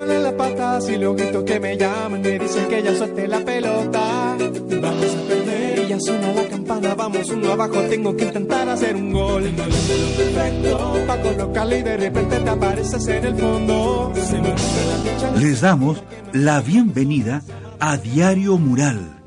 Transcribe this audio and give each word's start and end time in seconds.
En 0.00 0.22
las 0.22 0.32
patas 0.34 0.88
y 0.90 0.96
los 0.96 1.16
gritos 1.16 1.42
que 1.42 1.58
me 1.58 1.76
llaman 1.76 2.20
me 2.20 2.38
dicen 2.38 2.68
que 2.68 2.80
ya 2.84 2.94
suelte 2.94 3.26
la 3.26 3.44
pelota. 3.44 4.36
Vamos 4.80 5.16
a 5.16 5.28
perder 5.28 5.78
y 5.80 5.88
ya 5.88 5.98
suena 5.98 6.32
la 6.34 6.48
campana. 6.48 6.94
Vamos 6.94 7.28
uno 7.30 7.50
abajo, 7.50 7.80
tengo 7.90 8.16
que 8.16 8.26
intentar 8.26 8.68
hacer 8.68 8.94
un 8.94 9.12
gol. 9.12 9.42
Perfecto 9.42 11.04
para 11.04 11.20
colocarle 11.20 11.78
y 11.80 11.82
de 11.82 11.96
repente 11.96 12.38
te 12.38 12.48
apareces 12.48 13.08
en 13.08 13.24
el 13.24 13.34
fondo. 13.34 14.12
Se 14.14 14.40
me 14.40 14.50
rompe 14.50 14.86
la 14.86 15.02
picha. 15.02 15.32
Les 15.32 15.60
damos 15.62 16.04
la 16.32 16.60
bienvenida 16.60 17.42
a 17.80 17.96
Diario 17.96 18.56
Mural, 18.56 19.20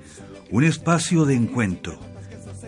un 0.52 0.64
espacio 0.64 1.26
de 1.26 1.36
encuentro. 1.36 2.00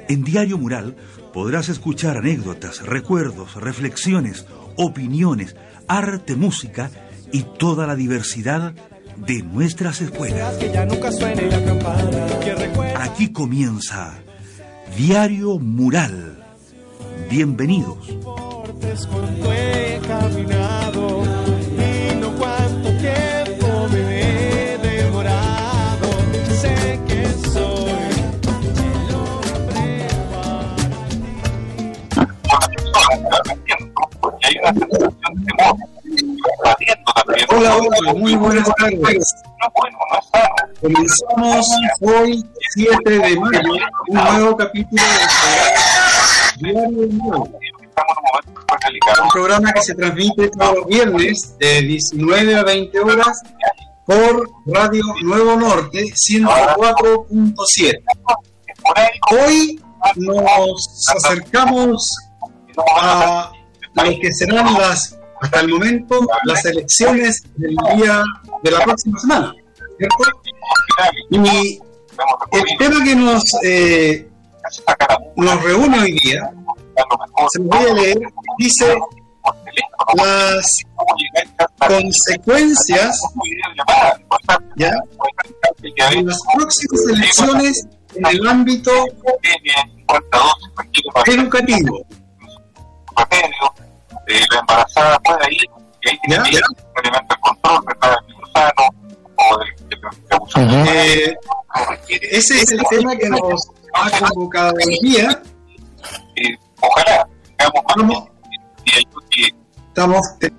En 0.10 0.26
Diario 0.26 0.58
Mural 0.58 0.98
podrás 1.32 1.70
escuchar 1.70 2.18
anécdotas, 2.18 2.86
recuerdos, 2.86 3.56
reflexiones, 3.56 4.46
opiniones, 4.76 5.56
arte, 5.88 6.36
música 6.36 6.92
y 7.34 7.42
toda 7.58 7.86
la 7.88 7.96
diversidad 7.96 8.74
de 9.18 9.42
nuestras 9.44 10.00
escuelas. 10.00 10.56
Aquí 12.96 13.34
comienza 13.34 14.14
Diario 14.96 15.60
Mural. 15.60 16.46
Bienvenidos. 17.30 17.98
hay 34.44 34.58
una 34.60 34.74
sensación 34.74 35.12
de 35.36 35.46
temor. 35.46 35.93
Hola, 37.50 37.78
hola, 37.78 38.14
muy 38.14 38.36
buenas 38.36 38.70
tardes. 38.78 39.24
Comenzamos 40.82 41.66
hoy, 42.02 42.44
7 42.76 43.10
de 43.10 43.40
mayo, 43.40 43.60
un 44.08 44.16
nuevo 44.16 44.58
capítulo 44.58 45.02
programa 46.60 46.60
Diario 46.60 47.50
un 49.24 49.30
programa 49.32 49.74
que 49.74 49.82
se 49.82 49.96
transmite 49.96 50.50
todos 50.50 50.76
los 50.78 50.86
viernes 50.88 51.58
de 51.60 51.82
19 51.82 52.56
a 52.56 52.64
20 52.64 53.00
horas 53.00 53.42
por 54.06 54.50
Radio 54.68 55.04
Nuevo 55.24 55.56
Norte 55.56 56.04
104.7. 56.04 58.04
Esporádico, 58.68 59.24
Hoy 59.32 59.82
nos 60.18 61.10
acercamos 61.16 62.06
a 63.00 63.52
lo 63.94 64.20
que 64.20 64.32
serán 64.34 64.74
las, 64.74 65.18
hasta 65.44 65.60
el 65.60 65.68
momento, 65.70 66.26
las 66.46 66.64
elecciones 66.66 67.44
del 67.58 67.76
día 67.98 68.24
de 68.64 68.72
la 68.72 68.80
próxima 68.80 69.20
semana, 69.20 69.54
¿cierto? 69.98 70.24
Y 71.30 71.80
el 72.52 72.78
tema 72.80 73.04
que 73.04 73.16
nos, 73.16 73.44
eh, 73.64 74.30
nos 75.36 75.64
reúne 75.64 76.00
hoy 76.00 76.18
día, 76.24 76.50
se 77.52 77.60
los 77.60 77.68
voy 77.68 77.90
a 77.90 77.94
leer, 77.94 78.20
dice 78.58 78.98
las 80.16 80.66
consecuencias 81.78 83.20
¿ya? 84.78 84.92
de 85.82 86.24
las 86.24 86.40
próximas 86.56 87.02
elecciones 87.10 87.88
en 88.16 88.26
el 88.28 88.48
ámbito 88.48 88.92
educativo. 91.26 92.06
La 94.52 94.60
embarazada 94.60 95.20
puede 95.20 95.54
ir 95.54 95.64
y 96.02 96.10
ahí 96.10 96.20
tiene 96.26 96.36
Ya, 96.52 96.60
un 96.70 97.06
elemento 97.06 97.36
de 97.36 97.42
control, 97.42 97.84
¿verdad? 97.88 98.16
Del 98.28 98.36
gusano 98.36 98.84
o 99.36 99.58
del 99.60 99.90
del- 99.90 100.00
del 100.30 100.40
gusano. 100.40 100.86
Eh, 100.86 101.36
ese 102.32 102.62
es 102.62 102.72
el 102.72 102.82
tema 102.90 103.16
que 103.16 103.30
nos 103.30 103.68
ha 103.94 104.20
convocado 104.20 104.74
hoy 104.86 105.00
día. 105.02 105.42
Eh, 106.36 106.58
ojalá 106.82 107.28
tengamos 107.58 107.84
más 107.96 108.24
y 108.86 109.46
Estamos 109.88 110.26
eh, 110.42 110.50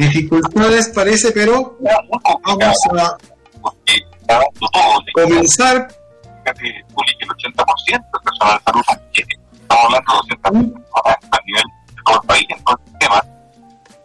dificultades, 0.00 0.88
parece, 0.94 1.30
pero 1.32 1.76
vamos 1.80 2.22
a 2.24 3.18
comenzar. 5.14 5.86
Juli, 6.52 7.16
que 7.18 7.24
el 7.24 7.30
80% 7.30 8.10
del 8.12 8.22
personal 8.22 8.58
de 8.58 8.64
salud. 8.64 8.82
Estamos 9.52 9.84
hablando 9.86 10.12
de 10.12 10.16
200 10.16 10.80
personas 10.82 11.18
a 11.32 11.38
nivel 11.46 11.64
de 11.88 12.02
todo 12.04 12.20
el 12.20 12.26
país 12.28 12.46
en 12.50 12.64
todo 12.64 12.76
el 12.78 12.90
sistema. 12.90 13.24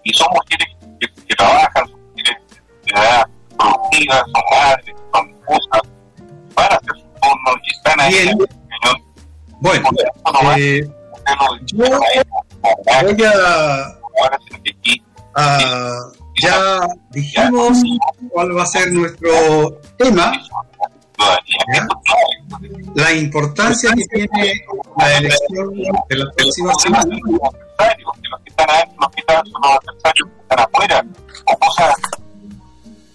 Y 0.03 0.13
son 0.13 0.27
mujeres 0.31 0.67
que, 0.99 1.25
que 1.25 1.35
trabajan, 1.35 1.87
son 1.87 1.99
mujeres 2.01 2.37
de 2.85 2.91
edad 2.91 3.27
productiva, 3.57 4.15
son 4.15 4.43
madres, 4.51 4.95
son 5.13 5.29
esposas, 5.29 5.81
van 6.55 6.71
a 6.71 6.75
hacer 6.75 6.95
su 6.95 7.05
turno 7.21 7.61
y 7.63 7.71
están 7.75 7.99
ahí 7.99 8.13
Bien. 8.13 8.37
Bueno, 9.61 9.89
eh, 10.57 10.81
yo- 11.65 11.77
voy 11.77 13.23
a- 13.25 13.93
ya 16.41 16.79
dijimos 17.11 17.79
cuál 18.31 18.57
va 18.57 18.63
a 18.63 18.65
ser 18.65 18.91
nuestro 18.93 19.79
tema, 19.97 20.31
la 22.95 23.13
importancia 23.13 23.91
que 23.95 24.27
tiene 24.27 24.65
la 24.97 25.17
elección 25.17 25.73
de 26.09 26.15
la 26.15 26.31
próxima 26.31 26.73
semana. 26.75 27.17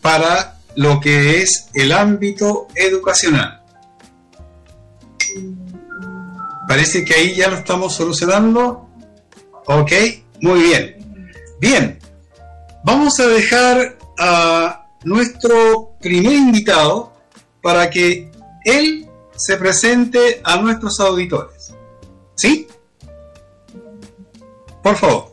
para 0.00 0.59
lo 0.76 1.00
que 1.00 1.41
es 1.41 1.70
el 1.75 1.93
ámbito 1.93 2.69
educacional. 2.75 3.62
Parece 6.69 7.04
que 7.04 7.14
ahí 7.14 7.34
ya 7.34 7.48
lo 7.48 7.56
estamos 7.56 7.94
solucionando. 7.94 8.88
Ok, 9.66 9.93
muy 10.41 10.60
bien. 10.60 10.97
Bien, 11.60 11.98
vamos 12.84 13.19
a 13.20 13.28
dejar 13.28 13.97
a 14.19 14.87
nuestro 15.04 15.97
primer 16.00 16.32
invitado 16.32 17.13
para 17.64 17.88
que 17.88 18.30
él 18.66 19.08
se 19.34 19.56
presente 19.56 20.42
a 20.44 20.58
nuestros 20.58 21.00
auditores. 21.00 21.75
¿Sí? 22.36 22.69
Por 24.82 24.94
favor. 24.97 25.32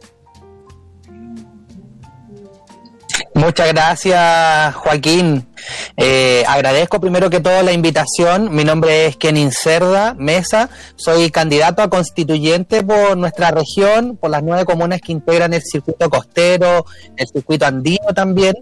Muchas 3.36 3.68
gracias, 3.74 4.76
Joaquín. 4.76 5.51
Eh, 5.98 6.44
agradezco 6.48 7.00
primero 7.00 7.30
que 7.30 7.40
todo 7.40 7.62
la 7.64 7.72
invitación. 7.72 8.54
Mi 8.54 8.64
nombre 8.64 9.08
es 9.08 9.18
Kenin 9.18 9.52
Cerda 9.52 10.14
Mesa. 10.14 10.70
Soy 10.96 11.30
candidato 11.32 11.82
a 11.82 11.90
constituyente 11.90 12.84
por 12.84 13.18
nuestra 13.18 13.52
región, 13.52 14.18
por 14.18 14.32
las 14.32 14.44
nueve 14.44 14.66
comunas 14.66 15.02
que 15.02 15.12
integran 15.12 15.54
el 15.54 15.62
circuito 15.62 16.10
costero, 16.10 16.86
el 17.16 17.28
circuito 17.28 17.66
andino 17.66 18.14
también. 18.16 18.56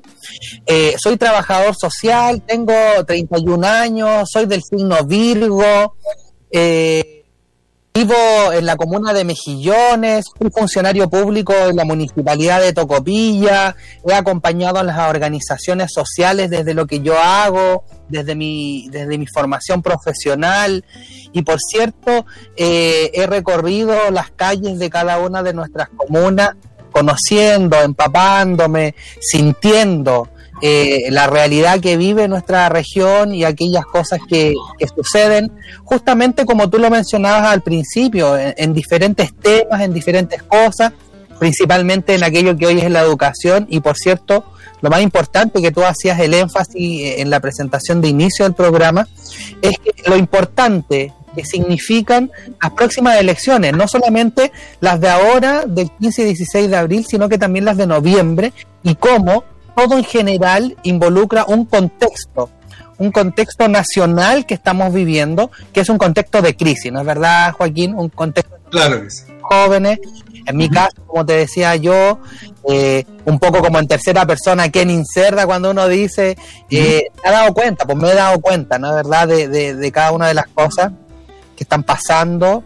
Eh, 0.66 0.96
soy 1.02 1.18
trabajador 1.18 1.76
social, 1.76 2.42
tengo 2.42 2.74
31 3.06 3.68
años, 3.68 4.30
soy 4.32 4.46
del 4.46 4.62
signo 4.64 5.04
Virgo. 5.06 5.96
Eh, 6.52 7.19
Vivo 8.00 8.54
en 8.54 8.66
la 8.66 8.78
comuna 8.78 9.12
de 9.12 9.26
Mejillones, 9.26 10.28
fui 10.34 10.50
funcionario 10.52 11.10
público 11.10 11.54
en 11.54 11.76
la 11.76 11.84
municipalidad 11.84 12.62
de 12.62 12.72
Tocopilla, 12.72 13.76
he 14.08 14.14
acompañado 14.14 14.80
a 14.80 14.84
las 14.84 14.98
organizaciones 15.10 15.92
sociales 15.92 16.50
desde 16.50 16.74
lo 16.74 16.88
que 16.88 17.02
yo 17.02 17.20
hago, 17.20 17.84
desde 18.08 18.36
mi, 18.36 18.88
desde 18.90 19.18
mi 19.18 19.28
formación 19.28 19.82
profesional. 19.82 20.86
Y 21.34 21.42
por 21.42 21.60
cierto 21.60 22.26
eh, 22.56 23.12
he 23.14 23.28
recorrido 23.28 23.94
las 24.12 24.31
calles 24.31 24.80
de 24.80 24.90
cada 24.90 25.20
una 25.20 25.44
de 25.44 25.54
nuestras 25.54 25.90
comunas 25.90 26.51
conociendo, 26.94 27.81
empapándome, 27.81 28.96
sintiendo 29.19 30.30
eh, 30.62 31.08
la 31.10 31.28
realidad 31.28 31.80
que 31.80 31.98
vive 31.98 32.28
nuestra 32.28 32.70
región 32.70 33.34
y 33.34 33.44
aquellas 33.44 33.86
cosas 33.86 34.20
que, 34.28 34.54
que 34.78 34.88
suceden, 34.88 35.52
justamente 35.84 36.46
como 36.46 36.70
tú 36.70 36.80
lo 36.80 36.90
mencionabas 36.90 37.46
al 37.46 37.62
principio, 37.62 38.38
en, 38.38 38.54
en 38.58 38.74
diferentes 38.74 39.34
temas, 39.34 39.82
en 39.82 39.94
diferentes 39.94 40.44
cosas, 40.44 40.94
principalmente 41.40 42.16
en 42.16 42.24
aquello 42.24 42.58
que 42.58 42.68
hoy 42.68 42.80
es 42.80 42.92
la 42.92 43.02
educación. 43.02 43.68
Y 43.70 43.80
por 43.80 43.98
cierto, 43.98 44.44
lo 44.82 44.90
más 44.90 45.02
importante 45.02 45.62
que 45.62 45.72
tú 45.72 45.84
hacías 45.84 46.20
el 46.20 46.34
énfasis 46.34 47.18
en 47.18 47.30
la 47.30 47.40
presentación 47.40 48.02
de 48.02 48.10
inicio 48.10 48.46
del 48.46 48.54
programa, 48.54 49.08
es 49.62 49.78
que 49.80 50.10
lo 50.10 50.18
importante 50.18 51.14
que 51.36 51.46
significan 51.46 52.32
las 52.62 52.72
próximas 52.74 53.20
elecciones, 53.20 53.74
no 53.74 53.88
solamente 53.88 54.52
las 54.80 55.00
de 55.00 55.10
ahora, 55.10 55.64
del 55.66 55.92
15 55.92 56.22
y 56.22 56.26
16 56.26 56.70
de 56.70 56.76
abril, 56.76 57.06
sino 57.08 57.30
que 57.30 57.38
también 57.38 57.66
las 57.66 57.78
de 57.78 57.88
noviembre, 57.88 58.54
y 58.84 58.96
cómo 58.96 59.44
todo 59.80 59.98
en 59.98 60.04
general 60.04 60.76
involucra 60.84 61.46
un 61.46 61.66
contexto, 61.66 62.50
un 62.98 63.12
contexto 63.12 63.70
nacional 63.70 64.46
que 64.46 64.54
estamos 64.54 64.94
viviendo, 64.94 65.52
que 65.72 65.80
es 65.80 65.90
un 65.90 65.98
contexto 65.98 66.42
de 66.42 66.56
crisis, 66.58 66.92
¿no 66.92 67.00
es 67.00 67.06
verdad, 67.06 67.54
Joaquín? 67.54 67.96
Un 67.96 68.10
contexto 68.10 68.58
Claro 68.70 69.02
que 69.02 69.10
sí. 69.10 69.24
Jóvenes. 69.42 70.00
En 70.46 70.58
mi 70.58 70.70
caso, 70.70 70.96
como 71.08 71.26
te 71.26 71.34
decía 71.34 71.76
yo, 71.76 72.20
eh, 72.70 73.06
un 73.26 73.40
poco 73.40 73.62
como 73.62 73.80
en 73.80 73.88
tercera 73.88 74.26
persona, 74.26 74.70
Ken 74.70 74.90
inserta 74.90 75.46
cuando 75.46 75.72
uno 75.72 75.88
dice, 75.88 76.38
eh, 76.70 77.08
me 77.24 77.30
he 77.30 77.32
dado 77.32 77.54
cuenta, 77.54 77.86
pues 77.86 77.98
me 77.98 78.12
he 78.12 78.16
dado 78.16 78.40
cuenta, 78.40 78.80
¿no? 78.80 78.94
¿Verdad? 78.94 79.28
De, 79.28 79.48
de, 79.48 79.75
de 79.75 79.92
cada 79.92 80.12
una 80.12 80.28
de 80.28 80.34
las 80.34 80.48
cosas 80.48 80.92
que 81.56 81.64
están 81.64 81.84
pasando 81.84 82.64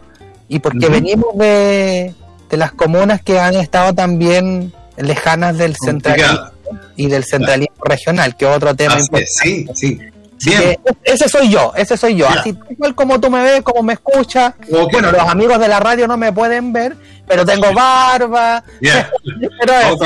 y 0.48 0.58
porque 0.58 0.88
venimos 0.88 1.36
de, 1.36 2.14
de 2.50 2.56
las 2.56 2.72
comunas 2.72 3.22
que 3.22 3.38
han 3.38 3.54
estado 3.54 3.94
también 3.94 4.72
lejanas 4.96 5.58
del 5.58 5.76
centralismo. 5.76 6.53
Y 6.96 7.06
del 7.08 7.24
centralismo 7.24 7.76
regional, 7.84 8.36
que 8.36 8.48
es 8.48 8.56
otro 8.56 8.74
tema 8.74 8.94
Así 8.94 9.02
importante. 9.02 9.30
sí, 9.32 9.66
sí. 9.74 10.00
Bien. 10.44 10.78
ese 11.04 11.28
soy 11.28 11.48
yo, 11.48 11.72
ese 11.76 11.96
soy 11.96 12.16
yo. 12.16 12.28
Así 12.28 12.52
tal 12.52 12.76
cual 12.76 12.94
como 12.94 13.20
tú 13.20 13.30
me 13.30 13.42
ves, 13.42 13.62
como 13.62 13.82
me 13.82 13.94
escuchas. 13.94 14.54
Bueno, 14.68 15.10
los 15.12 15.22
amigos 15.22 15.58
de 15.58 15.68
la 15.68 15.80
radio 15.80 16.06
no 16.06 16.16
me 16.16 16.32
pueden 16.32 16.72
ver, 16.72 16.96
pero 17.26 17.44
tengo 17.44 17.72
barba. 17.72 18.62
Bien. 18.80 19.06
Pero 19.60 19.96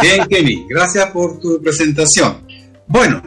bien, 0.00 0.26
Kevin, 0.26 0.66
gracias 0.68 1.10
por 1.10 1.38
tu 1.40 1.60
presentación. 1.62 2.46
Bueno, 2.86 3.22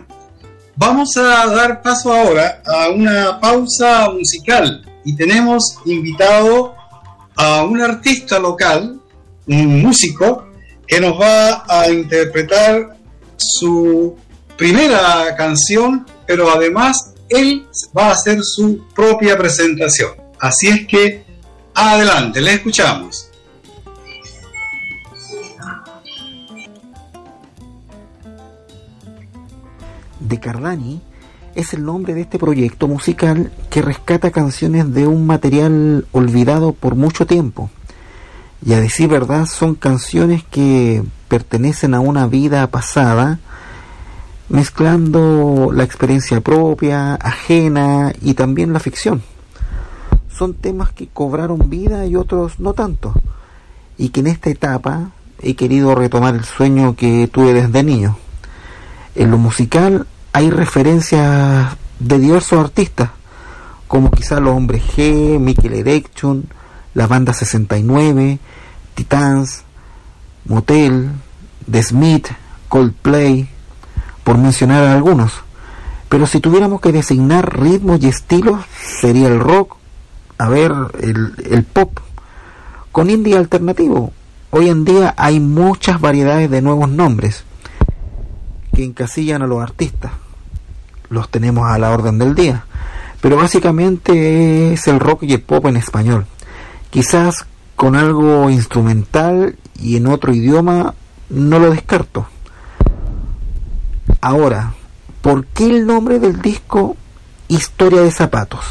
vamos 0.76 1.16
a 1.18 1.48
dar 1.48 1.82
paso 1.82 2.14
ahora 2.14 2.62
a 2.66 2.90
una 2.90 3.40
pausa 3.40 4.10
musical 4.12 4.86
y 5.04 5.16
tenemos 5.16 5.78
invitado 5.86 6.76
a 7.36 7.64
un 7.64 7.82
artista 7.82 8.40
local, 8.40 9.00
un 9.48 9.82
músico, 9.82 10.48
que 10.88 11.00
nos 11.00 11.20
va 11.20 11.64
a 11.68 11.90
interpretar 11.90 12.98
su 13.38 14.16
primera 14.58 15.36
canción, 15.36 16.06
pero 16.26 16.52
además 16.52 17.14
él 17.30 17.66
va 17.98 18.08
a 18.08 18.12
hacer 18.12 18.40
su 18.44 18.86
propia 18.94 19.38
presentación. 19.38 20.12
Así 20.40 20.68
es 20.68 20.88
que, 20.88 21.24
adelante, 21.74 22.42
le 22.42 22.54
escuchamos. 22.54 23.30
de 30.28 30.40
Cardani 30.40 31.02
es 31.56 31.74
el 31.74 31.84
nombre 31.84 32.14
de 32.14 32.22
este 32.22 32.40
proyecto 32.40 32.88
musical 32.88 33.52
que 33.70 33.82
rescata 33.82 34.32
canciones 34.32 34.92
de 34.94 35.06
un 35.06 35.28
material 35.28 36.08
olvidado 36.12 36.74
por 36.74 36.96
mucho 36.96 37.28
tiempo. 37.28 37.70
Y 38.66 38.74
a 38.74 38.80
decir 38.80 39.10
verdad, 39.10 39.46
son 39.46 39.76
canciones 39.76 40.44
que 40.44 41.04
pertenecen 41.28 41.94
a 41.94 42.00
una 42.00 42.28
vida 42.28 42.66
pasada, 42.68 43.40
mezclando 44.48 45.72
la 45.74 45.84
experiencia 45.84 46.40
propia, 46.40 47.16
ajena 47.16 48.14
y 48.22 48.36
también 48.36 48.72
la 48.72 48.80
ficción. 48.80 49.22
Son 50.30 50.54
temas 50.54 50.92
que 50.94 51.08
cobraron 51.08 51.70
vida 51.70 52.06
y 52.06 52.16
otros 52.16 52.60
no 52.60 52.74
tanto, 52.74 53.14
y 53.98 54.10
que 54.10 54.22
en 54.22 54.28
esta 54.28 54.50
etapa 54.50 55.10
he 55.42 55.56
querido 55.56 55.94
retomar 55.94 56.36
el 56.36 56.46
sueño 56.46 56.96
que 56.96 57.28
tuve 57.28 57.54
desde 57.54 57.84
niño. 57.84 58.18
En 59.16 59.30
lo 59.30 59.38
musical 59.38 60.08
hay 60.32 60.50
referencias 60.50 61.76
de 62.00 62.20
diversos 62.20 62.60
artistas, 62.60 63.10
como 63.88 64.10
quizá 64.10 64.40
los 64.40 64.56
Hombres 64.56 64.84
G, 64.96 65.38
Mikel 65.38 65.74
Erection, 65.74 66.46
la 66.94 67.08
banda 67.08 67.34
69, 67.34 68.40
Titans, 68.96 69.64
Motel, 70.46 71.12
The 71.70 71.84
Smith, 71.84 72.28
Coldplay, 72.70 73.48
por 74.24 74.38
mencionar 74.38 74.84
algunos. 74.86 75.34
Pero 76.10 76.28
si 76.28 76.40
tuviéramos 76.40 76.82
que 76.82 76.92
designar 76.92 77.60
ritmos 77.60 78.02
y 78.02 78.08
estilos, 78.08 78.64
sería 78.80 79.28
el 79.28 79.40
rock, 79.40 79.78
a 80.38 80.50
ver, 80.50 80.72
el, 81.02 81.34
el 81.50 81.64
pop, 81.64 82.00
con 82.92 83.10
indie 83.10 83.38
alternativo. 83.38 84.14
Hoy 84.52 84.70
en 84.70 84.86
día 84.86 85.16
hay 85.18 85.40
muchas 85.40 86.00
variedades 86.00 86.52
de 86.52 86.62
nuevos 86.62 86.90
nombres 86.90 87.44
que 88.76 88.84
encasillan 88.84 89.42
a 89.42 89.48
los 89.48 89.62
artistas. 89.62 90.12
Los 91.10 91.30
tenemos 91.30 91.68
a 91.70 91.78
la 91.80 91.92
orden 91.92 92.20
del 92.20 92.36
día. 92.36 92.66
Pero 93.22 93.38
básicamente 93.38 94.74
es 94.74 94.88
el 94.88 95.00
rock 95.00 95.24
y 95.24 95.34
el 95.34 95.42
pop 95.42 95.66
en 95.66 95.78
español. 95.78 96.26
Quizás 96.94 97.48
con 97.76 97.96
algo 97.96 98.52
instrumental 98.52 99.56
y 99.82 99.98
en 99.98 100.06
otro 100.06 100.32
idioma 100.32 100.94
no 101.28 101.58
lo 101.58 101.72
descarto. 101.72 102.28
Ahora, 104.22 104.74
¿por 105.24 105.48
qué 105.48 105.66
el 105.66 105.88
nombre 105.88 106.20
del 106.20 106.40
disco 106.40 106.96
Historia 107.48 108.02
de 108.02 108.12
Zapatos? 108.12 108.64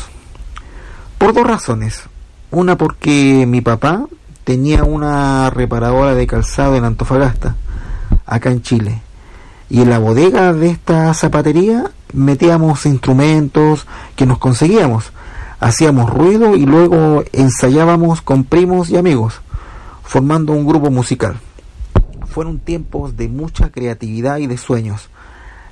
Por 1.18 1.34
dos 1.34 1.44
razones. 1.44 2.04
Una 2.52 2.78
porque 2.78 3.44
mi 3.44 3.60
papá 3.60 4.06
tenía 4.44 4.84
una 4.84 5.50
reparadora 5.50 6.14
de 6.14 6.28
calzado 6.28 6.76
en 6.76 6.84
Antofagasta, 6.84 7.56
acá 8.24 8.52
en 8.52 8.62
Chile. 8.62 9.02
Y 9.68 9.80
en 9.80 9.90
la 9.90 9.98
bodega 9.98 10.52
de 10.52 10.70
esta 10.70 11.12
zapatería 11.14 11.90
metíamos 12.12 12.86
instrumentos 12.86 13.84
que 14.14 14.26
nos 14.26 14.38
conseguíamos. 14.38 15.10
Hacíamos 15.62 16.10
ruido 16.10 16.56
y 16.56 16.66
luego 16.66 17.22
ensayábamos 17.32 18.20
con 18.20 18.42
primos 18.42 18.90
y 18.90 18.96
amigos, 18.96 19.42
formando 20.02 20.52
un 20.54 20.66
grupo 20.66 20.90
musical. 20.90 21.36
Fueron 22.26 22.58
tiempos 22.58 23.16
de 23.16 23.28
mucha 23.28 23.70
creatividad 23.70 24.38
y 24.38 24.48
de 24.48 24.58
sueños. 24.58 25.08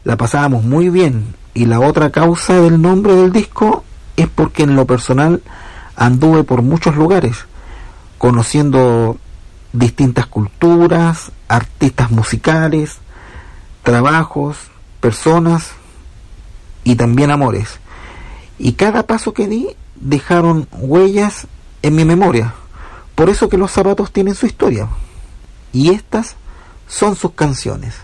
La 0.04 0.16
pasábamos 0.16 0.62
muy 0.62 0.90
bien 0.90 1.34
y 1.54 1.64
la 1.64 1.80
otra 1.80 2.10
causa 2.10 2.60
del 2.60 2.80
nombre 2.80 3.16
del 3.16 3.32
disco 3.32 3.82
es 4.16 4.28
porque 4.28 4.62
en 4.62 4.76
lo 4.76 4.86
personal 4.86 5.42
anduve 5.96 6.44
por 6.44 6.62
muchos 6.62 6.94
lugares, 6.94 7.46
conociendo 8.16 9.16
distintas 9.72 10.26
culturas, 10.26 11.32
artistas 11.48 12.12
musicales, 12.12 12.98
trabajos, 13.82 14.56
personas 15.00 15.72
y 16.84 16.94
también 16.94 17.32
amores. 17.32 17.80
Y 18.56 18.74
cada 18.74 19.08
paso 19.08 19.34
que 19.34 19.48
di 19.48 19.74
dejaron 20.00 20.66
huellas 20.72 21.46
en 21.82 21.94
mi 21.94 22.04
memoria. 22.04 22.54
Por 23.14 23.28
eso 23.28 23.48
que 23.48 23.58
los 23.58 23.70
zapatos 23.70 24.12
tienen 24.12 24.34
su 24.34 24.46
historia. 24.46 24.88
Y 25.72 25.90
estas 25.90 26.36
son 26.88 27.14
sus 27.14 27.32
canciones. 27.32 27.94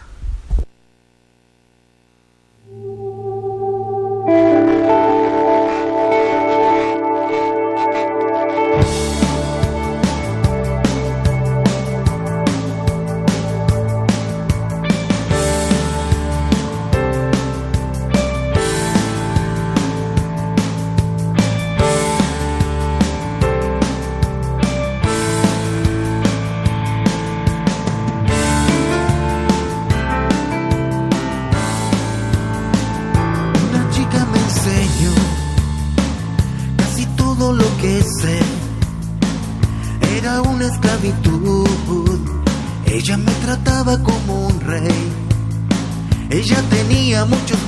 Tenía 47.16 47.24
muchos 47.24 47.65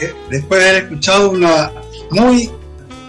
eh, 0.00 0.14
después 0.30 0.60
de 0.60 0.68
haber 0.68 0.82
escuchado 0.84 1.30
una 1.30 1.70
muy 2.10 2.50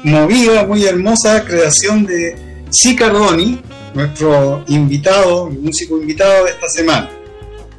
movida, 0.03 0.65
muy 0.65 0.85
hermosa 0.85 1.43
creación 1.43 2.05
de 2.05 2.35
Cicardoni, 2.71 3.61
nuestro 3.93 4.63
invitado, 4.67 5.49
músico 5.49 5.97
invitado 5.97 6.45
de 6.45 6.51
esta 6.51 6.69
semana. 6.69 7.09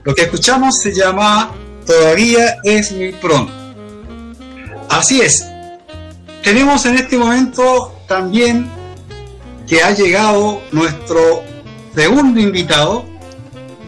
Lo 0.05 0.15
que 0.15 0.23
escuchamos 0.23 0.75
se 0.83 0.95
llama 0.95 1.53
Todavía 1.87 2.59
es 2.65 2.93
muy 2.93 3.13
pronto. 3.13 3.53
Así 4.89 5.21
es. 5.21 5.45
Tenemos 6.43 6.85
en 6.87 6.97
este 6.97 7.17
momento 7.17 7.95
también 8.07 8.69
que 9.67 9.83
ha 9.83 9.93
llegado 9.93 10.63
nuestro 10.73 11.43
segundo 11.95 12.41
invitado 12.41 13.05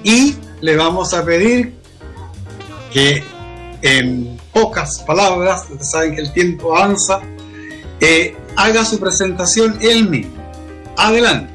y 0.03 0.37
le 0.61 0.77
vamos 0.77 1.15
a 1.15 1.25
pedir 1.25 1.75
que 2.93 3.25
en 3.83 4.39
pocas 4.53 5.03
palabras, 5.07 5.63
ustedes 5.71 5.91
saben 5.91 6.15
que 6.15 6.23
el 6.23 6.33
tiempo 6.33 6.77
avanza, 6.77 7.21
eh, 8.01 8.37
haga 8.57 8.85
su 8.85 8.99
presentación 8.99 9.79
él 9.81 10.09
mismo. 10.09 10.37
Adelante. 10.97 11.53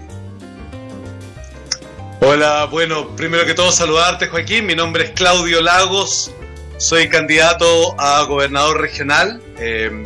Hola, 2.22 2.66
bueno, 2.66 3.16
primero 3.16 3.46
que 3.46 3.54
todo 3.54 3.72
saludarte 3.72 4.28
Joaquín, 4.28 4.66
mi 4.66 4.76
nombre 4.76 5.06
es 5.06 5.12
Claudio 5.12 5.62
Lagos, 5.62 6.32
soy 6.78 7.08
candidato 7.10 7.96
a 8.00 8.24
gobernador 8.24 8.82
regional, 8.82 9.42
eh, 9.60 10.04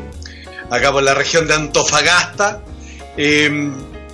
acá 0.70 0.92
por 0.92 1.04
la 1.04 1.14
región 1.14 1.48
de 1.48 1.54
Antofagasta, 1.54 2.62
eh, 3.16 3.72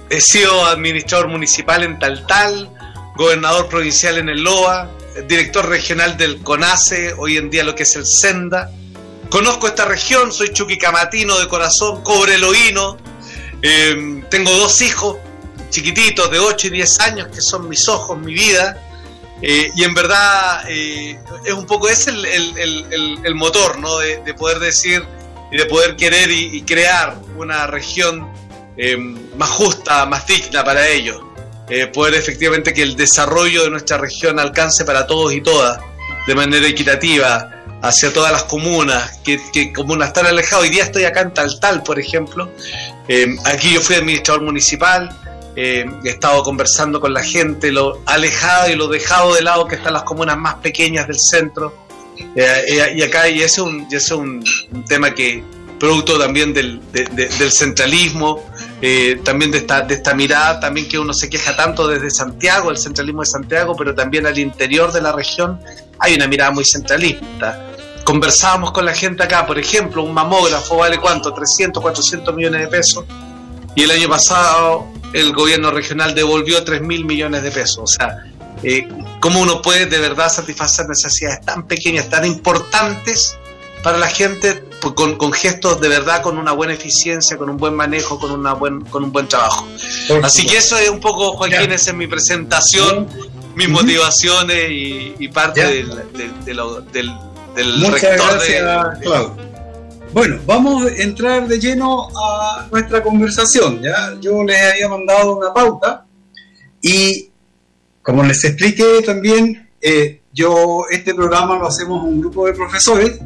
he 0.09 0.21
sido 0.21 0.65
administrador 0.65 1.29
municipal 1.29 1.83
en 1.83 1.97
Taltal, 1.97 2.69
gobernador 3.15 3.69
provincial 3.69 4.17
en 4.17 4.29
el 4.29 4.43
LOA, 4.43 4.89
director 5.27 5.67
regional 5.67 6.17
del 6.17 6.41
CONACE, 6.41 7.13
hoy 7.17 7.37
en 7.37 7.49
día 7.49 7.63
lo 7.63 7.75
que 7.75 7.83
es 7.83 7.95
el 7.95 8.05
SENDA, 8.05 8.71
conozco 9.29 9.67
esta 9.67 9.85
región, 9.85 10.31
soy 10.31 10.51
chuquicamatino 10.53 11.39
de 11.39 11.47
corazón, 11.47 12.01
cobreloíno, 12.03 12.97
eh, 13.61 14.23
tengo 14.29 14.51
dos 14.51 14.81
hijos, 14.81 15.17
chiquititos 15.69 16.29
de 16.31 16.39
8 16.39 16.67
y 16.67 16.69
10 16.71 16.99
años, 17.01 17.27
que 17.27 17.41
son 17.41 17.67
mis 17.67 17.87
ojos, 17.89 18.17
mi 18.17 18.33
vida. 18.33 18.81
Eh, 19.41 19.69
y 19.75 19.83
en 19.83 19.93
verdad 19.93 20.63
eh, 20.69 21.19
es 21.43 21.53
un 21.53 21.65
poco 21.65 21.89
ese 21.89 22.11
el, 22.11 22.25
el, 22.25 23.19
el, 23.23 23.35
motor, 23.35 23.77
¿no? 23.79 23.97
De, 23.97 24.21
de, 24.23 24.33
poder 24.33 24.59
decir 24.59 25.03
y 25.51 25.57
de 25.57 25.65
poder 25.65 25.97
querer 25.97 26.31
y, 26.31 26.61
crear 26.61 27.17
una 27.37 27.67
región 27.67 28.31
eh, 28.77 28.95
más 28.97 29.49
justa, 29.49 30.05
más 30.05 30.25
digna 30.25 30.63
para 30.63 30.87
ellos. 30.87 31.21
Eh, 31.67 31.87
poder 31.87 32.13
efectivamente 32.13 32.73
que 32.73 32.83
el 32.83 32.95
desarrollo 32.95 33.63
de 33.63 33.71
nuestra 33.71 33.97
región 33.97 34.39
alcance 34.39 34.85
para 34.85 35.07
todos 35.07 35.33
y 35.33 35.41
todas 35.41 35.79
de 36.27 36.35
manera 36.35 36.67
equitativa 36.67 37.51
hacia 37.81 38.13
todas 38.13 38.31
las 38.31 38.43
comunas, 38.43 39.19
que, 39.23 39.39
que 39.51 39.73
comunas 39.73 40.13
tan 40.13 40.25
alejadas. 40.25 40.63
Hoy 40.63 40.69
día 40.69 40.83
estoy 40.83 41.03
acá 41.05 41.21
en 41.21 41.33
Taltal, 41.33 41.83
por 41.83 41.99
ejemplo. 41.99 42.51
Eh, 43.07 43.35
aquí 43.45 43.73
yo 43.73 43.81
fui 43.81 43.95
administrador 43.95 44.43
municipal, 44.43 45.09
eh, 45.55 45.85
he 46.03 46.09
estado 46.09 46.43
conversando 46.43 46.99
con 46.99 47.13
la 47.13 47.23
gente, 47.23 47.71
lo 47.71 48.01
alejado 48.05 48.69
y 48.71 48.75
lo 48.75 48.87
dejado 48.87 49.35
de 49.35 49.41
lado 49.41 49.67
que 49.67 49.75
están 49.75 49.93
las 49.93 50.03
comunas 50.03 50.37
más 50.37 50.55
pequeñas 50.55 51.07
del 51.07 51.19
centro. 51.19 51.85
Y 52.35 53.01
acá, 53.01 53.27
y 53.27 53.41
ese 53.41 53.61
es 53.91 54.11
un, 54.11 54.43
tema 54.87 55.13
que, 55.13 55.43
producto 55.79 56.17
también 56.17 56.53
del, 56.53 56.79
de, 56.91 57.03
de, 57.05 57.27
del 57.27 57.51
centralismo, 57.51 58.41
eh, 58.81 59.21
también 59.23 59.51
de 59.51 59.59
esta, 59.59 59.81
de 59.81 59.95
esta 59.95 60.13
mirada, 60.13 60.59
también 60.59 60.87
que 60.87 60.99
uno 60.99 61.13
se 61.13 61.29
queja 61.29 61.55
tanto 61.55 61.87
desde 61.87 62.09
Santiago, 62.09 62.71
el 62.71 62.77
centralismo 62.77 63.21
de 63.21 63.27
Santiago, 63.27 63.75
pero 63.75 63.95
también 63.95 64.25
al 64.25 64.37
interior 64.37 64.91
de 64.91 65.01
la 65.01 65.11
región 65.11 65.59
hay 65.99 66.15
una 66.15 66.27
mirada 66.27 66.51
muy 66.51 66.65
centralista. 66.65 67.71
Conversábamos 68.03 68.71
con 68.71 68.85
la 68.85 68.93
gente 68.93 69.23
acá, 69.23 69.45
por 69.47 69.57
ejemplo, 69.57 70.03
un 70.03 70.13
mamógrafo 70.13 70.77
vale 70.77 70.99
cuánto, 70.99 71.33
300, 71.33 71.81
400 71.81 72.35
millones 72.35 72.61
de 72.61 72.67
pesos, 72.67 73.05
y 73.75 73.83
el 73.83 73.91
año 73.91 74.09
pasado 74.09 74.87
el 75.13 75.33
gobierno 75.33 75.71
regional 75.71 76.13
devolvió 76.13 76.63
3 76.63 76.81
mil 76.81 77.05
millones 77.05 77.41
de 77.43 77.51
pesos. 77.51 77.79
O 77.79 77.87
sea, 77.87 78.25
eh, 78.63 78.87
¿cómo 79.21 79.39
uno 79.39 79.61
puede 79.61 79.85
de 79.85 79.99
verdad 79.99 80.29
satisfacer 80.29 80.87
necesidades 80.87 81.41
tan 81.45 81.67
pequeñas, 81.67 82.09
tan 82.09 82.25
importantes 82.25 83.37
para 83.81 83.97
la 83.97 84.07
gente, 84.07 84.63
con, 84.93 85.17
con, 85.17 85.31
gestos 85.31 85.81
de 85.81 85.87
verdad, 85.87 86.21
con 86.21 86.37
una 86.37 86.51
buena 86.51 86.73
eficiencia, 86.73 87.37
con 87.37 87.49
un 87.49 87.57
buen 87.57 87.73
manejo, 87.73 88.19
con, 88.19 88.31
una 88.31 88.53
buen, 88.53 88.81
con 88.81 89.03
un 89.03 89.11
buen 89.11 89.27
trabajo? 89.27 89.67
Así 90.21 90.45
que 90.45 90.57
eso 90.57 90.77
es 90.77 90.89
un 90.89 90.99
poco, 90.99 91.33
Joaquín, 91.33 91.71
esa 91.71 91.91
es 91.91 91.97
mi 91.97 92.07
presentación, 92.07 93.07
mis 93.55 93.69
motivaciones 93.69 94.69
y, 94.69 95.15
y 95.17 95.27
parte 95.29 95.63
del, 95.63 95.89
del, 96.13 96.45
del, 96.45 97.11
del, 97.55 97.77
Muchas 97.77 98.01
rector 98.01 98.31
gracias, 98.31 98.99
de, 98.99 99.05
Claudio. 99.05 99.35
Bueno, 100.13 100.39
vamos 100.45 100.85
a 100.85 100.95
entrar 101.01 101.47
de 101.47 101.59
lleno 101.59 102.07
a 102.17 102.67
nuestra 102.71 103.01
conversación. 103.03 103.81
¿ya? 103.81 104.15
Yo 104.21 104.43
les 104.43 104.73
había 104.73 104.87
mandado 104.87 105.35
una 105.35 105.53
pauta 105.53 106.05
y 106.81 107.29
como 108.01 108.23
les 108.23 108.43
expliqué 108.45 109.01
también, 109.03 109.67
eh, 109.81 110.21
yo 110.31 110.83
este 110.91 111.13
programa 111.15 111.57
lo 111.57 111.67
hacemos 111.67 112.03
un 112.03 112.21
grupo 112.21 112.45
de 112.45 112.53
profesores 112.53 113.19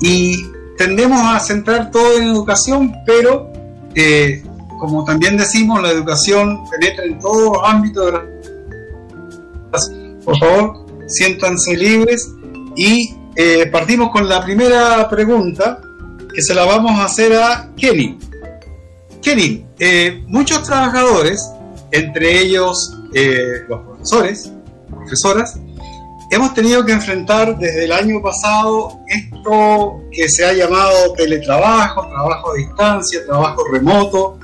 y 0.00 0.44
tendemos 0.78 1.20
a 1.20 1.38
centrar 1.40 1.90
todo 1.90 2.16
en 2.16 2.28
educación, 2.28 2.94
pero 3.04 3.52
eh, 3.94 4.42
como 4.78 5.04
también 5.04 5.36
decimos, 5.36 5.82
la 5.82 5.90
educación 5.90 6.60
penetra 6.70 7.04
en 7.04 7.18
todos 7.18 7.52
los 7.52 7.58
ámbitos 7.64 8.06
de 8.06 8.12
la... 8.12 8.24
Por 10.24 10.38
favor, 10.38 10.86
siéntanse 11.06 11.76
libres 11.76 12.30
y 12.76 13.14
eh, 13.34 13.66
partimos 13.66 14.10
con 14.10 14.28
la 14.28 14.42
primera 14.42 15.08
pregunta 15.08 15.80
que 16.32 16.42
se 16.42 16.54
la 16.54 16.64
vamos 16.64 16.92
a 16.92 17.06
hacer 17.06 17.34
a 17.34 17.70
Kenny. 17.76 18.18
Kenny, 19.20 19.66
eh, 19.78 20.22
muchos 20.28 20.62
trabajadores, 20.62 21.50
entre 21.90 22.40
ellos 22.40 22.94
los 23.68 23.80
profesores, 23.80 24.52
profesoras, 24.90 25.58
hemos 26.30 26.54
tenido 26.54 26.84
que 26.84 26.92
enfrentar 26.92 27.58
desde 27.58 27.84
el 27.84 27.92
año 27.92 28.20
pasado 28.22 29.00
esto 29.06 30.02
que 30.12 30.28
se 30.28 30.44
ha 30.44 30.52
llamado 30.52 31.12
teletrabajo, 31.14 32.08
trabajo 32.08 32.52
a 32.52 32.54
distancia, 32.54 33.24
trabajo 33.26 33.64
remoto. 33.72 34.38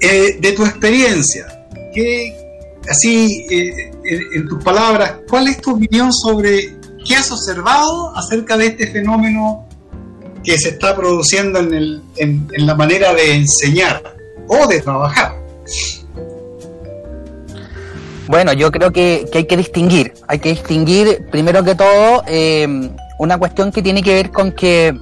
Eh, 0.00 0.38
de 0.40 0.52
tu 0.52 0.64
experiencia, 0.64 1.66
¿qué, 1.92 2.32
así 2.88 3.44
eh, 3.50 3.90
en, 4.32 4.46
tus 4.46 4.62
palabras, 4.62 5.14
¿cuál 5.28 5.48
es 5.48 5.60
tu 5.60 5.74
opinión 5.74 6.12
sobre 6.12 6.78
qué 7.04 7.16
has 7.16 7.32
observado 7.32 8.16
acerca 8.16 8.56
de 8.56 8.68
este 8.68 8.86
fenómeno 8.86 9.66
que 10.44 10.56
se 10.56 10.68
está 10.68 10.94
produciendo 10.94 11.58
en, 11.58 11.74
el, 11.74 12.02
en 12.16 12.66
la 12.66 12.76
manera 12.76 13.12
de 13.12 13.34
enseñar 13.34 14.18
o 14.48 14.66
de 14.66 14.80
trabajar. 14.80 15.34
Bueno, 18.28 18.52
yo 18.52 18.70
creo 18.70 18.92
que, 18.92 19.26
hay 19.32 19.44
que 19.46 19.56
distinguir, 19.56 20.12
hay 20.26 20.38
que 20.38 20.50
distinguir 20.50 21.26
primero 21.30 21.64
que 21.64 21.74
todo 21.74 22.22
eh, 22.26 22.90
una 23.18 23.38
cuestión 23.38 23.72
que 23.72 23.80
tiene 23.80 24.02
que 24.02 24.12
ver 24.12 24.30
con 24.30 24.52
que 24.52 24.94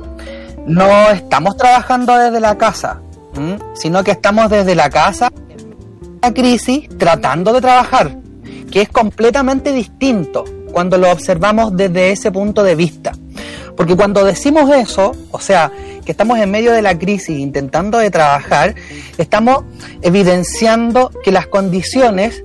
no 0.65 1.11
estamos 1.11 1.57
trabajando 1.57 2.17
desde 2.17 2.39
la 2.39 2.57
casa, 2.57 3.01
sino 3.75 4.05
que 4.05 4.13
estamos 4.13 4.49
desde 4.49 4.77
la 4.77 4.89
casa, 4.91 5.33
la 6.23 6.33
crisis, 6.33 6.89
tratando 6.99 7.53
de 7.53 7.61
trabajar, 7.61 8.17
que 8.71 8.83
es 8.83 8.89
completamente 8.91 9.73
distinto 9.73 10.45
cuando 10.71 10.97
lo 10.97 11.11
observamos 11.11 11.77
desde 11.77 12.13
ese 12.13 12.31
punto 12.31 12.63
de 12.63 12.77
vista. 12.77 13.11
Porque 13.77 13.97
cuando 13.97 14.25
decimos 14.25 14.71
eso, 14.71 15.17
o 15.33 15.41
sea, 15.41 15.73
que 16.05 16.13
estamos 16.13 16.39
en 16.39 16.51
medio 16.53 16.71
de 16.71 16.81
la 16.81 16.97
crisis 16.97 17.41
intentando 17.41 17.99
de 17.99 18.09
trabajar, 18.11 18.77
estamos 19.19 19.65
evidenciando 20.01 21.11
que 21.25 21.33
las 21.33 21.49
condiciones 21.49 22.45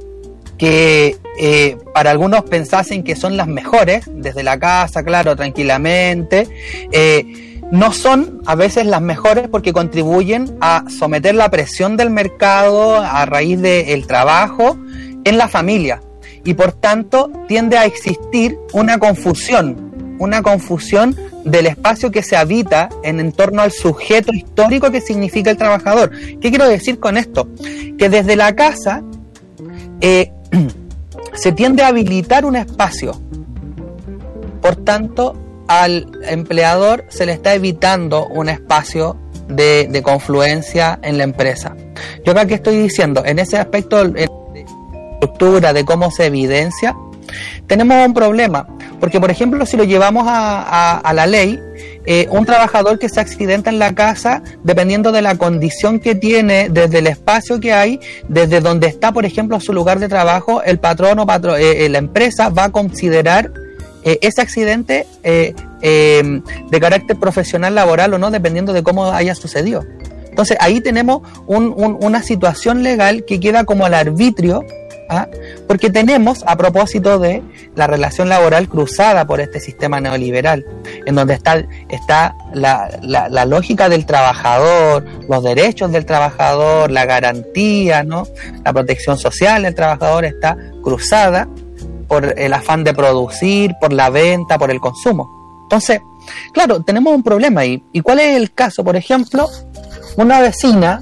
que 0.62 1.18
eh, 1.40 1.76
para 1.92 2.12
algunos 2.12 2.44
pensasen 2.44 3.02
que 3.02 3.16
son 3.16 3.36
las 3.36 3.48
mejores, 3.48 4.04
desde 4.14 4.44
la 4.44 4.60
casa, 4.60 5.04
claro, 5.04 5.36
tranquilamente, 5.36 6.48
eh, 6.92 7.60
no 7.72 7.92
son 7.92 8.44
a 8.46 8.54
veces 8.54 8.86
las 8.86 9.02
mejores 9.02 9.48
porque 9.48 9.74
contribuyen 9.74 10.56
a 10.62 10.84
someter 10.88 11.34
la 11.34 11.50
presión 11.50 11.98
del 11.98 12.12
mercado 12.12 12.98
a 12.98 13.26
raíz 13.26 13.60
del 13.60 14.06
trabajo 14.06 14.78
en 15.24 15.40
la 15.40 15.48
familia. 15.48 16.04
Y 16.44 16.54
por 16.54 16.74
tanto 16.74 17.32
tiende 17.48 17.80
a 17.80 17.86
existir 17.86 18.56
una 18.72 19.00
confusión, 19.00 20.16
una 20.20 20.44
confusión 20.44 21.18
del 21.44 21.66
espacio 21.66 22.12
que 22.12 22.22
se 22.22 22.38
habita 22.38 22.88
en, 23.02 23.20
en 23.20 23.32
torno 23.32 23.64
al 23.64 23.72
sujeto 23.72 24.32
histórico 24.32 24.92
que 24.92 25.02
significa 25.02 25.50
el 25.50 25.58
trabajador. 25.58 26.12
¿Qué 26.12 26.50
quiero 26.52 26.68
decir 26.68 27.00
con 27.00 27.18
esto? 27.18 27.48
Que 27.98 28.10
desde 28.10 28.36
la 28.36 28.56
casa 28.56 29.02
eh, 30.02 30.32
se 31.34 31.52
tiende 31.52 31.84
a 31.84 31.88
habilitar 31.88 32.46
un 32.46 32.56
espacio. 32.56 33.20
Por 34.62 34.76
tanto, 34.76 35.36
al 35.68 36.12
empleador 36.24 37.06
se 37.10 37.26
le 37.26 37.34
está 37.34 37.54
evitando 37.54 38.28
un 38.28 38.50
espacio 38.50 39.18
de, 39.48 40.02
confluencia 40.04 41.00
en 41.02 41.18
la 41.18 41.24
empresa. 41.24 41.76
Yo 42.26 42.32
acá 42.32 42.46
que 42.46 42.56
estoy 42.56 42.78
diciendo, 42.78 43.24
en 43.26 43.40
ese 43.40 43.58
aspecto 43.58 44.04
de 44.04 44.30
estructura, 45.16 45.74
de 45.74 45.86
cómo 45.86 46.12
se 46.12 46.26
evidencia, 46.26 46.96
tenemos 47.68 48.06
un 48.06 48.14
problema, 48.14 48.68
porque 49.00 49.20
por 49.20 49.32
ejemplo, 49.32 49.66
si 49.66 49.78
lo 49.78 49.84
llevamos 49.84 50.26
a, 50.28 51.12
la 51.14 51.26
ley, 51.26 51.60
eh, 52.06 52.28
un 52.32 52.46
trabajador 52.46 53.00
que 53.00 53.10
se 53.10 53.20
accidenta 53.20 53.70
en 53.70 53.80
la 53.80 53.94
casa, 53.94 54.42
dependiendo 54.64 55.12
de 55.12 55.22
la 55.22 55.36
condición 55.36 56.00
que 56.00 56.16
tiene, 56.16 56.70
desde 56.70 57.00
el 57.00 57.08
espacio 57.08 57.60
que 57.60 57.74
hay, 57.74 58.00
desde 58.28 58.60
donde 58.60 58.88
está, 58.88 59.12
por 59.12 59.26
ejemplo, 59.26 59.60
su 59.60 59.74
lugar 59.74 60.00
de 60.00 60.08
trabajo, 60.08 60.64
el 60.64 60.80
patrón 60.80 61.20
o 61.20 61.26
patro, 61.26 61.56
eh, 61.56 61.88
la 61.90 62.00
empresa 62.00 62.50
va 62.50 62.66
a 62.66 62.72
considerar 62.72 63.52
ese 64.04 64.42
accidente 64.42 65.06
de 65.22 66.80
carácter 66.80 67.18
profesional 67.18 67.76
laboral 67.76 68.16
o 68.16 68.18
no, 68.18 68.32
dependiendo 68.32 68.74
de 68.74 68.82
cómo 68.82 69.12
haya 69.12 69.36
sucedido. 69.36 69.84
Entonces 70.28 70.58
ahí 70.60 70.82
tenemos 70.82 71.22
una 71.46 72.24
situación 72.24 72.84
legal 72.84 73.26
que 73.26 73.40
queda 73.40 73.64
como 73.66 73.86
al 73.86 73.94
arbitrio, 73.94 74.64
¿ah? 75.12 75.28
porque 75.68 75.90
tenemos, 75.90 76.44
a 76.48 76.56
propósito 76.56 77.20
de 77.20 77.44
la 77.76 77.86
relación 77.86 78.30
laboral 78.30 78.68
cruzada 78.68 79.28
por 79.28 79.42
este 79.42 79.60
sistema 79.60 80.00
neoliberal, 80.00 80.66
en 81.06 81.16
donde 81.16 81.36
está, 81.36 81.64
está 81.90 82.36
la, 82.54 83.46
lógica 83.46 83.90
del 83.90 84.06
trabajador, 84.06 85.06
los 85.28 85.44
derechos 85.44 85.92
del 85.92 86.06
trabajador, 86.06 86.90
la 86.92 87.06
garantía, 87.06 88.04
¿no? 88.04 88.24
la 88.64 88.74
protección 88.74 89.18
social 89.18 89.64
del 89.64 89.76
trabajador 89.76 90.26
está 90.26 90.58
cruzada 90.82 91.48
por 92.08 92.40
el 92.40 92.54
afán 92.54 92.84
de 92.84 92.94
producir, 92.94 93.74
por 93.80 93.94
la 93.94 94.10
venta, 94.10 94.58
por 94.58 94.72
el 94.72 94.80
consumo. 94.80 95.62
Entonces, 95.64 96.02
claro, 96.54 96.82
tenemos 96.82 97.14
un 97.14 97.24
problema 97.24 97.62
ahí. 97.62 97.84
¿Y 97.94 98.02
cuál 98.02 98.20
es 98.20 98.36
el 98.36 98.52
caso? 98.52 98.84
Por 98.84 98.98
ejemplo, 98.98 99.48
una 100.18 100.42
vecina 100.42 101.02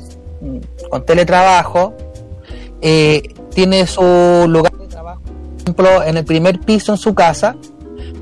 con 0.90 1.06
teletrabajo 1.06 1.96
eh, 2.82 3.24
tiene 3.54 3.86
su 3.88 4.46
lugar 4.48 4.74
de 4.78 4.88
trabajo, 4.88 5.22
por 5.22 5.62
ejemplo, 5.62 6.04
en 6.04 6.18
el 6.18 6.26
primer 6.26 6.60
piso 6.60 6.94
en 6.94 6.98
su 6.98 7.14
casa. 7.14 7.56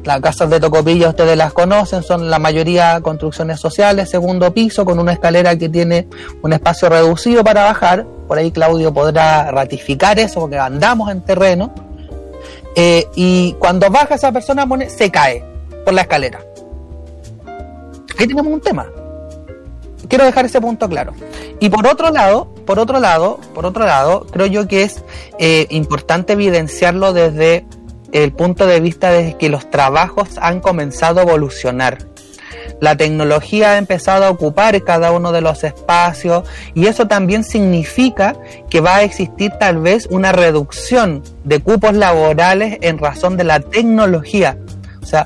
Las 0.03 0.21
casas 0.21 0.49
de 0.49 0.59
Tocopilla 0.59 1.09
ustedes 1.09 1.37
las 1.37 1.51
conocen, 1.51 2.01
son 2.01 2.29
la 2.29 2.39
mayoría 2.39 3.01
construcciones 3.01 3.59
sociales, 3.59 4.09
segundo 4.09 4.53
piso, 4.53 4.85
con 4.85 4.99
una 4.99 5.11
escalera 5.13 5.57
que 5.57 5.67
tiene 5.67 6.07
un 6.41 6.53
espacio 6.53 6.87
reducido 6.87 7.43
para 7.43 7.63
bajar. 7.63 8.05
Por 8.27 8.37
ahí 8.37 8.51
Claudio 8.51 8.93
podrá 8.93 9.51
ratificar 9.51 10.17
eso 10.17 10.41
porque 10.41 10.57
andamos 10.57 11.11
en 11.11 11.21
terreno. 11.21 11.73
Eh, 12.75 13.05
y 13.15 13.53
cuando 13.59 13.89
baja 13.89 14.15
esa 14.15 14.31
persona 14.31 14.65
se 14.87 15.11
cae 15.11 15.43
por 15.83 15.93
la 15.93 16.01
escalera. 16.01 16.39
Ahí 18.17 18.27
tenemos 18.27 18.53
un 18.53 18.61
tema 18.61 18.87
quiero 20.07 20.25
dejar 20.25 20.45
ese 20.45 20.61
punto 20.61 20.87
claro. 20.89 21.13
Y 21.59 21.69
por 21.69 21.87
otro 21.87 22.11
lado, 22.11 22.53
por 22.65 22.79
otro 22.79 22.99
lado, 22.99 23.39
por 23.53 23.65
otro 23.65 23.85
lado, 23.85 24.25
creo 24.31 24.45
yo 24.47 24.67
que 24.67 24.83
es 24.83 25.03
eh, 25.39 25.67
importante 25.69 26.33
evidenciarlo 26.33 27.13
desde 27.13 27.65
el 28.11 28.31
punto 28.31 28.65
de 28.65 28.79
vista 28.79 29.11
de 29.11 29.35
que 29.37 29.49
los 29.49 29.69
trabajos 29.69 30.37
han 30.41 30.59
comenzado 30.59 31.19
a 31.19 31.23
evolucionar. 31.23 31.97
La 32.79 32.95
tecnología 32.95 33.71
ha 33.71 33.77
empezado 33.77 34.25
a 34.25 34.29
ocupar 34.29 34.81
cada 34.83 35.11
uno 35.11 35.31
de 35.31 35.41
los 35.41 35.63
espacios 35.63 36.47
y 36.75 36.85
eso 36.85 37.07
también 37.07 37.43
significa 37.43 38.35
que 38.69 38.81
va 38.81 38.97
a 38.97 39.03
existir 39.03 39.51
tal 39.59 39.79
vez 39.79 40.07
una 40.11 40.31
reducción 40.31 41.23
de 41.43 41.59
cupos 41.59 41.93
laborales 41.95 42.77
en 42.81 42.99
razón 42.99 43.35
de 43.35 43.45
la 43.45 43.59
tecnología 43.61 44.57
o 45.07 45.09
sea, 45.09 45.25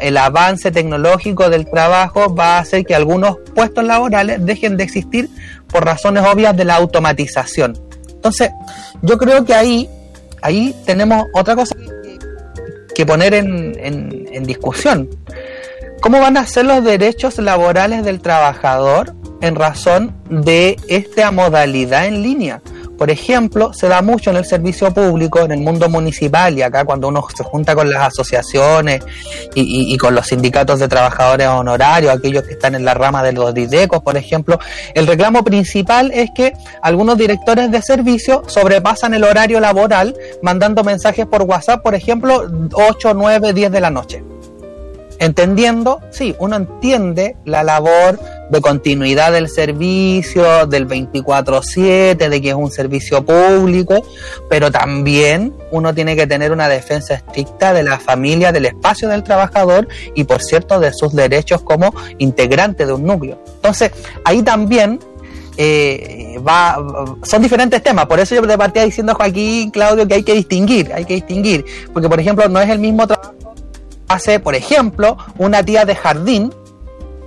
el 0.00 0.16
avance 0.16 0.70
tecnológico 0.70 1.50
del 1.50 1.68
trabajo 1.70 2.34
va 2.34 2.56
a 2.56 2.60
hacer 2.60 2.86
que 2.86 2.94
algunos 2.94 3.36
puestos 3.54 3.84
laborales 3.84 4.44
dejen 4.46 4.78
de 4.78 4.84
existir 4.84 5.28
por 5.68 5.84
razones 5.84 6.24
obvias 6.24 6.56
de 6.56 6.64
la 6.64 6.76
automatización. 6.76 7.78
Entonces, 8.08 8.50
yo 9.02 9.18
creo 9.18 9.44
que 9.44 9.52
ahí, 9.52 9.90
ahí 10.40 10.74
tenemos 10.86 11.26
otra 11.34 11.54
cosa 11.54 11.76
que 12.94 13.04
poner 13.04 13.34
en 13.34 14.44
discusión. 14.44 15.10
¿Cómo 16.00 16.20
van 16.20 16.38
a 16.38 16.46
ser 16.46 16.64
los 16.64 16.82
derechos 16.82 17.38
laborales 17.38 18.04
del 18.04 18.20
trabajador 18.20 19.14
en 19.42 19.54
razón 19.54 20.14
de 20.30 20.76
esta 20.88 21.30
modalidad 21.30 22.06
en 22.06 22.22
línea? 22.22 22.62
Por 22.98 23.10
ejemplo, 23.10 23.72
se 23.72 23.86
da 23.86 24.02
mucho 24.02 24.30
en 24.30 24.36
el 24.36 24.44
servicio 24.44 24.92
público, 24.92 25.38
en 25.38 25.52
el 25.52 25.60
mundo 25.60 25.88
municipal 25.88 26.58
y 26.58 26.62
acá 26.62 26.84
cuando 26.84 27.06
uno 27.06 27.24
se 27.34 27.44
junta 27.44 27.76
con 27.76 27.88
las 27.88 28.08
asociaciones 28.08 29.04
y, 29.54 29.96
con 29.98 30.16
los 30.16 30.26
sindicatos 30.26 30.80
de 30.80 30.88
trabajadores 30.88 31.46
honorarios, 31.46 32.12
aquellos 32.12 32.42
que 32.42 32.54
están 32.54 32.74
en 32.74 32.84
la 32.84 32.94
rama 32.94 33.22
de 33.22 33.32
los 33.32 33.54
didecos, 33.54 34.02
por 34.02 34.16
ejemplo, 34.16 34.58
el 34.94 35.06
reclamo 35.06 35.44
principal 35.44 36.10
es 36.12 36.30
que 36.34 36.54
algunos 36.82 37.16
directores 37.16 37.70
de 37.70 37.80
servicio 37.82 38.42
sobrepasan 38.48 39.14
el 39.14 39.22
horario 39.22 39.60
laboral 39.60 40.16
mandando 40.42 40.82
mensajes 40.82 41.24
por 41.26 41.42
WhatsApp, 41.42 41.82
por 41.82 41.94
ejemplo, 41.94 42.50
8, 42.72 43.14
9, 43.14 43.52
10 43.52 43.70
de 43.70 43.80
la 43.80 43.90
noche. 43.90 44.24
Entendiendo, 45.20 46.00
sí, 46.10 46.34
uno 46.38 46.56
entiende 46.56 47.36
la 47.44 47.62
labor 47.62 48.18
de 48.50 48.60
continuidad 48.60 49.32
del 49.32 49.48
servicio, 49.48 50.66
del 50.66 50.86
24/7, 50.86 52.28
de 52.28 52.40
que 52.40 52.48
es 52.50 52.54
un 52.54 52.70
servicio 52.70 53.24
público, 53.24 54.02
pero 54.48 54.70
también 54.70 55.54
uno 55.70 55.94
tiene 55.94 56.16
que 56.16 56.26
tener 56.26 56.52
una 56.52 56.68
defensa 56.68 57.14
estricta 57.14 57.72
de 57.72 57.82
la 57.82 57.98
familia, 57.98 58.52
del 58.52 58.66
espacio 58.66 59.08
del 59.08 59.22
trabajador 59.22 59.88
y, 60.14 60.24
por 60.24 60.42
cierto, 60.42 60.80
de 60.80 60.92
sus 60.92 61.14
derechos 61.14 61.62
como 61.62 61.94
integrante 62.18 62.86
de 62.86 62.92
un 62.92 63.04
núcleo. 63.04 63.38
Entonces, 63.56 63.90
ahí 64.24 64.42
también 64.42 64.98
eh, 65.56 66.38
va, 66.46 66.78
son 67.22 67.42
diferentes 67.42 67.82
temas. 67.82 68.06
Por 68.06 68.20
eso 68.20 68.34
yo 68.34 68.46
te 68.46 68.56
partía 68.56 68.84
diciendo, 68.84 69.14
Joaquín, 69.14 69.70
Claudio, 69.70 70.06
que 70.06 70.14
hay 70.14 70.22
que 70.22 70.34
distinguir, 70.34 70.92
hay 70.92 71.04
que 71.04 71.14
distinguir. 71.14 71.64
Porque, 71.92 72.08
por 72.08 72.20
ejemplo, 72.20 72.48
no 72.48 72.60
es 72.60 72.70
el 72.70 72.78
mismo 72.78 73.06
trabajo 73.06 73.34
hace, 74.08 74.40
por 74.40 74.54
ejemplo, 74.54 75.16
una 75.36 75.62
tía 75.62 75.84
de 75.84 75.94
jardín 75.94 76.52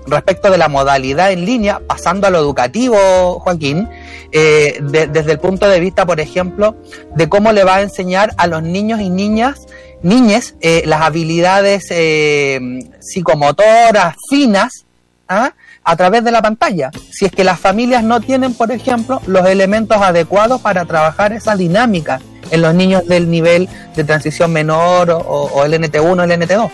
respecto 0.07 0.49
de 0.49 0.57
la 0.57 0.67
modalidad 0.67 1.31
en 1.31 1.45
línea, 1.45 1.81
pasando 1.85 2.27
a 2.27 2.29
lo 2.29 2.39
educativo, 2.39 3.39
Joaquín, 3.39 3.87
eh, 4.31 4.79
desde 4.81 5.31
el 5.31 5.39
punto 5.39 5.67
de 5.67 5.79
vista, 5.79 6.05
por 6.05 6.19
ejemplo, 6.19 6.75
de 7.15 7.29
cómo 7.29 7.51
le 7.51 7.63
va 7.63 7.77
a 7.77 7.81
enseñar 7.81 8.33
a 8.37 8.47
los 8.47 8.63
niños 8.63 9.01
y 9.01 9.09
niñas, 9.09 9.67
niñes, 10.01 10.55
eh, 10.61 10.83
las 10.85 11.01
habilidades 11.01 11.85
eh, 11.91 12.59
psicomotoras 12.99 14.15
finas, 14.29 14.85
¿ah? 15.27 15.53
a 15.83 15.95
través 15.95 16.23
de 16.23 16.31
la 16.31 16.41
pantalla. 16.41 16.91
Si 17.11 17.25
es 17.25 17.31
que 17.31 17.43
las 17.43 17.59
familias 17.59 18.03
no 18.03 18.21
tienen, 18.21 18.53
por 18.53 18.71
ejemplo, 18.71 19.21
los 19.27 19.45
elementos 19.45 19.97
adecuados 19.97 20.61
para 20.61 20.85
trabajar 20.85 21.33
esa 21.33 21.55
dinámica 21.55 22.21
en 22.51 22.61
los 22.61 22.75
niños 22.75 23.07
del 23.07 23.29
nivel 23.29 23.67
de 23.95 24.03
transición 24.03 24.51
menor 24.51 25.09
o, 25.11 25.63
el 25.65 25.73
NT1 25.73 26.23
el 26.23 26.41
NT2. 26.41 26.71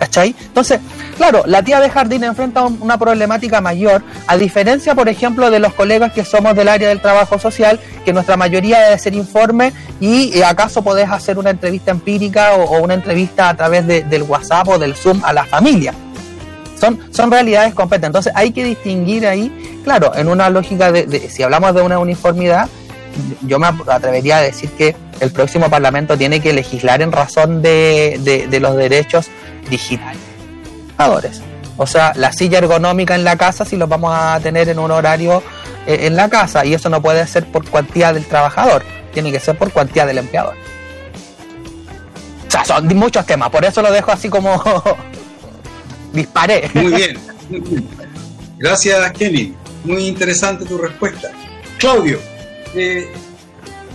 ¿Cachai? 0.00 0.34
Entonces, 0.46 0.80
claro, 1.18 1.42
la 1.44 1.62
tía 1.62 1.78
de 1.78 1.90
jardín 1.90 2.24
enfrenta 2.24 2.62
una 2.62 2.96
problemática 2.96 3.60
mayor, 3.60 4.02
a 4.26 4.38
diferencia, 4.38 4.94
por 4.94 5.10
ejemplo, 5.10 5.50
de 5.50 5.58
los 5.58 5.74
colegas 5.74 6.12
que 6.12 6.24
somos 6.24 6.56
del 6.56 6.68
área 6.68 6.88
del 6.88 7.02
trabajo 7.02 7.38
social, 7.38 7.78
que 8.02 8.14
nuestra 8.14 8.38
mayoría 8.38 8.80
debe 8.80 8.98
ser 8.98 9.12
informe 9.12 9.74
y 10.00 10.38
eh, 10.38 10.42
acaso 10.42 10.80
podés 10.82 11.10
hacer 11.10 11.38
una 11.38 11.50
entrevista 11.50 11.90
empírica 11.90 12.54
o, 12.54 12.80
una 12.82 12.94
entrevista 12.94 13.50
a 13.50 13.54
través 13.54 13.86
del 13.86 14.22
WhatsApp 14.22 14.68
o 14.68 14.78
del 14.78 14.94
Zoom 14.96 15.22
a 15.22 15.34
la 15.34 15.44
familia. 15.44 15.92
Son, 16.80 16.98
son 17.10 17.30
realidades 17.30 17.74
completas. 17.74 18.06
Entonces 18.06 18.32
hay 18.34 18.52
que 18.52 18.64
distinguir 18.64 19.26
ahí, 19.26 19.80
claro, 19.84 20.12
en 20.16 20.28
una 20.28 20.48
lógica 20.48 20.90
de 20.90 21.28
si 21.28 21.42
hablamos 21.42 21.74
de 21.74 21.82
una 21.82 21.98
uniformidad, 21.98 22.70
yo 23.42 23.58
me 23.58 23.66
atrevería 23.66 24.38
a 24.38 24.42
decir 24.42 24.70
que 24.70 24.94
el 25.20 25.30
próximo 25.30 25.68
Parlamento 25.68 26.16
tiene 26.16 26.40
que 26.40 26.52
legislar 26.52 27.02
en 27.02 27.12
razón 27.12 27.62
de, 27.62 28.48
los 28.60 28.76
derechos 28.76 29.28
digitales. 29.68 30.20
O 31.76 31.86
sea, 31.86 32.12
la 32.14 32.32
silla 32.32 32.58
ergonómica 32.58 33.14
en 33.14 33.24
la 33.24 33.36
casa 33.36 33.64
si 33.64 33.76
lo 33.76 33.86
vamos 33.86 34.14
a 34.14 34.38
tener 34.40 34.68
en 34.68 34.78
un 34.78 34.90
horario 34.90 35.42
eh, 35.86 36.00
en 36.02 36.14
la 36.14 36.28
casa 36.28 36.64
y 36.66 36.74
eso 36.74 36.90
no 36.90 37.00
puede 37.00 37.26
ser 37.26 37.46
por 37.46 37.66
cuantía 37.68 38.12
del 38.12 38.26
trabajador, 38.26 38.84
tiene 39.14 39.32
que 39.32 39.40
ser 39.40 39.56
por 39.56 39.72
cuantía 39.72 40.04
del 40.04 40.18
empleador. 40.18 40.54
O 42.46 42.50
sea, 42.50 42.64
son 42.64 42.86
muchos 42.88 43.24
temas, 43.24 43.48
por 43.48 43.64
eso 43.64 43.80
lo 43.80 43.90
dejo 43.90 44.12
así 44.12 44.28
como 44.28 44.62
disparé. 46.12 46.68
Muy 46.74 46.92
bien. 46.92 47.18
Gracias, 48.58 49.12
Kenny. 49.12 49.54
Muy 49.84 50.06
interesante 50.06 50.66
tu 50.66 50.76
respuesta. 50.76 51.30
Claudio, 51.78 52.18
eh, 52.74 53.10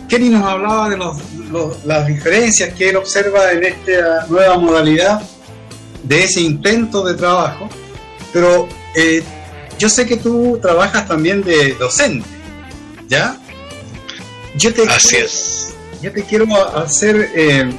Kenny 0.08 0.30
nos 0.30 0.44
hablaba 0.44 0.90
de 0.90 0.98
las 1.86 2.08
diferencias 2.08 2.74
que 2.74 2.90
él 2.90 2.96
observa 2.96 3.52
en 3.52 3.64
esta 3.64 4.26
nueva 4.28 4.58
modalidad 4.58 5.22
de 6.04 6.24
ese 6.24 6.42
intento 6.42 7.04
de 7.04 7.16
trabajo, 7.16 7.68
pero 8.32 8.68
eh, 8.96 9.24
yo 9.80 9.90
sé 9.90 10.06
que 10.06 10.18
tú 10.18 10.60
trabajas 10.62 11.08
también 11.08 11.44
de 11.44 11.74
docente, 11.74 12.28
¿ya? 13.08 13.38
Yo 14.56 14.74
te 14.74 14.84
Así 14.84 15.10
quiero, 15.10 15.26
es. 15.26 15.74
Yo 16.02 16.12
te 16.12 16.24
quiero 16.24 16.78
hacer, 16.78 17.32
eh, 17.36 17.70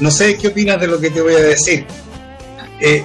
no 0.00 0.10
sé 0.10 0.38
qué 0.38 0.48
opinas 0.48 0.80
de 0.80 0.86
lo 0.86 1.00
que 1.00 1.10
te 1.10 1.20
voy 1.20 1.34
a 1.34 1.40
decir. 1.40 1.84
Eh, 2.80 3.04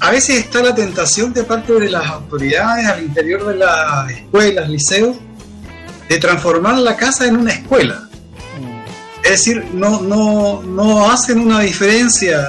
a 0.00 0.10
veces 0.10 0.38
está 0.38 0.62
la 0.62 0.74
tentación 0.74 1.32
de 1.32 1.44
parte 1.44 1.72
de 1.72 1.90
las 1.90 2.06
autoridades 2.06 2.86
al 2.86 3.02
interior 3.02 3.46
de 3.46 3.56
las 3.56 4.10
escuelas, 4.10 4.68
liceos, 4.68 5.16
de 6.08 6.18
transformar 6.18 6.78
la 6.78 6.96
casa 6.96 7.26
en 7.26 7.36
una 7.36 7.52
escuela. 7.52 8.08
Es 9.22 9.30
decir, 9.30 9.64
no, 9.72 10.02
no, 10.02 10.62
no 10.62 11.10
hacen 11.10 11.40
una 11.40 11.60
diferencia. 11.60 12.46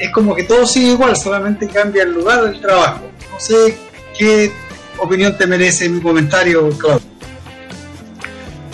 Es 0.00 0.10
como 0.12 0.34
que 0.34 0.44
todo 0.44 0.64
sigue 0.66 0.92
igual, 0.92 1.16
solamente 1.16 1.66
cambia 1.68 2.04
el 2.04 2.12
lugar 2.12 2.44
del 2.44 2.60
trabajo. 2.60 3.10
No 3.32 3.40
sé 3.40 3.76
qué 4.16 4.52
opinión 4.98 5.36
te 5.36 5.46
merece 5.46 5.88
mi 5.88 6.00
comentario, 6.00 6.68
Claudio. 6.78 7.16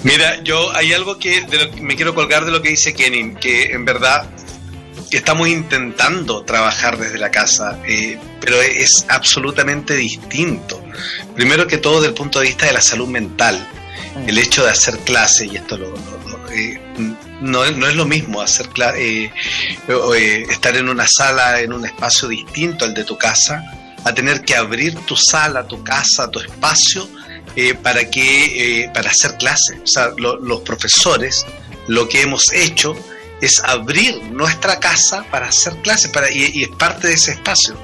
Mira, 0.02 0.42
yo 0.42 0.74
hay 0.74 0.92
algo 0.92 1.18
que 1.18 1.46
me 1.80 1.94
quiero 1.94 2.14
colgar 2.14 2.44
de 2.44 2.50
lo 2.50 2.60
que 2.60 2.70
dice 2.70 2.92
Kenin, 2.92 3.36
que 3.36 3.72
en 3.72 3.84
verdad 3.84 4.28
estamos 5.10 5.48
intentando 5.48 6.42
trabajar 6.42 6.98
desde 6.98 7.18
la 7.18 7.30
casa, 7.30 7.78
eh, 7.86 8.18
pero 8.40 8.60
es 8.60 9.06
absolutamente 9.08 9.94
distinto. 9.94 10.82
Primero 11.34 11.66
que 11.66 11.78
todo, 11.78 11.96
desde 11.96 12.08
el 12.08 12.14
punto 12.14 12.40
de 12.40 12.46
vista 12.46 12.66
de 12.66 12.72
la 12.72 12.80
salud 12.80 13.08
mental. 13.08 13.64
El 14.26 14.38
hecho 14.38 14.64
de 14.64 14.70
hacer 14.70 14.98
clase, 15.00 15.46
y 15.46 15.56
esto 15.56 15.78
lo, 15.78 15.94
eh, 16.50 16.80
no, 17.40 17.70
no, 17.70 17.86
es 17.86 17.94
lo 17.94 18.04
mismo 18.04 18.40
hacer 18.40 18.68
eh, 18.96 19.30
estar 20.50 20.76
en 20.76 20.88
una 20.88 21.06
sala, 21.06 21.60
en 21.60 21.72
un 21.72 21.84
espacio 21.84 22.28
distinto 22.28 22.84
al 22.84 22.94
de 22.94 23.04
tu 23.04 23.16
casa, 23.16 23.62
a 24.04 24.14
tener 24.14 24.42
que 24.42 24.56
abrir 24.56 24.94
tu 25.06 25.16
sala, 25.16 25.66
tu 25.66 25.82
casa, 25.82 26.30
tu 26.30 26.40
espacio 26.40 27.08
para 27.82 28.08
que 28.08 28.90
para 28.94 29.10
hacer 29.10 29.36
clase. 29.36 29.78
O 29.82 29.86
sea, 29.86 30.10
los 30.16 30.60
profesores 30.62 31.44
lo 31.88 32.08
que 32.08 32.22
hemos 32.22 32.52
hecho 32.52 32.96
es 33.40 33.60
abrir 33.64 34.22
nuestra 34.30 34.78
casa 34.78 35.24
para 35.30 35.48
hacer 35.48 35.74
clases 35.82 36.10
para, 36.10 36.30
y, 36.30 36.62
es 36.62 36.68
parte 36.68 37.08
de 37.08 37.14
ese 37.14 37.32
espacio. 37.32 37.74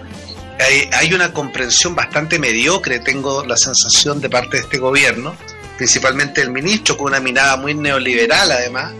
Hay, 0.93 1.13
una 1.13 1.33
comprensión 1.33 1.95
bastante 1.95 2.39
mediocre, 2.39 2.99
tengo 2.99 3.45
la 3.45 3.57
sensación 3.57 4.21
de 4.21 4.29
parte 4.29 4.57
de 4.57 4.63
este 4.65 4.79
gobierno, 4.79 5.37
principalmente 5.79 6.43
el 6.43 6.51
ministro, 6.51 6.97
con 6.97 7.07
una 7.07 7.21
mirada 7.21 7.57
muy 7.57 7.73
neoliberal 7.73 8.51
además, 8.51 8.93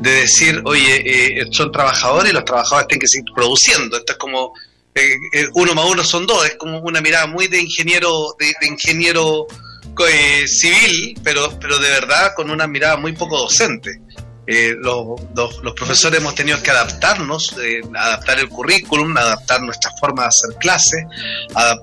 de 0.00 0.10
decir, 0.10 0.60
oye, 0.64 1.40
eh, 1.40 1.46
son 1.50 1.72
trabajadores 1.72 2.32
y 2.32 2.34
los 2.34 2.44
trabajadores 2.44 2.88
tienen 2.88 3.00
que 3.00 3.08
seguir 3.08 3.32
produciendo. 3.34 3.96
Esto 3.96 4.12
es 4.12 4.18
como 4.18 4.52
eh, 4.94 5.14
eh, 5.32 5.48
uno 5.54 5.74
más 5.74 5.86
uno 5.86 6.04
son 6.04 6.26
dos, 6.26 6.44
es 6.44 6.56
como 6.56 6.80
una 6.80 7.00
mirada 7.00 7.26
muy 7.26 7.46
de 7.46 7.60
ingeniero, 7.60 8.10
de, 8.38 8.52
ingeniero 8.68 9.46
civil, 10.46 11.18
pero, 11.22 11.56
pero 11.60 11.78
de 11.78 11.88
verdad 11.88 12.32
con 12.34 12.50
una 12.50 12.66
mirada 12.66 12.96
muy 12.96 13.12
poco 13.12 13.38
docente. 13.38 14.00
Eh, 14.46 14.74
los, 14.78 15.20
los, 15.34 15.74
profesores 15.74 16.20
hemos 16.20 16.34
tenido 16.34 16.62
que 16.62 16.70
adaptarnos, 16.70 17.56
eh, 17.62 17.80
adaptar 17.96 18.38
el 18.38 18.48
currículum, 18.48 19.16
adaptar 19.16 19.62
nuestra 19.62 19.90
forma 19.98 20.22
de 20.22 20.28
hacer 20.28 20.58
clases. 20.58 21.04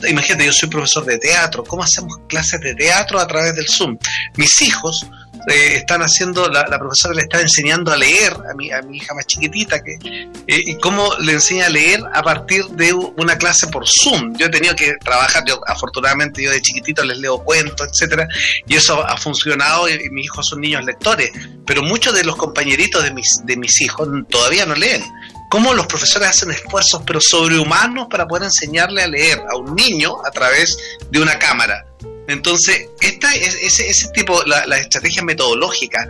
Imagínate, 0.07 0.45
yo 0.45 0.53
soy 0.53 0.69
profesor 0.69 1.05
de 1.05 1.17
teatro, 1.17 1.63
¿cómo 1.63 1.83
hacemos 1.83 2.19
clases 2.27 2.61
de 2.61 2.75
teatro 2.75 3.19
a 3.19 3.27
través 3.27 3.55
del 3.55 3.67
Zoom? 3.67 3.97
Mis 4.35 4.61
hijos 4.61 5.07
eh, 5.47 5.77
están 5.77 6.01
haciendo, 6.01 6.47
la, 6.49 6.65
profesora 6.77 7.15
le 7.15 7.21
está 7.21 7.41
enseñando 7.41 7.91
a 7.91 7.97
leer 7.97 8.33
a 8.33 8.53
mi, 8.55 8.71
a 8.71 8.81
mi 8.81 8.97
hija 8.97 9.13
más 9.13 9.25
chiquitita, 9.25 9.81
que, 9.81 9.93
eh, 9.93 10.27
y 10.47 10.75
cómo 10.75 11.15
le 11.19 11.33
enseña 11.33 11.65
a 11.65 11.69
leer 11.69 12.01
a 12.13 12.21
partir 12.21 12.65
de 12.67 12.93
una 12.93 13.37
clase 13.37 13.67
por 13.67 13.85
Zoom. 13.87 14.35
Yo 14.37 14.47
he 14.47 14.49
tenido 14.49 14.75
que 14.75 14.93
trabajar, 15.03 15.43
yo 15.47 15.59
afortunadamente 15.67 16.43
yo 16.43 16.51
de 16.51 16.61
chiquitito 16.61 17.03
les 17.03 17.17
leo 17.17 17.43
cuentos, 17.43 17.87
etcétera, 17.87 18.27
y 18.67 18.75
eso 18.75 19.03
ha 19.03 19.17
funcionado 19.17 19.89
y, 19.89 20.09
mis 20.11 20.25
hijos 20.25 20.47
son 20.47 20.61
niños 20.61 20.83
lectores, 20.85 21.31
pero 21.65 21.81
muchos 21.81 22.13
de 22.13 22.23
los 22.23 22.35
compañeritos 22.35 23.03
de 23.03 23.11
mis, 23.11 23.41
de 23.43 23.57
mis 23.57 23.81
hijos 23.81 24.07
todavía 24.29 24.65
no 24.65 24.75
leen 24.75 25.03
cómo 25.49 25.73
los 25.73 25.85
profesores 25.85 26.29
hacen 26.29 26.51
esfuerzos 26.51 27.03
pero 27.05 27.19
sobrehumanos 27.19 28.07
para 28.09 28.25
poder 28.25 28.45
enseñarle 28.45 29.03
a 29.03 29.07
leer 29.07 29.41
a 29.51 29.57
un 29.57 29.75
niño 29.75 30.15
a 30.25 30.31
través 30.31 30.77
de 31.09 31.19
una 31.19 31.37
cámara. 31.37 31.85
Entonces, 32.31 32.87
esta, 33.01 33.33
ese, 33.33 33.89
ese 33.89 34.07
tipo, 34.13 34.41
la, 34.45 34.77
estrategia 34.77 35.21
metodológica, 35.21 36.07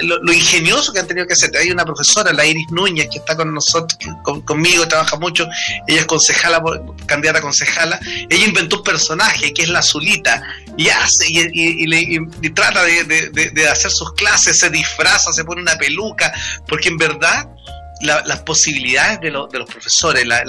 lo, 0.00 0.32
ingenioso 0.32 0.92
que 0.92 0.98
han 0.98 1.06
tenido 1.06 1.26
que 1.26 1.34
hacer. 1.34 1.56
Hay 1.56 1.70
una 1.70 1.84
profesora, 1.84 2.32
la 2.32 2.44
Iris 2.44 2.66
Núñez, 2.70 3.08
que 3.10 3.18
está 3.18 3.36
con 3.36 3.54
nosotros, 3.54 3.96
conmigo, 4.44 4.88
trabaja 4.88 5.16
mucho, 5.16 5.46
ella 5.86 6.00
es 6.00 6.06
concejala, 6.06 6.62
candidata 7.06 7.38
a 7.38 7.42
concejala, 7.42 8.00
ella 8.28 8.44
inventó 8.44 8.78
un 8.78 8.82
personaje 8.82 9.52
que 9.52 9.62
es 9.62 9.68
la 9.68 9.82
Zulita, 9.82 10.42
y 10.76 10.88
hace, 10.88 11.26
y, 11.28 12.50
trata 12.50 12.82
de, 12.84 13.68
hacer 13.70 13.90
sus 13.90 14.12
clases, 14.12 14.58
se 14.58 14.70
disfraza, 14.70 15.32
se 15.32 15.44
pone 15.44 15.62
una 15.62 15.76
peluca, 15.76 16.32
porque 16.66 16.88
en 16.88 16.96
verdad 16.96 17.48
las 18.02 18.40
posibilidades 18.42 19.20
de, 19.20 19.26
de 19.26 19.58
los 19.58 19.70
profesores, 19.70 20.26
la, 20.26 20.42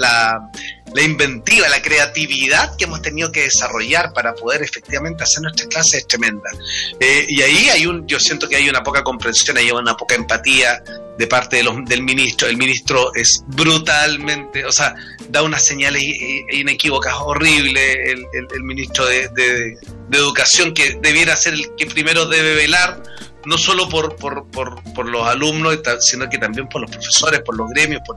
la 0.94 1.02
inventiva, 1.02 1.68
la 1.68 1.80
creatividad 1.80 2.76
que 2.76 2.84
hemos 2.84 3.00
tenido 3.02 3.30
que 3.30 3.42
desarrollar 3.42 4.12
para 4.12 4.34
poder 4.34 4.62
efectivamente 4.62 5.22
hacer 5.22 5.42
nuestras 5.42 5.68
clases 5.68 5.94
es 6.00 6.06
tremenda. 6.06 6.50
Eh, 6.98 7.26
y 7.28 7.42
ahí 7.42 7.68
hay 7.68 7.86
un, 7.86 8.06
yo 8.06 8.18
siento 8.18 8.48
que 8.48 8.56
hay 8.56 8.68
una 8.68 8.82
poca 8.82 9.02
comprensión, 9.02 9.56
hay 9.56 9.70
una 9.70 9.96
poca 9.96 10.14
empatía 10.14 10.82
de 11.16 11.26
parte 11.26 11.56
de 11.56 11.64
los, 11.64 11.76
del 11.84 12.02
ministro. 12.02 12.48
El 12.48 12.56
ministro 12.56 13.12
es 13.14 13.42
brutalmente, 13.46 14.64
o 14.64 14.72
sea, 14.72 14.94
da 15.28 15.42
unas 15.42 15.64
señales 15.64 16.02
inequívocas 16.52 17.14
horribles. 17.18 17.96
El, 18.06 18.26
el, 18.32 18.62
ministro 18.62 19.06
de, 19.06 19.28
de, 19.28 19.76
de 20.08 20.18
Educación, 20.18 20.74
que 20.74 20.98
debiera 21.00 21.36
ser 21.36 21.54
el 21.54 21.74
que 21.76 21.86
primero 21.86 22.26
debe 22.26 22.54
velar 22.54 23.02
no 23.46 23.58
solo 23.58 23.88
por, 23.88 24.16
por, 24.16 24.46
por, 24.50 25.08
los 25.08 25.26
alumnos, 25.26 25.78
sino 26.00 26.28
que 26.28 26.38
también 26.38 26.68
por 26.68 26.82
los 26.82 26.90
profesores, 26.90 27.40
por 27.40 27.56
los 27.56 27.70
gremios, 27.70 28.02
por, 28.06 28.16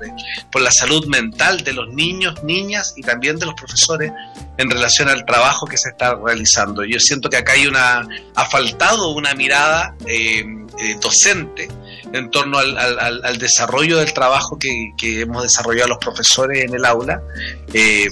por 0.52 0.62
la 0.62 0.72
salud 0.72 1.06
mental 1.08 1.64
de 1.64 1.74
los 1.74 1.94
niños, 1.94 2.44
niñas 2.44 2.94
y 2.98 3.02
también 3.02 3.38
de 3.38 3.46
los 3.46 3.56
profesores 3.56 4.12
en 4.58 4.70
relación 4.70 5.10
al 5.10 5.26
trabajo 5.26 5.66
que 5.66 5.78
se 5.78 5.90
está 5.90 6.16
realizando. 6.16 6.84
Yo 6.84 7.00
siento 7.00 7.30
que 7.30 7.38
acá 7.38 7.54
hay 7.54 7.68
una, 7.68 8.08
ha 8.36 8.46
faltado 8.46 9.12
una 9.12 9.34
mirada 9.34 9.96
eh, 10.06 10.46
eh, 10.80 10.96
docente 11.02 11.70
en 12.13 12.30
torno 12.30 12.60
al, 12.60 12.78
al, 12.78 13.38
desarrollo 13.39 13.97
del 13.97 14.13
trabajo 14.13 14.58
que, 14.60 14.91
que, 14.95 15.21
hemos 15.21 15.41
desarrollado 15.41 15.89
los 15.89 15.97
profesores 15.97 16.63
en 16.63 16.76
el 16.76 16.86
aula. 16.86 17.19
Eh, 17.73 18.08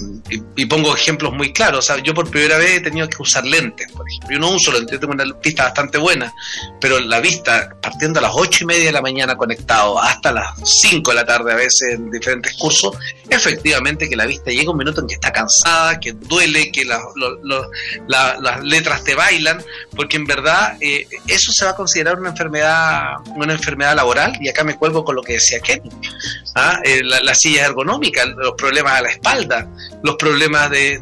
y, 0.56 0.66
pongo 0.66 0.94
ejemplos 0.94 1.32
muy 1.32 1.52
claros. 1.52 1.92
yo 2.02 2.12
por 2.12 2.28
primera 2.28 2.58
vez 2.58 2.78
he 2.78 2.80
tenido 2.80 3.08
que 3.08 3.22
usar 3.22 3.44
lentes, 3.44 3.86
por 3.92 4.04
ejemplo. 4.08 4.30
Yo 4.32 4.38
no 4.40 4.50
uso 4.50 4.72
lentes, 4.72 4.92
yo 4.92 5.00
tengo 5.00 5.12
una 5.12 5.24
vista 5.40 5.64
bastante 5.64 5.98
buena, 5.98 6.32
pero 6.80 6.98
la 6.98 7.20
vista, 7.20 7.76
partiendo 7.80 8.18
a 8.18 8.22
las 8.22 8.32
ocho 8.34 8.64
y 8.64 8.66
media 8.66 8.86
de 8.86 8.92
la 8.92 9.02
mañana 9.02 9.36
conectado 9.36 10.00
hasta 10.00 10.32
las 10.32 10.48
5 10.64 11.08
de 11.10 11.14
la 11.14 11.24
tarde 11.24 11.52
a 11.52 11.56
veces 11.56 11.92
en 11.92 12.10
diferentes 12.10 12.54
cursos, 12.54 12.96
efectivamente 13.30 14.08
que 14.08 14.16
la 14.16 14.26
vista 14.26 14.50
llega 14.50 14.72
un 14.72 14.78
minuto 14.78 15.00
en 15.00 15.06
que 15.06 15.14
está 15.14 15.32
cansada, 15.32 16.00
que 16.00 16.12
duele, 16.12 16.72
que 16.72 16.84
las 16.84 18.64
letras 18.64 19.04
te 19.04 19.14
bailan, 19.14 19.62
porque 19.94 20.16
en 20.16 20.24
verdad 20.24 20.76
eh, 20.80 21.06
eso 21.28 21.52
se 21.52 21.64
va 21.64 21.70
a 21.70 21.76
considerar 21.76 22.18
una 22.18 22.30
enfermedad, 22.30 23.18
una 23.36 23.52
enfermedad 23.52 23.91
laboral, 23.94 24.36
y 24.40 24.48
acá 24.48 24.64
me 24.64 24.76
cuelgo 24.76 25.04
con 25.04 25.16
lo 25.16 25.22
que 25.22 25.34
decía 25.34 25.60
Kenny, 25.60 25.90
¿ah? 26.54 26.80
eh, 26.84 27.02
la, 27.02 27.34
silla 27.34 27.66
ergonómica, 27.66 28.24
los 28.26 28.52
problemas 28.52 28.94
a 28.94 29.02
la 29.02 29.10
espalda, 29.10 29.68
los 30.02 30.16
problemas 30.16 30.70
de, 30.70 31.00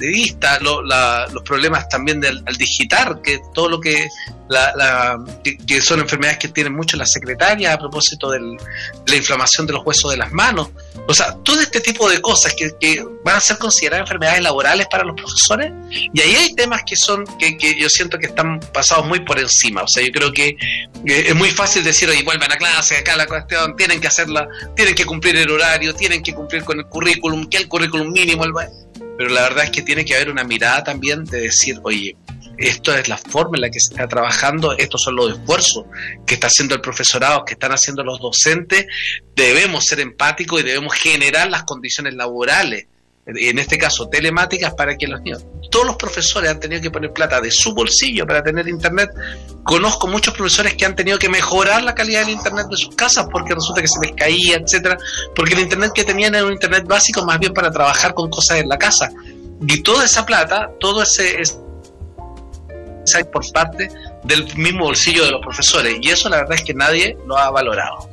vista, 0.00 0.58
los 0.60 1.42
problemas 1.44 1.88
también 1.88 2.20
del, 2.20 2.42
al 2.46 2.56
digitar, 2.56 3.20
que 3.22 3.40
todo 3.54 3.68
lo 3.68 3.80
que 3.80 4.08
la, 4.48 5.18
que, 5.42 5.80
son 5.80 6.00
enfermedades 6.00 6.38
que 6.38 6.48
tienen 6.48 6.74
mucho 6.74 6.96
las 6.96 7.10
secretarias 7.10 7.74
a 7.74 7.78
propósito 7.78 8.30
de 8.30 8.40
la 8.40 9.16
inflamación 9.16 9.66
de 9.66 9.74
los 9.74 9.84
huesos 9.84 10.10
de 10.10 10.16
las 10.16 10.32
manos. 10.32 10.70
O 11.06 11.14
sea, 11.14 11.34
todo 11.42 11.60
este 11.60 11.80
tipo 11.80 12.08
de 12.08 12.20
cosas 12.20 12.54
que, 12.54 13.04
van 13.24 13.36
a 13.36 13.40
ser 13.40 13.58
consideradas 13.58 14.02
enfermedades 14.06 14.42
laborales 14.42 14.86
para 14.90 15.04
los 15.04 15.16
profesores. 15.16 15.72
Y 15.90 16.20
ahí 16.20 16.34
hay 16.34 16.54
temas 16.54 16.82
que 16.84 16.96
son, 16.96 17.24
que, 17.38 17.56
yo 17.78 17.88
siento 17.88 18.18
que 18.18 18.26
están 18.26 18.60
pasados 18.72 19.06
muy 19.06 19.20
por 19.20 19.38
encima. 19.38 19.82
O 19.82 19.88
sea, 19.88 20.04
yo 20.04 20.10
creo 20.12 20.32
que 20.32 20.56
es 21.04 21.34
muy 21.34 21.50
fácil 21.50 21.84
decir, 21.84 22.10
oye, 22.18 22.24
vuelvan 22.24 22.52
a 22.52 22.56
clase, 22.56 22.98
acá 22.98 23.16
la 23.16 23.26
cuestión, 23.26 23.76
tienen 23.76 24.00
que 24.00 24.08
hacerla, 24.08 24.48
tienen 24.74 24.94
que 24.94 25.04
cumplir 25.04 25.36
el 25.36 25.50
horario, 25.50 25.94
tienen 25.94 26.22
que 26.22 26.34
cumplir 26.34 26.64
con 26.64 26.78
el 26.78 26.86
currículum, 26.86 27.48
que 27.48 27.58
el 27.58 27.68
currículum 27.68 28.12
mínimo, 28.12 28.44
el... 28.44 28.52
pero 29.16 29.30
la 29.30 29.42
verdad 29.42 29.64
es 29.64 29.70
que 29.70 29.82
tiene 29.82 30.04
que 30.04 30.14
haber 30.14 30.30
una 30.30 30.44
mirada 30.44 30.84
también 30.84 31.24
de 31.24 31.42
decir, 31.42 31.78
oye, 31.82 32.16
esto 32.58 32.96
es 32.96 33.08
la 33.08 33.16
forma 33.16 33.56
en 33.56 33.62
la 33.62 33.70
que 33.70 33.78
se 33.80 33.94
está 33.94 34.08
trabajando, 34.08 34.76
estos 34.76 35.02
son 35.02 35.16
los 35.16 35.38
esfuerzos 35.38 35.84
que 36.26 36.34
está 36.34 36.48
haciendo 36.48 36.74
el 36.74 36.80
profesorado, 36.80 37.44
que 37.44 37.52
están 37.54 37.72
haciendo 37.72 38.02
los 38.02 38.18
docentes, 38.18 38.86
debemos 39.36 39.84
ser 39.84 40.00
empáticos 40.00 40.60
y 40.60 40.64
debemos 40.64 40.94
generar 40.94 41.48
las 41.50 41.62
condiciones 41.62 42.14
laborales, 42.14 42.86
en 43.28 43.58
este 43.58 43.76
caso 43.76 44.08
telemáticas, 44.08 44.74
para 44.74 44.96
que 44.96 45.06
los 45.06 45.20
niños, 45.20 45.44
todos 45.70 45.86
los 45.86 45.96
profesores 45.96 46.50
han 46.50 46.58
tenido 46.58 46.80
que 46.80 46.90
poner 46.90 47.12
plata 47.12 47.40
de 47.40 47.50
su 47.50 47.74
bolsillo 47.74 48.26
para 48.26 48.42
tener 48.42 48.66
internet. 48.68 49.10
Conozco 49.64 50.06
muchos 50.06 50.34
profesores 50.34 50.74
que 50.74 50.86
han 50.86 50.96
tenido 50.96 51.18
que 51.18 51.28
mejorar 51.28 51.82
la 51.82 51.94
calidad 51.94 52.20
del 52.20 52.30
internet 52.30 52.68
de 52.70 52.76
sus 52.76 52.94
casas 52.94 53.26
porque 53.30 53.54
resulta 53.54 53.82
que 53.82 53.88
se 53.88 54.00
les 54.00 54.12
caía, 54.16 54.56
etcétera, 54.56 54.96
porque 55.34 55.54
el 55.54 55.60
internet 55.60 55.92
que 55.94 56.04
tenían 56.04 56.34
era 56.34 56.46
un 56.46 56.52
internet 56.52 56.84
básico 56.86 57.24
más 57.24 57.38
bien 57.38 57.52
para 57.52 57.70
trabajar 57.70 58.14
con 58.14 58.30
cosas 58.30 58.60
en 58.60 58.68
la 58.68 58.78
casa. 58.78 59.10
Y 59.66 59.82
toda 59.82 60.04
esa 60.04 60.24
plata, 60.24 60.70
todo 60.80 61.02
ese 61.02 61.42
por 63.32 63.50
parte 63.52 63.88
del 64.24 64.44
mismo 64.56 64.84
bolsillo 64.84 65.24
de 65.24 65.30
los 65.32 65.40
profesores. 65.40 65.96
Y 66.00 66.10
eso 66.10 66.28
la 66.28 66.38
verdad 66.38 66.54
es 66.54 66.62
que 66.62 66.74
nadie 66.74 67.16
lo 67.26 67.36
ha 67.36 67.50
valorado. 67.50 68.08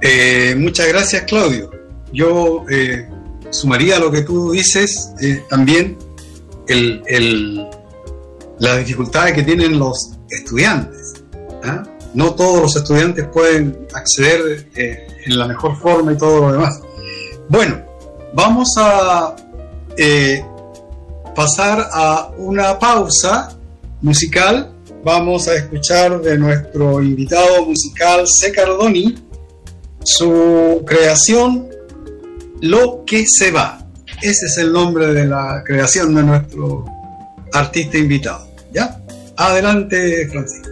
Eh, 0.00 0.54
muchas 0.56 0.88
gracias, 0.88 1.22
Claudio. 1.22 1.81
Yo 2.12 2.64
eh, 2.70 3.08
sumaría 3.50 3.96
a 3.96 3.98
lo 3.98 4.10
que 4.10 4.22
tú 4.22 4.52
dices 4.52 5.12
eh, 5.20 5.42
también 5.48 5.98
el, 6.68 7.02
el, 7.06 7.66
las 8.58 8.78
dificultades 8.78 9.34
que 9.34 9.42
tienen 9.42 9.78
los 9.78 10.12
estudiantes. 10.30 11.14
¿ah? 11.64 11.82
No 12.14 12.34
todos 12.34 12.62
los 12.62 12.76
estudiantes 12.76 13.26
pueden 13.28 13.86
acceder 13.94 14.68
eh, 14.76 15.06
en 15.24 15.38
la 15.38 15.46
mejor 15.46 15.76
forma 15.78 16.12
y 16.12 16.16
todo 16.16 16.40
lo 16.40 16.52
demás. 16.52 16.80
Bueno, 17.48 17.82
vamos 18.34 18.74
a 18.78 19.34
pasar 21.34 21.88
a 21.92 22.30
una 22.36 22.78
pausa 22.78 23.56
musical. 24.00 24.70
Vamos 25.04 25.48
a 25.48 25.54
escuchar 25.54 26.20
de 26.20 26.38
nuestro 26.38 27.02
invitado 27.02 27.66
musical 27.66 28.24
C. 28.26 28.52
Cardoni 28.52 29.16
su 30.04 30.82
creación 30.84 31.68
Lo 32.62 33.04
que 33.04 33.24
se 33.26 33.50
va. 33.50 33.84
Ese 34.22 34.46
es 34.46 34.56
el 34.56 34.72
nombre 34.72 35.12
de 35.12 35.26
la 35.26 35.64
creación 35.66 36.14
de 36.14 36.22
nuestro 36.22 36.84
artista 37.52 37.98
invitado. 37.98 38.48
¿Ya? 38.72 39.00
Adelante, 39.36 40.28
Francisco. 40.28 40.71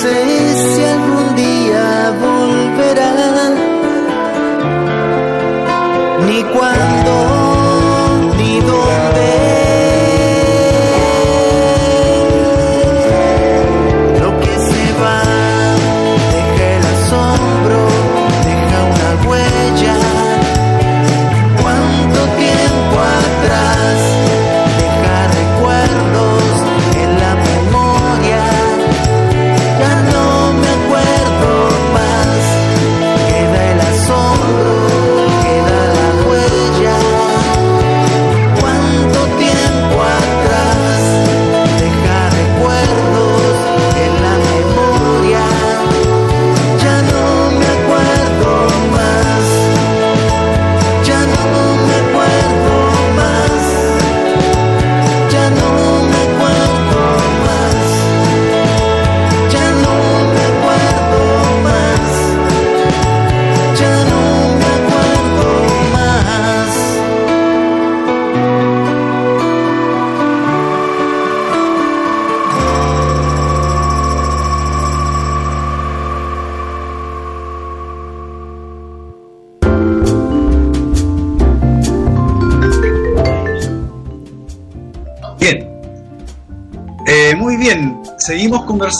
Seguimos 0.00 0.88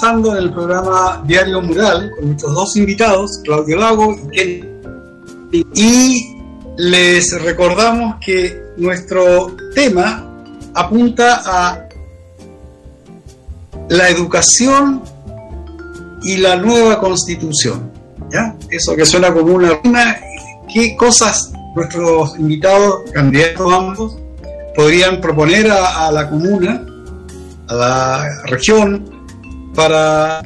en 0.02 0.36
el 0.36 0.52
programa 0.52 1.22
Diario 1.26 1.62
Mural 1.62 2.10
con 2.14 2.26
nuestros 2.26 2.54
dos 2.54 2.76
invitados, 2.76 3.40
Claudio 3.42 3.78
Lago 3.78 4.14
y 4.14 4.36
Ken. 4.36 4.80
Y 5.74 6.36
les 6.76 7.40
recordamos 7.42 8.16
que 8.24 8.62
nuestro 8.76 9.56
tema 9.74 10.24
apunta 10.74 11.40
a 11.44 11.88
la 13.88 14.08
educación 14.10 15.02
y 16.22 16.36
la 16.36 16.56
nueva 16.56 17.00
constitución. 17.00 17.90
¿ya? 18.30 18.54
Eso 18.70 18.94
que 18.94 19.06
suena 19.06 19.32
como 19.32 19.54
una... 19.54 19.80
¿Qué 20.70 20.94
cosas 20.96 21.50
nuestros 21.74 22.38
invitados, 22.38 23.10
candidatos 23.12 23.72
ambos, 23.72 24.18
podrían 24.76 25.20
proponer 25.20 25.70
a, 25.70 26.12
la 26.12 26.28
comuna, 26.28 26.84
a 27.68 27.74
la 27.74 28.42
región, 28.44 29.17
para 29.78 30.42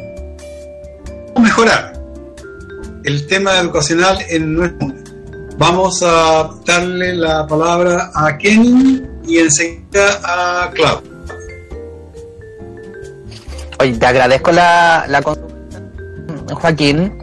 mejorar 1.40 1.95
el 3.05 3.27
tema 3.27 3.57
educacional 3.61 4.18
en 4.29 4.55
nuestro 4.57 4.88
mundo. 4.88 5.11
Vamos 5.57 6.03
a 6.03 6.51
darle 6.66 7.14
la 7.14 7.47
palabra 7.47 8.11
a 8.14 8.37
Kenny 8.37 9.03
y 9.27 9.38
enseguida 9.38 10.21
a 10.23 10.71
Claudio. 10.73 11.11
Oye, 13.81 13.97
te 13.97 14.05
agradezco 14.05 14.53
la, 14.53 15.07
la 15.09 15.23
Joaquín. 16.55 17.18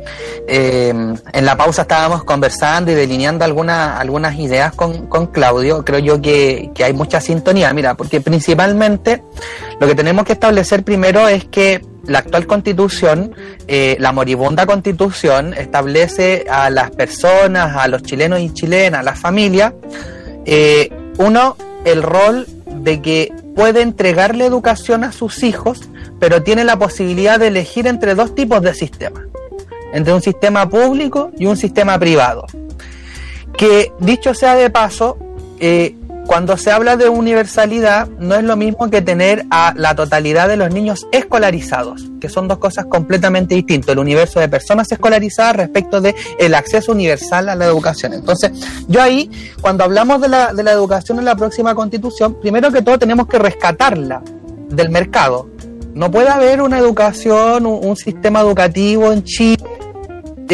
Eh, 0.48 0.90
en 0.90 1.46
la 1.46 1.56
pausa 1.56 1.84
estábamos 1.84 2.24
conversando 2.24 2.92
y 2.92 2.96
delineando 2.96 3.46
algunas 3.46 4.00
algunas 4.00 4.34
ideas 4.40 4.74
con, 4.74 5.06
con 5.06 5.28
Claudio. 5.28 5.86
Creo 5.86 6.00
yo 6.00 6.20
que, 6.20 6.72
que, 6.74 6.84
hay 6.86 6.94
mucha 6.94 7.22
sintonía, 7.22 7.72
mira, 7.72 7.94
porque 7.94 8.20
principalmente 8.20 9.24
lo 9.80 9.86
que 9.86 9.94
tenemos 9.94 10.26
que 10.26 10.34
establecer 10.34 10.84
primero 10.84 11.28
es 11.28 11.46
que 11.46 11.88
la 12.06 12.20
actual 12.20 12.48
constitución, 12.48 13.36
eh, 13.68 13.98
la 14.00 14.12
moribunda 14.12 14.66
constitución, 14.66 15.54
establece 15.54 16.46
a 16.50 16.70
las 16.70 16.92
personas, 16.92 17.76
a 17.76 17.88
los 17.88 18.04
chilenos 18.04 18.40
y 18.40 18.54
chilenas, 18.54 19.02
a 19.02 19.04
las 19.04 19.20
familias, 19.20 19.74
eh, 20.46 20.90
uno, 21.18 21.56
el 21.86 22.04
rol 22.04 22.48
de 22.66 23.02
que 23.02 23.34
puede 23.56 23.82
entregarle 23.82 24.46
educación 24.46 25.04
a 25.04 25.12
sus 25.12 25.44
hijos, 25.44 25.82
pero 26.20 26.44
tiene 26.44 26.64
la 26.64 26.78
posibilidad 26.78 27.40
de 27.40 27.48
elegir 27.48 27.88
entre 27.88 28.16
dos 28.16 28.36
tipos 28.36 28.62
de 28.62 28.74
sistemas, 28.74 29.24
entre 29.94 30.14
un 30.14 30.22
sistema 30.22 30.70
público 30.70 31.32
y 31.38 31.46
un 31.46 31.58
sistema 31.58 32.00
privado. 32.00 32.46
Que 33.58 33.92
dicho 34.00 34.34
sea 34.34 34.56
de 34.56 34.70
paso, 34.70 35.18
eh, 35.60 35.96
cuando 36.30 36.58
se 36.58 36.70
habla 36.70 36.96
de 36.96 37.10
universalidad, 37.10 38.08
no 38.20 38.36
es 38.36 38.44
lo 38.44 38.56
mismo 38.56 38.92
que 38.92 39.02
tener 39.02 39.48
a 39.50 39.74
la 39.76 39.96
totalidad 39.96 40.48
de 40.48 40.58
los 40.58 40.72
niños 40.72 41.08
escolarizados, 41.12 42.06
que 42.22 42.30
son 42.30 42.48
dos 42.48 42.60
cosas 42.60 42.86
completamente 42.86 43.56
distintas. 43.56 43.94
El 43.94 43.98
universo 43.98 44.40
de 44.40 44.48
personas 44.48 44.92
escolarizadas 44.92 45.56
respecto 45.56 46.02
de 46.02 46.14
el 46.38 46.54
acceso 46.54 46.92
universal 46.92 47.50
a 47.50 47.56
la 47.56 47.66
educación. 47.66 48.14
Entonces, 48.14 48.52
yo 48.88 49.02
ahí, 49.02 49.32
cuando 49.60 49.84
hablamos 49.84 50.22
de 50.22 50.28
la, 50.28 50.54
de 50.54 50.62
la 50.62 50.72
educación 50.72 51.18
en 51.18 51.26
la 51.26 51.36
próxima 51.36 51.74
constitución, 51.74 52.40
primero 52.40 52.72
que 52.72 52.84
todo 52.84 53.00
tenemos 53.00 53.26
que 53.26 53.40
rescatarla 53.40 54.22
del 54.70 54.92
mercado. 54.92 55.50
No 55.96 56.12
puede 56.12 56.30
haber 56.30 56.62
una 56.62 56.78
educación, 56.78 57.66
un 57.66 57.98
sistema 57.98 58.42
educativo 58.42 59.12
en 59.12 59.24
Chile 59.24 59.79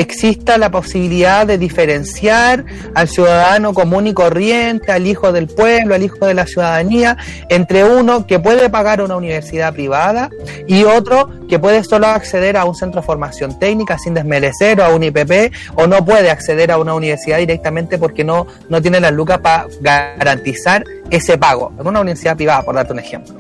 exista 0.02 0.58
la 0.58 0.72
posibilidad 0.72 1.48
de 1.48 1.58
diferenciar 1.58 2.66
al 2.94 3.08
ciudadano 3.08 3.74
común 3.74 4.08
y 4.08 4.14
corriente, 4.14 4.92
al 4.92 5.08
hijo 5.08 5.32
del 5.32 5.48
pueblo, 5.48 5.96
al 5.96 6.04
hijo 6.04 6.26
de 6.26 6.34
la 6.34 6.46
ciudadanía, 6.46 7.18
entre 7.50 7.84
uno 7.84 8.28
que 8.28 8.40
puede 8.40 8.70
pagar 8.70 9.02
una 9.02 9.16
universidad 9.16 9.74
privada 9.74 10.30
y 10.68 10.84
otro 10.84 11.30
que 11.48 11.60
puede 11.60 11.84
solo 11.84 12.08
acceder 12.08 12.58
a 12.58 12.66
un 12.66 12.76
centro 12.76 13.02
de 13.02 13.06
formación 13.06 13.60
técnica 13.60 13.98
sin 13.98 14.14
desmerecer 14.14 14.80
o 14.80 14.86
a 14.86 14.90
un 14.90 15.04
IPP 15.04 15.54
o 15.76 15.88
no 15.88 16.04
puede 16.04 16.30
acceder 16.30 16.72
a 16.72 16.78
una 16.78 16.94
universidad 16.94 17.38
directamente 17.38 17.98
porque 17.98 18.24
no, 18.24 18.48
no 18.70 18.82
tiene 18.82 19.00
las 19.00 19.14
lucas 19.14 19.40
para 19.40 19.68
garantizar 19.82 20.84
ese 21.10 21.38
pago 21.38 21.72
en 21.80 21.88
una 21.88 22.02
universidad 22.02 22.36
privada, 22.36 22.64
por 22.64 22.76
darte 22.76 22.94
un 22.94 23.00
ejemplo. 23.00 23.36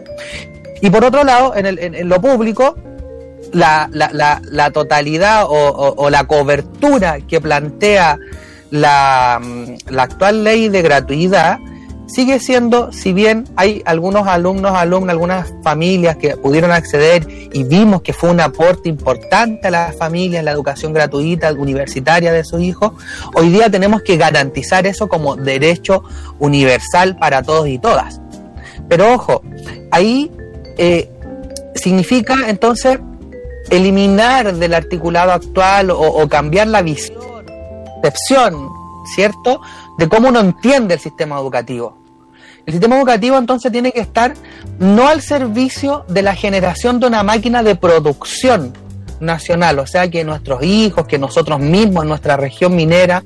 Y 0.82 0.90
por 0.90 1.04
otro 1.04 1.24
lado, 1.24 1.56
en, 1.56 1.66
el, 1.66 1.80
en 1.80 2.08
lo 2.08 2.22
público, 2.22 2.76
la, 3.56 3.90
la, 3.92 4.42
la, 4.44 4.72
totalidad 4.72 5.46
o, 5.48 6.10
la 6.10 6.26
cobertura 6.26 7.22
que 7.22 7.40
plantea 7.40 8.20
la, 8.70 9.42
la 9.90 10.04
actual 10.04 10.44
ley 10.44 10.70
de 10.70 10.82
gratuidad 10.82 11.60
sigue 12.08 12.40
siendo, 12.40 12.92
si 12.92 13.14
bien 13.14 13.46
hay 13.56 13.82
algunos 13.86 14.28
alumnos, 14.28 14.74
alumnas, 14.74 15.14
algunas 15.14 15.54
familias 15.64 16.18
que 16.18 16.36
pudieron 16.38 16.72
acceder 16.72 17.28
y 17.52 17.64
vimos 17.64 18.02
que 18.02 18.14
fue 18.14 18.30
un 18.30 18.42
aporte 18.42 18.90
importante 18.90 19.70
a 19.70 19.72
las 19.72 19.96
familias, 19.96 20.44
la 20.44 20.52
educación 20.52 20.94
gratuita 20.94 21.52
universitaria 21.54 22.32
de 22.32 22.44
sus 22.44 22.62
hijos, 22.62 22.92
hoy 23.34 23.50
día 23.50 23.70
tenemos 23.70 24.02
que 24.02 24.18
garantizar 24.18 24.86
eso 24.86 25.08
como 25.08 25.36
derecho 25.36 26.04
universal 26.40 27.18
para 27.18 27.42
todos 27.42 27.68
y 27.68 27.80
todas. 27.80 28.22
Pero 28.88 29.14
ojo, 29.14 29.42
ahí 29.92 30.32
eh, 30.78 31.10
significa 31.74 32.36
entonces 32.48 33.00
eliminar 33.70 34.56
del 34.56 34.74
articulado 34.74 35.32
actual 35.32 35.92
o, 35.92 36.28
cambiar 36.28 36.68
la 36.68 36.82
visión, 36.82 37.46
percepción, 38.02 38.70
¿cierto?, 39.16 39.62
de 39.98 40.10
cómo 40.10 40.30
uno 40.30 40.40
entiende 40.40 40.96
el 40.96 41.00
sistema 41.00 41.40
educativo. 41.40 41.98
El 42.66 42.74
sistema 42.74 42.98
educativo 42.98 43.38
entonces 43.38 43.72
tiene 43.72 43.92
que 43.92 44.00
estar 44.00 44.34
no 44.80 45.08
al 45.08 45.22
servicio 45.22 46.04
de 46.08 46.24
la 46.24 46.36
generación 46.36 47.00
de 47.00 47.08
una 47.08 47.22
máquina 47.22 47.62
de 47.62 47.76
producción 47.76 48.74
nacional, 49.20 49.80
o 49.80 49.88
sea, 49.88 50.10
que 50.10 50.24
nuestros 50.24 50.64
hijos, 50.64 51.08
que 51.08 51.18
nosotros 51.18 51.60
mismos 51.60 52.04
en 52.04 52.10
nuestra 52.10 52.38
región 52.38 52.76
minera 52.76 53.24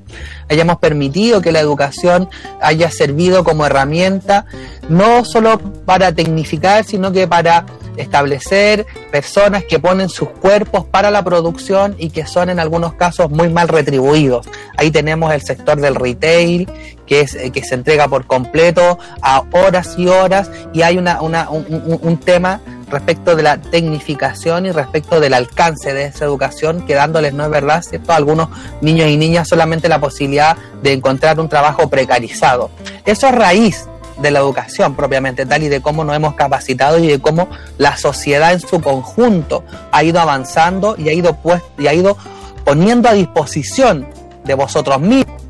hayamos 0.50 0.78
permitido 0.78 1.42
que 1.42 1.52
la 1.52 1.60
educación 1.60 2.30
haya 2.62 2.90
servido 2.92 3.44
como 3.44 3.66
herramienta 3.66 4.46
no 4.90 5.24
solo 5.24 5.60
para 5.86 6.14
tecnificar, 6.14 6.84
sino 6.84 7.12
que 7.12 7.28
para 7.28 7.66
establecer 7.98 8.86
personas 9.12 9.64
que 9.66 9.80
ponen 9.80 10.10
sus 10.10 10.30
cuerpos 10.30 10.86
para 10.86 11.12
la 11.12 11.24
producción 11.24 11.96
y 11.98 12.10
que 12.10 12.26
son 12.26 12.50
en 12.50 12.60
algunos 12.60 12.94
casos 12.94 13.30
muy 13.30 13.50
mal 13.50 13.68
retribuidos. 13.68 14.48
Ahí 14.78 14.90
tenemos 14.90 15.34
el 15.34 15.42
sector 15.42 15.80
del 15.80 15.96
retail, 15.96 16.70
que, 17.06 17.22
es, 17.22 17.36
eh, 17.36 17.52
que 17.52 17.64
se 17.64 17.76
entrega 17.76 18.08
por 18.08 18.26
completo 18.26 18.98
a 19.22 19.44
horas 19.52 19.96
y 19.98 20.08
horas, 20.08 20.50
y 20.74 20.82
hay 20.82 20.98
una, 20.98 21.22
una, 21.22 21.50
un, 21.50 22.00
un 22.02 22.18
tema 22.18 22.62
respecto 22.90 23.36
de 23.36 23.44
la 23.44 23.62
tecnificación 23.62 24.66
y 24.66 24.72
respecto 24.72 25.20
del 25.20 25.34
alcance 25.34 25.94
de 25.94 26.06
esa 26.06 26.26
educación, 26.26 26.86
que 26.86 26.96
dándoles, 26.96 27.34
no 27.34 27.46
es 27.46 27.50
verdad, 27.50 27.82
¿cierto? 27.82 28.12
A 28.12 28.16
algunos 28.16 28.50
niños 28.82 29.10
y 29.10 29.18
niñas 29.18 29.48
solamente 29.48 29.90
la 29.90 30.00
posibilidad 30.00 30.58
de 30.82 30.94
encontrar 30.94 31.40
un 31.40 31.50
trabajo 31.50 31.90
precarizado. 31.90 32.72
Eso 33.06 33.28
es 33.28 33.36
raíz 33.36 33.86
de 34.22 34.32
la 34.32 34.40
educación 34.40 34.96
propiamente 34.96 35.46
tal 35.46 35.64
y 35.64 35.70
de 35.70 35.82
cómo 35.82 36.04
nos 36.04 36.16
hemos 36.16 36.36
capacitado 36.36 37.00
y 37.00 37.08
de 37.08 37.20
cómo 37.20 37.50
la 37.78 37.98
sociedad 37.98 38.54
en 38.54 38.60
su 38.60 38.82
conjunto 38.82 39.64
ha 39.92 40.04
ido 40.04 40.20
avanzando 40.20 40.96
y 40.98 41.10
ha 41.10 41.14
ido, 41.14 41.38
pues, 41.38 41.62
y 41.78 41.88
ha 41.88 41.94
ido 41.94 42.18
poniendo 42.66 43.10
a 43.10 43.14
disposición 43.14 44.08
de 44.44 44.54
vosotros 44.54 45.00
mismos, 45.00 45.42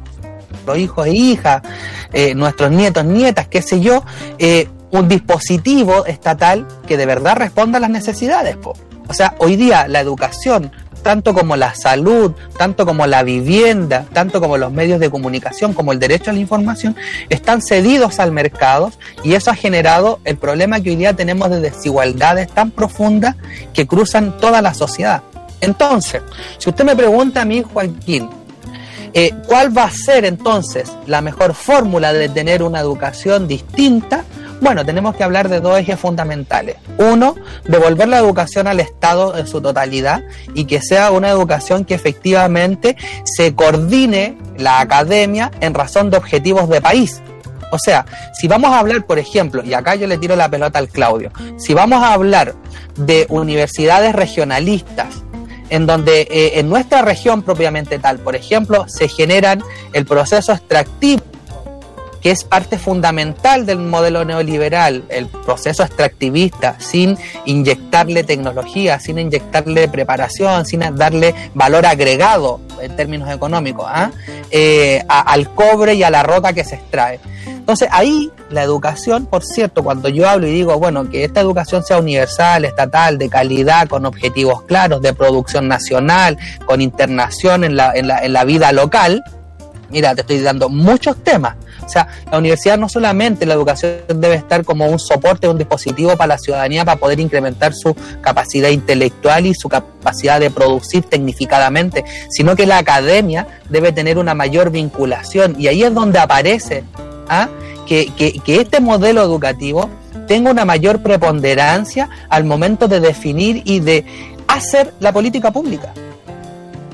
los 0.65 0.77
hijos 0.77 1.07
e 1.07 1.11
hijas, 1.11 1.61
eh, 2.13 2.35
nuestros 2.35 2.71
nietos, 2.71 3.05
nietas, 3.05 3.47
qué 3.47 3.61
sé 3.61 3.79
yo, 3.79 4.03
eh, 4.37 4.67
un 4.91 5.07
dispositivo 5.07 6.05
estatal 6.05 6.67
que 6.87 6.97
de 6.97 7.05
verdad 7.05 7.35
responda 7.35 7.77
a 7.77 7.81
las 7.81 7.89
necesidades. 7.89 8.57
O 8.63 9.13
sea, 9.13 9.35
hoy 9.39 9.55
día 9.55 9.87
la 9.87 9.99
educación 9.99 10.71
tanto 11.01 11.33
como 11.33 11.55
la 11.55 11.73
salud, 11.75 12.33
tanto 12.57 12.85
como 12.85 13.07
la 13.07 13.23
vivienda, 13.23 14.05
tanto 14.13 14.39
como 14.39 14.57
los 14.57 14.71
medios 14.71 14.99
de 14.99 15.09
comunicación, 15.09 15.73
como 15.73 15.91
el 15.91 15.99
derecho 15.99 16.29
a 16.29 16.33
la 16.33 16.39
información, 16.39 16.95
están 17.29 17.61
cedidos 17.61 18.19
al 18.19 18.31
mercado 18.31 18.91
y 19.23 19.33
eso 19.33 19.51
ha 19.51 19.55
generado 19.55 20.19
el 20.25 20.37
problema 20.37 20.81
que 20.81 20.91
hoy 20.91 20.95
día 20.97 21.15
tenemos 21.15 21.49
de 21.49 21.61
desigualdades 21.61 22.49
tan 22.49 22.71
profundas 22.71 23.35
que 23.73 23.87
cruzan 23.87 24.37
toda 24.37 24.61
la 24.61 24.73
sociedad. 24.73 25.23
Entonces, 25.61 26.21
si 26.57 26.69
usted 26.69 26.85
me 26.85 26.95
pregunta 26.95 27.41
a 27.41 27.45
mí, 27.45 27.63
Joaquín, 27.63 28.29
eh, 29.13 29.33
¿cuál 29.47 29.75
va 29.75 29.85
a 29.85 29.91
ser 29.91 30.23
entonces 30.25 30.91
la 31.07 31.21
mejor 31.21 31.53
fórmula 31.53 32.13
de 32.13 32.29
tener 32.29 32.61
una 32.63 32.79
educación 32.79 33.47
distinta? 33.47 34.23
Bueno, 34.61 34.85
tenemos 34.85 35.15
que 35.15 35.23
hablar 35.23 35.47
de 35.47 35.61
dos 35.61 35.79
ejes 35.79 35.99
fundamentales. 35.99 36.75
Uno, 36.97 37.35
devolver 37.65 38.09
la 38.09 38.17
educación 38.17 38.67
al 38.67 38.79
Estado 38.79 39.37
en 39.37 39.47
su 39.47 39.61
totalidad 39.61 40.21
y 40.53 40.65
que 40.65 40.81
sea 40.81 41.11
una 41.11 41.29
educación 41.29 41.85
que 41.85 41.93
efectivamente 41.93 42.97
se 43.23 43.55
coordine 43.55 44.37
la 44.57 44.81
academia 44.81 45.51
en 45.61 45.73
razón 45.73 46.09
de 46.09 46.17
objetivos 46.17 46.67
de 46.69 46.81
país. 46.81 47.21
O 47.71 47.77
sea, 47.77 48.05
si 48.33 48.47
vamos 48.47 48.71
a 48.71 48.79
hablar, 48.79 49.05
por 49.05 49.19
ejemplo, 49.19 49.63
y 49.63 49.73
acá 49.73 49.95
yo 49.95 50.07
le 50.07 50.17
tiro 50.17 50.35
la 50.35 50.49
pelota 50.49 50.79
al 50.79 50.89
Claudio, 50.89 51.31
si 51.57 51.73
vamos 51.73 52.03
a 52.03 52.13
hablar 52.13 52.55
de 52.95 53.27
universidades 53.29 54.13
regionalistas, 54.13 55.23
en 55.69 55.85
donde 55.85 56.21
eh, 56.21 56.59
en 56.59 56.67
nuestra 56.67 57.03
región 57.03 57.43
propiamente 57.43 57.99
tal, 57.99 58.19
por 58.19 58.35
ejemplo, 58.35 58.89
se 58.89 59.07
generan 59.07 59.63
el 59.93 60.05
proceso 60.05 60.51
extractivo 60.51 61.21
que 62.21 62.31
es 62.31 62.43
parte 62.43 62.77
fundamental 62.77 63.65
del 63.65 63.79
modelo 63.79 64.25
neoliberal, 64.25 65.03
el 65.09 65.27
proceso 65.27 65.83
extractivista, 65.83 66.79
sin 66.79 67.17
inyectarle 67.45 68.23
tecnología, 68.23 68.99
sin 68.99 69.19
inyectarle 69.19 69.87
preparación, 69.87 70.65
sin 70.65 70.81
darle 70.95 71.33
valor 71.53 71.85
agregado 71.85 72.59
en 72.81 72.95
términos 72.95 73.29
económicos 73.29 73.85
¿ah? 73.87 74.11
eh, 74.51 75.03
al 75.07 75.53
cobre 75.53 75.95
y 75.95 76.03
a 76.03 76.09
la 76.09 76.23
roca 76.23 76.53
que 76.53 76.63
se 76.63 76.75
extrae. 76.75 77.19
Entonces 77.45 77.87
ahí 77.91 78.31
la 78.49 78.63
educación, 78.63 79.27
por 79.27 79.43
cierto, 79.43 79.83
cuando 79.83 80.09
yo 80.09 80.27
hablo 80.27 80.47
y 80.47 80.51
digo, 80.51 80.77
bueno, 80.79 81.07
que 81.09 81.23
esta 81.23 81.39
educación 81.39 81.83
sea 81.83 81.99
universal, 81.99 82.65
estatal, 82.65 83.17
de 83.17 83.29
calidad, 83.29 83.87
con 83.87 84.05
objetivos 84.05 84.63
claros, 84.63 85.01
de 85.01 85.13
producción 85.13 85.67
nacional, 85.67 86.37
con 86.65 86.81
internación 86.81 87.63
en 87.63 87.75
la, 87.75 87.91
en 87.93 88.07
la, 88.07 88.25
en 88.25 88.33
la 88.33 88.43
vida 88.43 88.71
local, 88.71 89.23
Mira, 89.89 90.13
te 90.13 90.21
estoy 90.21 90.39
dando 90.39 90.69
muchos 90.69 91.17
temas. 91.23 91.55
O 91.89 91.91
sea, 91.91 92.07
la 92.31 92.37
universidad 92.37 92.77
no 92.77 92.87
solamente 92.87 93.47
la 93.47 93.55
educación 93.55 93.93
debe 94.13 94.35
estar 94.35 94.63
como 94.63 94.85
un 94.85 94.99
soporte, 94.99 95.47
un 95.47 95.57
dispositivo 95.57 96.15
para 96.15 96.35
la 96.35 96.37
ciudadanía 96.37 96.85
para 96.85 96.99
poder 96.99 97.19
incrementar 97.19 97.73
su 97.73 97.95
capacidad 98.21 98.69
intelectual 98.69 99.47
y 99.47 99.55
su 99.55 99.69
capacidad 99.69 100.39
de 100.39 100.51
producir 100.51 101.03
tecnificadamente, 101.03 102.05
sino 102.29 102.55
que 102.55 102.67
la 102.67 102.77
academia 102.77 103.47
debe 103.69 103.91
tener 103.91 104.19
una 104.19 104.35
mayor 104.35 104.69
vinculación. 104.69 105.55
Y 105.57 105.65
ahí 105.65 105.81
es 105.81 105.91
donde 105.91 106.19
aparece 106.19 106.83
¿ah? 107.27 107.49
que, 107.87 108.13
que 108.15 108.61
este 108.61 108.81
modelo 108.81 109.23
educativo 109.23 109.89
tenga 110.27 110.51
una 110.51 110.65
mayor 110.65 111.01
preponderancia 111.01 112.07
al 112.29 112.43
momento 112.43 112.87
de 112.87 112.99
definir 112.99 113.63
y 113.65 113.79
de 113.79 114.05
hacer 114.47 114.93
la 114.99 115.11
política 115.11 115.49
pública. 115.49 115.91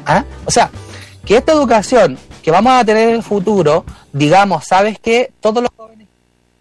¿Ah? 0.06 0.24
O 0.46 0.52
sea, 0.52 0.70
que 1.26 1.36
esta 1.36 1.52
educación 1.52 2.18
que 2.46 2.52
vamos 2.52 2.74
a 2.74 2.86
tener 2.86 3.10
en 3.10 3.16
el 3.16 3.24
futuro, 3.24 3.84
digamos, 4.14 4.66
¿sabes 4.66 5.00
qué? 5.00 5.32
Todos 5.40 5.64
los 5.64 5.72
jóvenes 5.76 6.08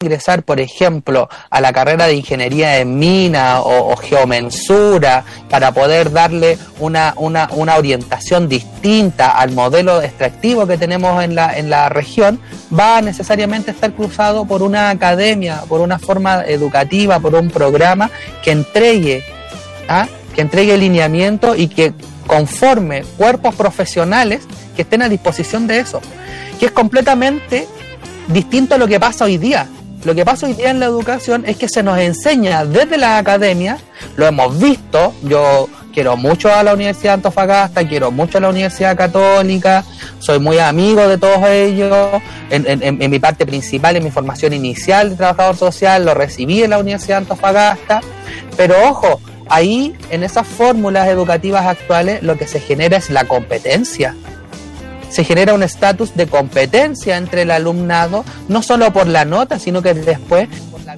ingresar, 0.01 0.43
por 0.43 0.59
ejemplo, 0.59 1.29
a 1.51 1.61
la 1.61 1.75
carrera 1.75 2.07
de 2.07 2.15
ingeniería 2.15 2.79
en 2.79 2.99
mina 2.99 3.61
o, 3.61 3.95
geomensura 3.97 5.25
para 5.51 5.73
poder 5.73 6.11
darle 6.11 6.59
una, 6.79 7.13
una, 7.19 7.51
una, 7.53 7.77
orientación 7.77 8.49
distinta 8.49 9.31
al 9.31 9.53
modelo 9.53 10.01
extractivo 10.01 10.67
que 10.67 10.79
tenemos 10.79 11.23
en 11.23 11.35
la, 11.35 11.57
en 11.57 11.69
la 11.69 11.91
región, 11.91 12.41
va 12.77 12.97
a 12.97 13.03
necesariamente 13.03 13.71
estar 13.71 13.93
cruzado 13.93 14.47
por 14.47 14.63
una 14.63 14.89
academia, 14.89 15.65
por 15.69 15.83
una 15.83 15.99
forma 15.99 16.45
educativa, 16.47 17.21
por 17.21 17.35
un 17.35 17.51
programa 17.51 18.11
que 18.43 18.53
entregue, 18.53 19.23
¿ah? 19.89 20.09
que 20.35 20.41
entregue 20.41 20.79
lineamiento 20.79 21.55
y 21.55 21.69
que 21.69 21.93
conforme 22.27 23.05
cuerpos 23.19 23.55
profesionales 23.55 24.47
que 24.75 24.83
estén 24.83 25.03
a 25.03 25.09
disposición 25.09 25.67
de 25.67 25.79
eso, 25.79 26.01
que 26.59 26.67
es 26.67 26.73
completamente 26.73 27.67
distinto 28.29 28.75
a 28.75 28.79
lo 28.79 28.87
que 28.87 29.01
pasa 29.01 29.25
hoy 29.25 29.39
día. 29.39 29.69
Lo 30.05 30.15
que 30.15 30.25
pasa 30.25 30.47
hoy 30.47 30.53
día 30.53 30.71
en 30.71 30.81
la 30.81 30.87
educación 30.87 31.45
es 31.47 31.57
que 31.57 31.69
se 31.69 31.83
nos 31.83 31.99
enseña 31.99 32.67
desde 32.67 32.99
la 32.99 33.17
academia, 33.17 33.79
lo 34.17 34.27
hemos 34.27 34.59
visto, 34.59 35.15
yo 35.23 35.69
quiero 35.95 36.17
mucho 36.17 36.53
a 36.53 36.63
la 36.63 36.75
Universidad 36.75 37.13
de 37.13 37.15
Antofagasta, 37.15 37.89
quiero 37.89 38.11
mucho 38.11 38.37
a 38.37 38.43
la 38.43 38.51
Universidad 38.51 38.97
Católica, 38.97 39.83
soy 40.19 40.41
muy 40.41 40.59
amigo 40.59 41.09
de 41.09 41.17
todos 41.17 41.49
ellos, 41.49 42.21
en, 42.51 42.83
en 42.83 43.11
mi 43.11 43.19
parte 43.19 43.47
principal, 43.47 43.97
en 43.97 44.05
mi 44.05 44.11
formación 44.11 44.53
inicial 44.53 45.11
de 45.11 45.17
trabajador 45.17 45.57
social, 45.57 46.05
lo 46.05 46.13
recibí 46.13 46.63
en 46.63 46.71
la 46.71 46.79
Universidad 46.79 47.17
de 47.17 47.23
Antofagasta, 47.23 48.01
pero 48.59 48.75
ojo, 48.91 49.21
ahí 49.49 49.95
en 50.11 50.23
esas 50.23 50.47
fórmulas 50.47 51.09
educativas 51.09 51.65
actuales 51.67 52.23
lo 52.23 52.37
que 52.37 52.47
se 52.47 52.61
genera 52.61 52.99
es 52.99 53.09
la 53.09 53.25
competencia 53.25 54.15
se 55.15 55.23
genera 55.23 55.55
un 55.55 55.63
estatus 55.63 56.17
de 56.17 56.27
competencia 56.27 57.17
entre 57.17 57.43
el 57.43 57.53
alumnado, 57.53 58.25
no 58.49 58.63
solo 58.63 58.93
por 58.93 59.07
la 59.07 59.25
nota, 59.25 59.61
sino 59.61 59.81
que 59.81 59.95
después 59.95 60.49
por 60.73 60.81
la 60.83 60.97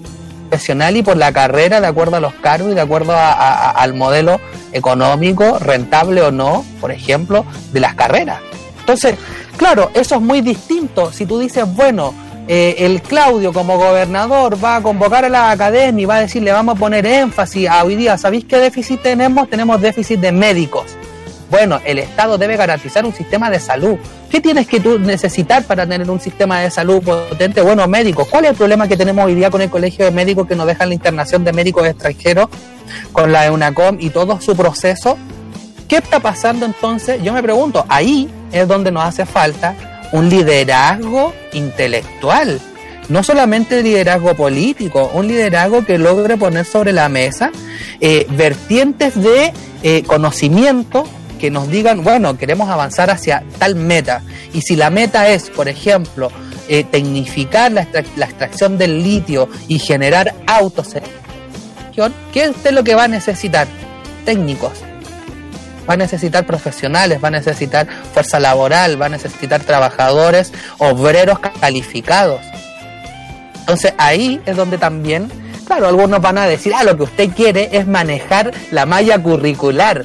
profesional 0.48 0.96
y 0.96 1.02
por 1.02 1.18
la 1.18 1.32
carrera, 1.32 1.82
de 1.82 1.86
acuerdo 1.86 2.16
a 2.16 2.20
los 2.20 2.32
cargos 2.32 2.72
y 2.72 2.74
de 2.74 2.80
acuerdo 2.80 3.14
al 3.14 3.92
modelo 3.92 4.40
económico, 4.72 5.58
rentable 5.58 6.22
o 6.22 6.30
no, 6.32 6.64
por 6.80 6.92
ejemplo, 6.92 7.44
de 7.74 7.80
las 7.80 7.94
carreras. 7.94 8.40
Entonces, 8.80 9.16
claro, 9.58 9.90
eso 9.92 10.14
es 10.14 10.20
muy 10.22 10.40
distinto. 10.40 11.12
Si 11.12 11.26
tú 11.26 11.38
dices, 11.38 11.66
bueno, 11.74 12.14
eh, 12.48 12.74
el 12.78 13.02
Claudio 13.02 13.52
como 13.52 13.76
gobernador 13.76 14.56
va 14.64 14.76
a 14.76 14.82
convocar 14.82 15.26
a 15.26 15.28
la 15.28 15.50
academia 15.50 16.02
y 16.02 16.06
va 16.06 16.16
a 16.16 16.20
decirle 16.20 16.52
vamos 16.52 16.76
a 16.76 16.78
poner 16.78 17.04
énfasis 17.04 17.68
a 17.68 17.84
hoy 17.84 17.96
día, 17.96 18.16
¿sabéis 18.16 18.46
qué 18.46 18.56
déficit 18.56 19.02
tenemos? 19.02 19.50
Tenemos 19.50 19.78
déficit 19.78 20.20
de 20.20 20.32
médicos. 20.32 20.96
Bueno, 21.51 21.80
el 21.84 21.99
Estado 21.99 22.38
debe 22.38 22.57
garantizar 22.57 23.05
un 23.05 23.14
sistema 23.14 23.51
de 23.51 23.61
salud. 23.61 23.97
¿Qué 24.30 24.40
tienes 24.40 24.66
que 24.66 24.80
tú 24.80 24.99
necesitar 24.99 25.64
para 25.64 25.86
tener 25.86 26.11
un 26.11 26.20
sistema 26.20 26.61
de 26.61 26.70
salud 26.70 27.03
potente? 27.03 27.61
Bueno, 27.61 27.86
médicos. 27.86 28.26
¿Cuál 28.28 28.47
es 28.47 28.51
el 28.51 28.57
problema 28.57 28.88
que 28.88 28.97
tenemos 28.97 29.24
hoy 29.24 29.34
día 29.34 29.51
con 29.51 29.61
el 29.61 29.70
Colegio 29.70 30.05
de 30.05 30.11
Médicos 30.11 30.49
que 30.49 30.57
nos 30.57 30.66
dejan 30.66 30.88
la 30.88 30.94
internación 30.94 31.44
de 31.44 31.53
médicos 31.53 31.86
extranjeros 31.86 32.49
con 33.12 33.30
la 33.30 33.47
EUNACOM 33.47 33.99
y 34.01 34.11
todo 34.11 34.40
su 34.40 34.57
proceso? 34.57 35.16
¿Qué 35.86 35.99
está 35.99 36.18
pasando 36.18 36.66
entonces? 36.66 37.22
Yo 37.22 37.32
me 37.32 37.42
pregunto, 37.42 37.84
ahí 37.88 38.28
es 38.51 38.66
donde 38.66 38.90
nos 38.90 39.05
hace 39.05 39.24
falta 39.24 39.76
un 40.11 40.28
liderazgo 40.28 41.32
intelectual, 41.53 42.61
no 43.09 43.22
solamente 43.22 43.82
liderazgo 43.82 44.34
político, 44.34 45.11
un 45.14 45.28
liderazgo 45.28 45.84
que 45.84 45.99
logre 45.99 46.36
poner 46.36 46.64
sobre 46.64 46.92
la 46.92 47.09
mesa 47.09 47.53
eh, 48.01 48.26
vertientes 48.30 49.20
de 49.20 49.53
eh, 49.84 50.03
conocimiento 50.05 51.05
que 51.37 51.51
nos 51.51 51.68
digan, 51.68 52.03
bueno, 52.03 52.37
queremos 52.37 52.68
avanzar 52.68 53.11
hacia 53.11 53.45
tal 53.59 53.74
meta. 53.74 54.22
Y 54.53 54.62
si 54.62 54.76
la 54.76 54.91
meta 54.91 55.28
es, 55.28 55.51
por 55.51 55.68
ejemplo, 55.68 56.30
eh, 56.68 56.84
tecnificar 56.84 57.72
la, 57.72 57.82
extracción 57.82 58.78
del 58.78 59.03
litio 59.03 59.49
y 59.68 59.78
generar 59.78 60.34
autos, 60.47 60.95
¿qué 62.32 62.53
es 62.64 62.72
lo 62.72 62.84
que 62.84 62.95
va 62.95 63.05
a 63.05 63.09
necesitar? 63.09 63.66
Técnicos. 64.24 64.72
Va 65.89 65.95
a 65.95 65.97
necesitar 65.97 66.45
profesionales, 66.47 67.22
va 67.22 67.28
a 67.28 67.32
necesitar 67.32 67.87
fuerza 68.12 68.41
laboral, 68.41 69.01
va 69.01 69.07
a 69.07 69.11
necesitar 69.11 69.62
trabajadores, 69.62 70.53
obreros 70.78 71.39
calificados. 71.61 72.41
Entonces 73.61 73.95
ahí 73.99 74.41
es 74.47 74.57
donde 74.57 74.78
también, 74.78 75.30
claro, 75.64 75.87
algunos 75.87 76.20
van 76.20 76.39
a 76.39 76.47
decir, 76.47 76.72
ah, 76.76 76.82
lo 76.82 76.97
que 76.97 77.05
usted 77.05 77.30
quiere 77.30 77.68
es 77.72 77.87
manejar 77.87 78.53
la 78.72 78.87
malla 78.87 79.22
curricular 79.22 80.05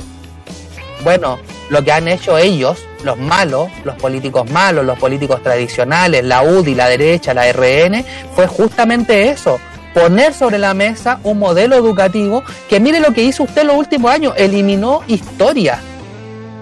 bueno, 1.04 1.39
lo 1.70 1.84
que 1.84 1.91
han 1.91 2.08
hecho 2.08 2.38
ellos, 2.38 2.86
los 3.04 3.18
malos, 3.18 3.70
los 3.84 3.95
políticos 3.95 4.49
malos, 4.49 4.86
los 4.86 4.99
políticos 4.99 5.41
tradicionales, 5.41 6.24
la 6.24 6.43
UDI, 6.43 6.76
la 6.76 6.88
derecha, 6.88 7.34
la 7.34 7.52
RN, 7.52 8.04
fue 8.36 8.47
justamente 8.47 9.30
eso, 9.30 9.60
poner 9.93 10.34
sobre 10.34 10.58
la 10.58 10.74
mesa 10.74 11.20
un 11.24 11.39
modelo 11.39 11.76
educativo 11.76 12.43
que 12.70 12.80
mire 12.80 12.99
lo 12.99 13.14
que 13.14 13.24
hizo 13.24 13.43
usted 13.43 13.64
los 13.64 13.76
últimos 13.76 14.12
años, 14.12 14.34
eliminó 14.38 15.02
historia 15.08 15.80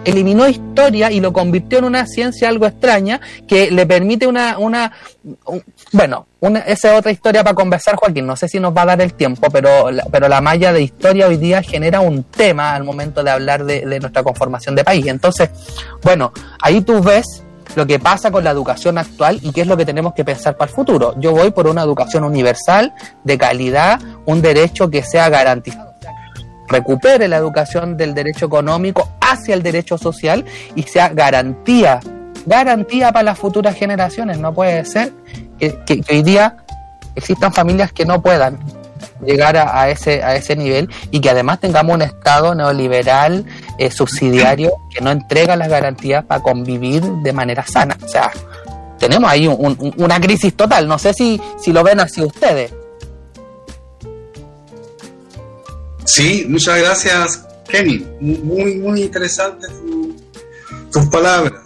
eliminó 0.05 0.47
historia 0.47 1.11
y 1.11 1.19
lo 1.19 1.33
convirtió 1.33 1.79
en 1.79 1.85
una 1.85 2.05
ciencia 2.05 2.49
algo 2.49 2.65
extraña 2.65 3.19
que 3.47 3.71
le 3.71 3.85
permite 3.85 4.27
una, 4.27 4.57
una 4.57 4.91
bueno, 5.91 6.27
una, 6.39 6.59
esa 6.59 6.93
es 6.93 6.99
otra 6.99 7.11
historia 7.11 7.43
para 7.43 7.55
conversar, 7.55 7.95
Joaquín. 7.95 8.25
No 8.25 8.35
sé 8.35 8.47
si 8.47 8.59
nos 8.59 8.75
va 8.75 8.83
a 8.83 8.87
dar 8.87 9.01
el 9.01 9.13
tiempo, 9.13 9.49
pero 9.51 9.91
la, 9.91 10.05
pero 10.05 10.27
la 10.27 10.41
malla 10.41 10.71
de 10.71 10.81
historia 10.81 11.27
hoy 11.27 11.37
día 11.37 11.61
genera 11.61 11.99
un 11.99 12.23
tema 12.23 12.75
al 12.75 12.83
momento 12.83 13.23
de 13.23 13.31
hablar 13.31 13.65
de, 13.65 13.85
de 13.85 13.99
nuestra 13.99 14.23
conformación 14.23 14.75
de 14.75 14.83
país. 14.83 15.05
Entonces, 15.07 15.49
bueno, 16.01 16.31
ahí 16.61 16.81
tú 16.81 17.01
ves 17.01 17.43
lo 17.75 17.85
que 17.85 17.99
pasa 17.99 18.31
con 18.31 18.43
la 18.43 18.51
educación 18.51 18.97
actual 18.97 19.39
y 19.43 19.51
qué 19.51 19.61
es 19.61 19.67
lo 19.67 19.77
que 19.77 19.85
tenemos 19.85 20.13
que 20.13 20.23
pensar 20.23 20.57
para 20.57 20.69
el 20.69 20.75
futuro. 20.75 21.13
Yo 21.19 21.31
voy 21.33 21.51
por 21.51 21.67
una 21.67 21.83
educación 21.83 22.23
universal, 22.23 22.93
de 23.23 23.37
calidad, 23.37 23.99
un 24.25 24.41
derecho 24.41 24.89
que 24.89 25.03
sea 25.03 25.29
garantizado 25.29 25.89
recupere 26.69 27.27
la 27.27 27.37
educación 27.37 27.97
del 27.97 28.13
derecho 28.13 28.45
económico 28.45 29.09
hacia 29.31 29.53
el 29.53 29.63
derecho 29.63 29.97
social 29.97 30.45
y 30.75 30.83
sea 30.83 31.09
garantía, 31.09 31.99
garantía 32.45 33.11
para 33.11 33.23
las 33.23 33.39
futuras 33.39 33.75
generaciones. 33.75 34.37
No 34.39 34.53
puede 34.53 34.85
ser 34.85 35.13
que, 35.59 36.03
hoy 36.09 36.21
día 36.23 36.57
existan 37.15 37.53
familias 37.53 37.91
que 37.91 38.05
no 38.05 38.21
puedan 38.21 38.59
llegar 39.25 39.57
a, 39.57 39.89
ese, 39.89 40.23
a 40.23 40.35
ese 40.35 40.55
nivel 40.55 40.89
y 41.11 41.19
que 41.19 41.29
además 41.29 41.59
tengamos 41.59 41.93
un 41.95 42.01
Estado 42.01 42.55
neoliberal 42.55 43.45
eh, 43.77 43.91
subsidiario 43.91 44.71
que 44.93 45.01
no 45.01 45.11
entrega 45.11 45.55
las 45.55 45.67
garantías 45.67 46.23
para 46.23 46.41
convivir 46.41 47.01
de 47.03 47.33
manera 47.33 47.65
sana. 47.65 47.97
O 48.03 48.07
sea, 48.07 48.31
tenemos 48.97 49.29
ahí 49.29 49.47
una 49.47 50.19
crisis 50.19 50.55
total. 50.55 50.87
No 50.87 50.99
sé 50.99 51.13
si, 51.13 51.41
si 51.57 51.71
lo 51.71 51.83
ven 51.83 51.99
así 51.99 52.21
ustedes. 52.21 52.73
Sí, 56.05 56.45
muchas 56.49 56.79
gracias, 56.79 57.45
Kenny. 57.69 58.05
Muy, 58.19 58.75
muy 58.75 59.03
interesante 59.03 59.67
tus 60.91 61.05
palabras. 61.07 61.61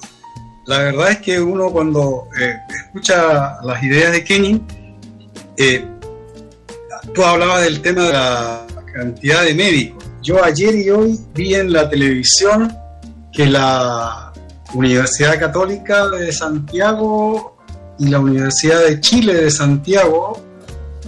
La 0.65 0.79
verdad 0.79 1.11
es 1.11 1.17
que 1.19 1.41
uno 1.41 1.69
cuando 1.71 2.27
eh, 2.39 2.55
escucha 2.69 3.61
las 3.63 3.83
ideas 3.83 4.11
de 4.11 4.23
Kenny, 4.23 4.61
eh, 5.57 5.85
tú 7.13 7.23
hablabas 7.23 7.63
del 7.63 7.81
tema 7.81 8.03
de 8.03 8.13
la 8.13 8.65
cantidad 8.93 9.43
de 9.43 9.53
médicos. 9.53 10.03
Yo 10.21 10.43
ayer 10.43 10.75
y 10.75 10.89
hoy 10.89 11.19
vi 11.33 11.55
en 11.55 11.73
la 11.73 11.89
televisión 11.89 12.73
que 13.33 13.45
la 13.45 14.31
Universidad 14.73 15.39
Católica 15.39 16.07
de 16.09 16.31
Santiago 16.31 17.57
y 17.99 18.07
la 18.07 18.19
Universidad 18.19 18.81
de 18.81 18.99
Chile 19.01 19.33
de 19.33 19.51
Santiago 19.51 20.41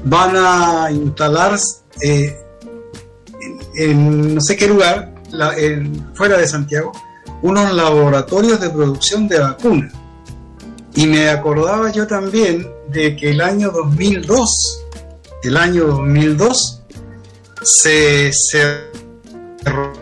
van 0.04 0.36
a 0.36 0.91
instalar 0.91 1.58
eh, 2.02 2.38
en 3.78 4.36
no 4.36 4.41
sé 4.41 4.55
qué 4.55 4.67
lugar, 4.67 5.13
fuera 6.13 6.38
de 6.38 6.47
Santiago, 6.47 6.91
unos 7.41 7.73
laboratorios 7.73 8.59
de 8.59 8.69
producción 8.69 9.28
de 9.28 9.39
vacunas. 9.39 9.93
Y 10.95 11.07
me 11.07 11.30
acordaba 11.30 11.91
yo 11.91 12.07
también 12.07 12.67
de 12.89 13.15
que 13.15 13.32
el 13.32 13.41
año 13.41 13.71
2002, 13.71 14.84
el 15.43 15.57
año 15.57 15.88
2002, 15.88 16.84
se 17.63 18.32
cerró 18.51 19.95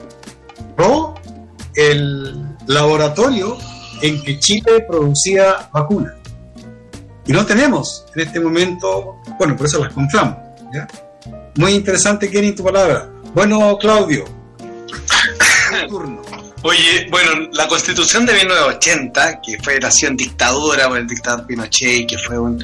el 1.76 2.56
laboratorio 2.68 3.58
en 4.02 4.22
que 4.22 4.40
Chile 4.40 4.86
producía 4.88 5.70
vacunas. 5.74 6.14
Y 7.26 7.32
no 7.32 7.46
tenemos 7.46 8.06
en 8.16 8.22
este 8.28 8.40
momento, 8.40 9.16
bueno, 9.40 9.56
por 9.56 9.66
eso 9.66 9.80
las 9.80 9.94
compramos. 9.94 10.38
Muy 11.56 11.74
interesante, 11.74 12.30
Kenny, 12.30 12.52
tu 12.54 12.64
palabra. 12.64 13.10
Bueno, 13.34 13.78
Claudio, 13.80 14.26
turno. 15.90 16.22
Oye, 16.66 17.08
bueno, 17.12 17.50
la 17.52 17.68
constitución 17.68 18.26
de 18.26 18.34
1980, 18.36 19.42
que 19.42 19.58
fue 19.62 19.80
nació 19.82 20.08
en 20.08 20.16
dictadura 20.16 20.88
por 20.88 20.98
el 20.98 21.08
dictador 21.08 21.46
Pinochet, 21.46 22.08
que 22.08 22.18
fue 22.18 22.40
un, 22.40 22.58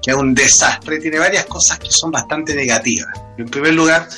que 0.00 0.10
es 0.10 0.16
un 0.16 0.34
desastre, 0.34 0.98
tiene 0.98 1.18
varias 1.18 1.44
cosas 1.44 1.78
que 1.78 1.90
son 1.90 2.10
bastante 2.10 2.54
negativas. 2.54 3.12
En 3.36 3.46
primer 3.46 3.74
lugar, 3.74 4.08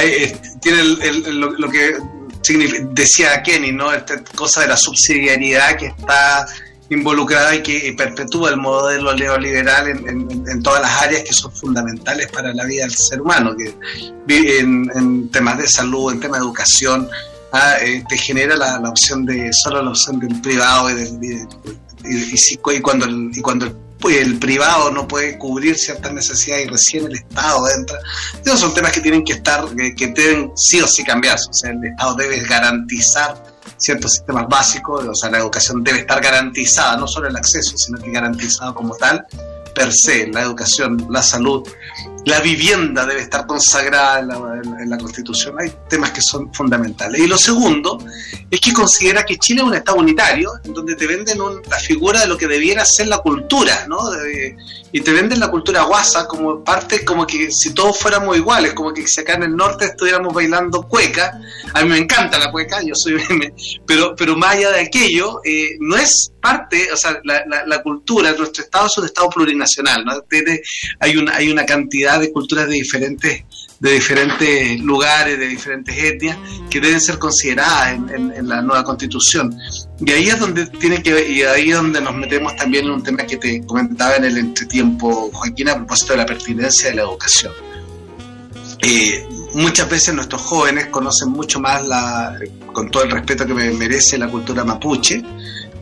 eh, 0.00 0.36
tiene 0.60 0.84
lo, 0.84 1.68
que 1.68 1.96
decía 2.92 3.42
Kenny, 3.42 3.72
¿no? 3.72 3.92
Esta 3.92 4.22
cosa 4.36 4.60
de 4.60 4.68
la 4.68 4.76
subsidiariedad 4.76 5.76
que 5.76 5.86
está 5.86 6.46
involucrada 6.90 7.54
y 7.54 7.62
que 7.62 7.94
perpetúa 7.96 8.50
el 8.50 8.56
modelo 8.56 9.14
neoliberal 9.14 9.88
en, 9.88 10.62
todas 10.62 10.82
las 10.82 11.02
áreas 11.02 11.22
que 11.22 11.32
son 11.32 11.52
fundamentales 11.52 12.28
para 12.28 12.52
la 12.52 12.64
vida 12.64 12.82
del 12.82 12.94
ser 12.94 13.20
humano, 13.20 13.54
que 13.56 13.72
en, 14.58 14.90
en 14.94 15.30
temas 15.30 15.58
de 15.58 15.68
salud, 15.68 16.12
en 16.12 16.20
temas 16.20 16.40
de 16.40 16.46
educación, 16.46 17.08
ah, 17.52 17.76
eh, 17.80 18.02
te 18.08 18.16
genera 18.16 18.56
la, 18.56 18.80
opción 18.88 19.24
de 19.24 19.50
solo 19.52 19.82
la 19.82 19.90
opción 19.90 20.18
del 20.18 20.40
privado 20.40 20.90
y, 20.90 21.46
y, 22.04 22.80
cuando 22.80 23.06
el, 23.06 23.30
y 23.34 23.40
cuando 23.40 23.66
el, 23.66 24.38
privado 24.38 24.90
no 24.90 25.06
puede 25.06 25.38
cubrir 25.38 25.78
ciertas 25.78 26.12
necesidades 26.12 26.66
y 26.66 26.70
recién 26.70 27.06
el 27.06 27.14
Estado 27.14 27.62
entra. 27.76 27.98
Esos 28.44 28.60
son 28.60 28.74
temas 28.74 28.92
que 28.92 29.00
tienen 29.00 29.24
que 29.24 29.34
estar, 29.34 29.64
que, 29.76 30.06
deben 30.08 30.50
sí 30.56 30.80
o 30.80 30.88
sí 30.88 31.04
cambiarse. 31.04 31.46
O 31.50 31.54
sea, 31.54 31.70
el 31.70 31.84
Estado 31.84 32.14
debe 32.16 32.40
garantizar 32.40 33.49
ciertos 33.76 34.12
sistemas 34.12 34.46
básicos, 34.48 35.06
o 35.06 35.14
sea, 35.14 35.30
la 35.30 35.38
educación 35.38 35.82
debe 35.82 36.00
estar 36.00 36.20
garantizada, 36.20 36.96
no 36.96 37.06
solo 37.06 37.28
el 37.28 37.36
acceso, 37.36 37.76
sino 37.76 37.98
que 37.98 38.10
garantizado 38.10 38.74
como 38.74 38.94
tal, 38.96 39.26
per 39.74 39.92
se, 39.92 40.26
la 40.28 40.42
educación, 40.42 41.06
la 41.10 41.22
salud, 41.22 41.66
la 42.26 42.40
vivienda 42.40 43.06
debe 43.06 43.22
estar 43.22 43.46
consagrada 43.46 44.20
en 44.20 44.90
la, 44.90 44.98
Constitución. 44.98 45.56
Hay 45.58 45.72
temas 45.88 46.10
que 46.10 46.20
son 46.20 46.52
fundamentales. 46.52 47.20
Y 47.20 47.26
lo 47.26 47.38
segundo 47.38 47.98
es 48.50 48.60
que 48.60 48.72
considera 48.72 49.24
que 49.24 49.38
Chile 49.38 49.62
es 49.62 49.66
un 49.66 49.74
Estado 49.74 49.98
unitario, 49.98 50.52
en 50.64 50.74
donde 50.74 50.94
te 50.94 51.06
venden 51.06 51.38
la 51.68 51.78
figura 51.78 52.20
de 52.20 52.26
lo 52.26 52.36
que 52.36 52.46
debiera 52.46 52.84
ser 52.84 53.08
la 53.08 53.18
cultura, 53.18 53.86
¿no? 53.88 53.98
y 54.92 55.00
te 55.00 55.12
venden 55.12 55.38
la 55.40 55.48
cultura 55.48 55.82
guasa 55.82 56.26
como 56.26 56.64
parte, 56.64 57.04
como 57.04 57.26
que 57.26 57.50
si 57.50 57.72
todos 57.72 57.98
fuéramos 57.98 58.36
iguales, 58.36 58.74
como 58.74 58.92
que 58.92 59.06
si 59.06 59.20
acá 59.20 59.34
en 59.34 59.44
el 59.44 59.56
norte 59.56 59.86
estuviéramos 59.86 60.34
bailando 60.34 60.82
cueca. 60.82 61.40
A 61.74 61.82
mí 61.82 61.88
me 61.90 61.98
encanta 61.98 62.38
la 62.38 62.50
cueca, 62.50 62.82
yo 62.82 62.94
soy 62.94 63.20
pero, 63.86 64.14
pero 64.16 64.36
más 64.36 64.56
allá 64.56 64.70
de 64.72 64.80
aquello, 64.80 65.40
eh, 65.44 65.76
no 65.78 65.96
es 65.96 66.32
parte, 66.40 66.92
o 66.92 66.96
sea, 66.96 67.20
la, 67.24 67.44
la, 67.66 67.82
cultura, 67.82 68.32
nuestro 68.32 68.64
Estado 68.64 68.86
es 68.86 68.98
un 68.98 69.04
Estado 69.04 69.28
plurinacional, 69.30 70.04
¿no? 70.04 70.12
hay, 71.00 71.16
una, 71.16 71.36
hay 71.36 71.50
una 71.50 71.64
cantidad 71.64 72.09
de 72.18 72.32
culturas 72.32 72.66
de 72.66 72.74
diferentes 72.74 73.44
de 73.80 73.92
diferentes 73.92 74.78
lugares, 74.80 75.38
de 75.38 75.48
diferentes 75.48 75.96
etnias, 75.96 76.36
que 76.68 76.80
deben 76.80 77.00
ser 77.00 77.18
consideradas 77.18 77.94
en, 77.94 78.46
la 78.46 78.60
nueva 78.60 78.84
constitución. 78.84 79.56
Y 79.98 80.10
ahí 80.10 80.28
es 80.28 80.38
donde 80.38 80.66
tiene 80.66 81.02
que 81.02 81.30
y 81.30 81.42
ahí 81.42 81.70
es 81.70 81.76
donde 81.76 82.00
nos 82.00 82.14
metemos 82.14 82.54
también 82.56 82.84
en 82.84 82.90
un 82.90 83.02
tema 83.02 83.24
que 83.24 83.38
te 83.38 83.64
comentaba 83.64 84.16
en 84.16 84.24
el 84.24 84.36
entretiempo, 84.36 85.30
Joaquín, 85.32 85.70
a 85.70 85.76
propósito 85.76 86.12
de 86.12 86.18
la 86.18 86.26
pertinencia 86.26 86.90
de 86.90 86.96
la 86.96 87.02
educación. 87.02 87.52
Eh, 88.82 89.26
muchas 89.54 89.88
veces 89.88 90.14
nuestros 90.14 90.42
jóvenes 90.42 90.88
conocen 90.88 91.30
mucho 91.30 91.58
más 91.58 91.86
la, 91.86 92.38
con 92.72 92.90
todo 92.90 93.04
el 93.04 93.10
respeto 93.10 93.46
que 93.46 93.54
me 93.54 93.70
merece 93.72 94.18
la 94.18 94.28
cultura 94.28 94.62
mapuche, 94.62 95.22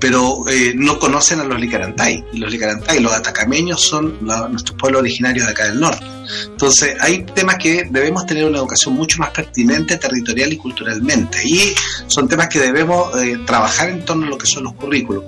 pero 0.01 0.49
eh, 0.49 0.73
no 0.77 0.99
conocen 0.99 1.41
a 1.41 1.45
los 1.45 1.61
licarantay. 1.61 2.25
Y 2.33 2.39
los 2.39 2.51
licarantay, 2.51 3.01
los 3.01 3.13
atacameños, 3.13 3.83
son 3.83 4.19
nuestros 4.23 4.77
pueblos 4.79 5.01
originarios 5.01 5.47
de 5.47 5.53
acá 5.53 5.65
del 5.65 5.81
norte. 5.81 6.05
Entonces, 6.47 6.97
hay 7.01 7.25
temas 7.25 7.57
que 7.57 7.85
debemos 7.91 8.27
tener 8.27 8.45
una 8.45 8.59
educación 8.59 8.95
mucho 8.95 9.19
más 9.19 9.31
pertinente 9.31 9.97
territorial 9.97 10.53
y 10.53 10.57
culturalmente. 10.57 11.39
Y 11.45 11.75
son 12.07 12.29
temas 12.29 12.49
que 12.49 12.61
debemos 12.61 13.17
eh, 13.21 13.39
trabajar 13.47 13.89
en 13.89 14.05
torno 14.05 14.27
a 14.27 14.31
lo 14.31 14.39
que 14.39 14.47
son 14.47 14.65
los 14.65 14.75
currículos. 14.75 15.25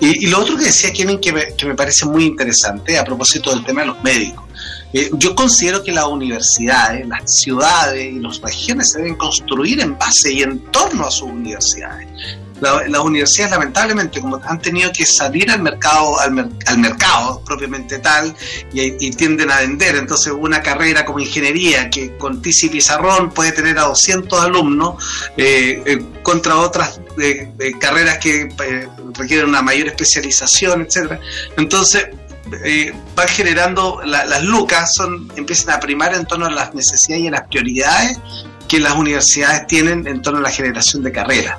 Y, 0.00 0.26
lo 0.26 0.40
otro 0.40 0.56
que 0.56 0.64
decía 0.64 0.92
Kevin, 0.92 1.18
que 1.20 1.32
me, 1.32 1.54
que 1.54 1.66
me 1.66 1.74
parece 1.74 2.06
muy 2.06 2.24
interesante, 2.24 2.98
a 2.98 3.04
propósito 3.04 3.50
del 3.50 3.64
tema 3.64 3.82
de 3.82 3.88
los 3.88 4.02
médicos. 4.02 4.44
Eh, 4.92 5.10
yo 5.14 5.34
considero 5.34 5.82
que 5.82 5.92
las 5.92 6.06
universidades, 6.06 7.06
las 7.06 7.22
ciudades 7.26 8.12
y 8.12 8.20
las 8.20 8.40
regiones 8.40 8.90
se 8.92 8.98
deben 8.98 9.16
construir 9.16 9.80
en 9.80 9.98
base 9.98 10.32
y 10.32 10.42
en 10.42 10.60
torno 10.70 11.06
a 11.06 11.10
sus 11.10 11.28
universidades 11.28 12.06
las 12.60 13.00
universidades 13.00 13.52
lamentablemente 13.52 14.20
como 14.20 14.40
han 14.42 14.60
tenido 14.60 14.90
que 14.92 15.04
salir 15.04 15.50
al 15.50 15.60
mercado 15.62 16.18
al, 16.18 16.50
al 16.66 16.78
mercado 16.78 17.42
propiamente 17.44 17.98
tal 17.98 18.34
y, 18.72 19.10
tienden 19.10 19.50
a 19.50 19.60
vender. 19.60 19.96
Entonces 19.96 20.32
una 20.36 20.62
carrera 20.62 21.04
como 21.04 21.20
ingeniería 21.20 21.90
que 21.90 22.16
con 22.16 22.42
Tizi 22.42 22.68
Pizarrón 22.68 23.30
puede 23.30 23.52
tener 23.52 23.78
a 23.78 23.82
200 23.84 24.40
alumnos 24.40 25.30
eh, 25.36 25.82
eh, 25.86 26.02
contra 26.22 26.56
otras 26.56 27.00
eh, 27.18 27.52
carreras 27.80 28.18
que 28.18 28.48
requieren 29.14 29.48
una 29.48 29.62
mayor 29.62 29.88
especialización 29.88 30.82
etcétera. 30.82 31.20
Entonces 31.56 32.08
van 33.16 33.26
generando 33.26 34.00
las 34.04 34.42
lucas 34.44 34.94
son 34.94 35.32
empiezan 35.36 35.74
a 35.74 35.80
primar 35.80 36.14
en 36.14 36.26
torno 36.26 36.46
a 36.46 36.50
las 36.50 36.74
necesidades 36.74 37.24
y 37.24 37.28
a 37.28 37.30
las 37.32 37.48
prioridades 37.48 38.18
que 38.68 38.78
las 38.78 38.94
universidades 38.94 39.66
tienen 39.66 40.06
en 40.06 40.22
torno 40.22 40.38
a 40.38 40.42
la 40.42 40.50
generación 40.50 41.02
de 41.02 41.10
carreras 41.10 41.58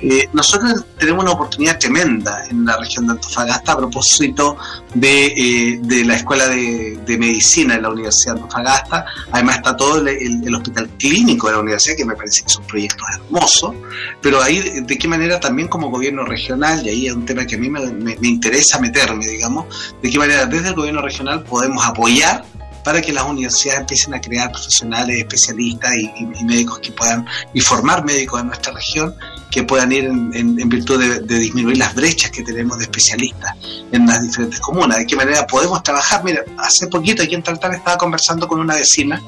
eh, 0.00 0.28
nosotros 0.32 0.84
tenemos 0.96 1.24
una 1.24 1.32
oportunidad 1.32 1.78
tremenda 1.78 2.44
en 2.48 2.64
la 2.64 2.76
región 2.76 3.06
de 3.06 3.12
Antofagasta 3.14 3.72
a 3.72 3.76
propósito 3.76 4.56
de, 4.94 5.26
eh, 5.26 6.04
la 6.04 6.14
Escuela 6.14 6.46
de, 6.46 7.16
Medicina 7.18 7.74
de 7.74 7.82
la 7.82 7.90
Universidad 7.90 8.34
de 8.34 8.40
Antofagasta. 8.42 9.04
Además 9.32 9.56
está 9.56 9.76
todo 9.76 10.06
el, 10.06 10.54
hospital 10.54 10.88
clínico 10.98 11.48
de 11.48 11.54
la 11.54 11.60
universidad, 11.60 11.96
que 11.96 12.04
me 12.04 12.14
parece 12.14 12.42
que 12.42 12.50
son 12.50 12.64
proyectos 12.64 13.06
hermosos, 13.12 13.74
pero 14.22 14.40
ahí 14.40 14.82
de, 14.82 14.98
qué 14.98 15.08
manera 15.08 15.40
también 15.40 15.68
como 15.68 15.90
gobierno 15.90 16.24
regional, 16.24 16.84
y 16.86 16.90
ahí 16.90 17.06
es 17.06 17.12
un 17.12 17.26
tema 17.26 17.44
que 17.44 17.56
a 17.56 17.58
mí 17.58 17.68
me, 17.68 18.28
interesa 18.28 18.78
meterme, 18.78 19.26
digamos, 19.26 19.94
de 20.00 20.10
qué 20.10 20.18
manera 20.18 20.46
desde 20.46 20.68
el 20.68 20.74
gobierno 20.74 21.02
regional 21.02 21.42
podemos 21.42 21.84
apoyar 21.84 22.44
para 22.84 23.02
que 23.02 23.12
las 23.12 23.24
universidades 23.24 23.80
empiecen 23.80 24.14
a 24.14 24.20
crear 24.20 24.50
profesionales, 24.50 25.18
especialistas 25.18 25.92
y, 25.94 26.44
médicos 26.44 26.78
que 26.78 26.92
puedan, 26.92 27.26
y 27.52 27.60
formar 27.60 28.04
médicos 28.04 28.40
en 28.40 28.46
nuestra 28.46 28.72
región 28.72 29.14
que 29.50 29.62
puedan 29.62 29.92
ir 29.92 30.04
en, 30.04 30.68
virtud 30.68 31.20
de, 31.20 31.38
disminuir 31.38 31.78
las 31.78 31.94
brechas 31.94 32.30
que 32.30 32.42
tenemos 32.42 32.78
de 32.78 32.84
especialistas 32.84 33.54
en 33.92 34.06
las 34.06 34.22
diferentes 34.22 34.60
comunas. 34.60 34.98
¿De 34.98 35.06
qué 35.06 35.16
manera 35.16 35.46
podemos 35.46 35.82
trabajar? 35.82 36.22
Mira, 36.24 36.44
hace 36.58 36.86
poquito 36.88 37.22
aquí 37.22 37.34
en 37.34 37.42
Taltal 37.42 37.74
estaba 37.74 37.96
conversando 37.96 38.46
con 38.46 38.60
una 38.60 38.74
vecina 38.74 39.22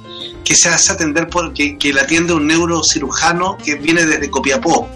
que 0.45 0.55
se 0.55 0.69
hace 0.69 0.93
atender 0.93 1.29
por, 1.29 1.53
que, 1.55 1.79
la 1.93 2.03
atiende 2.03 2.35
un 2.35 2.47
neurocirujano 2.47 3.57
que 3.57 3.77
viene 3.77 4.05
desde 4.05 4.31
Copiapó 4.31 4.89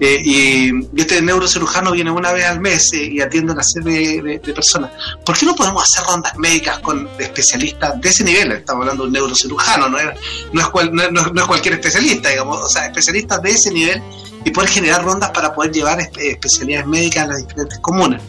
eh, 0.00 0.20
y 0.24 1.00
este 1.00 1.22
neurocirujano 1.22 1.92
viene 1.92 2.10
una 2.10 2.32
vez 2.32 2.46
al 2.46 2.60
mes 2.60 2.92
eh, 2.92 3.04
y 3.12 3.20
atiende 3.20 3.52
a 3.52 3.54
una 3.54 3.62
serie 3.62 4.22
de, 4.22 4.38
personas. 4.52 4.90
¿Por 5.24 5.38
qué 5.38 5.46
no 5.46 5.54
podemos 5.54 5.84
hacer 5.84 6.04
rondas 6.06 6.36
médicas 6.38 6.80
con 6.80 7.08
especialistas 7.18 8.00
de 8.00 8.08
ese 8.08 8.24
nivel? 8.24 8.52
Estamos 8.52 8.82
hablando 8.82 9.04
de 9.04 9.06
un 9.08 9.12
neurocirujano, 9.12 9.88
no 9.88 9.98
es, 9.98 10.06
no 10.52 10.60
es, 10.60 11.12
no 11.12 11.40
es 11.40 11.46
cualquier 11.46 11.74
especialista, 11.74 12.30
digamos, 12.30 12.58
o 12.64 12.68
sea, 12.68 12.86
especialistas 12.86 13.42
de 13.42 13.50
ese 13.50 13.70
nivel 13.70 14.02
y 14.44 14.50
poder 14.50 14.70
generar 14.70 15.04
rondas 15.04 15.30
para 15.30 15.54
poder 15.54 15.72
llevar 15.72 16.00
especialidades 16.00 16.86
médicas 16.86 17.24
a 17.24 17.28
las 17.28 17.46
diferentes 17.46 17.78
comunas, 17.78 18.22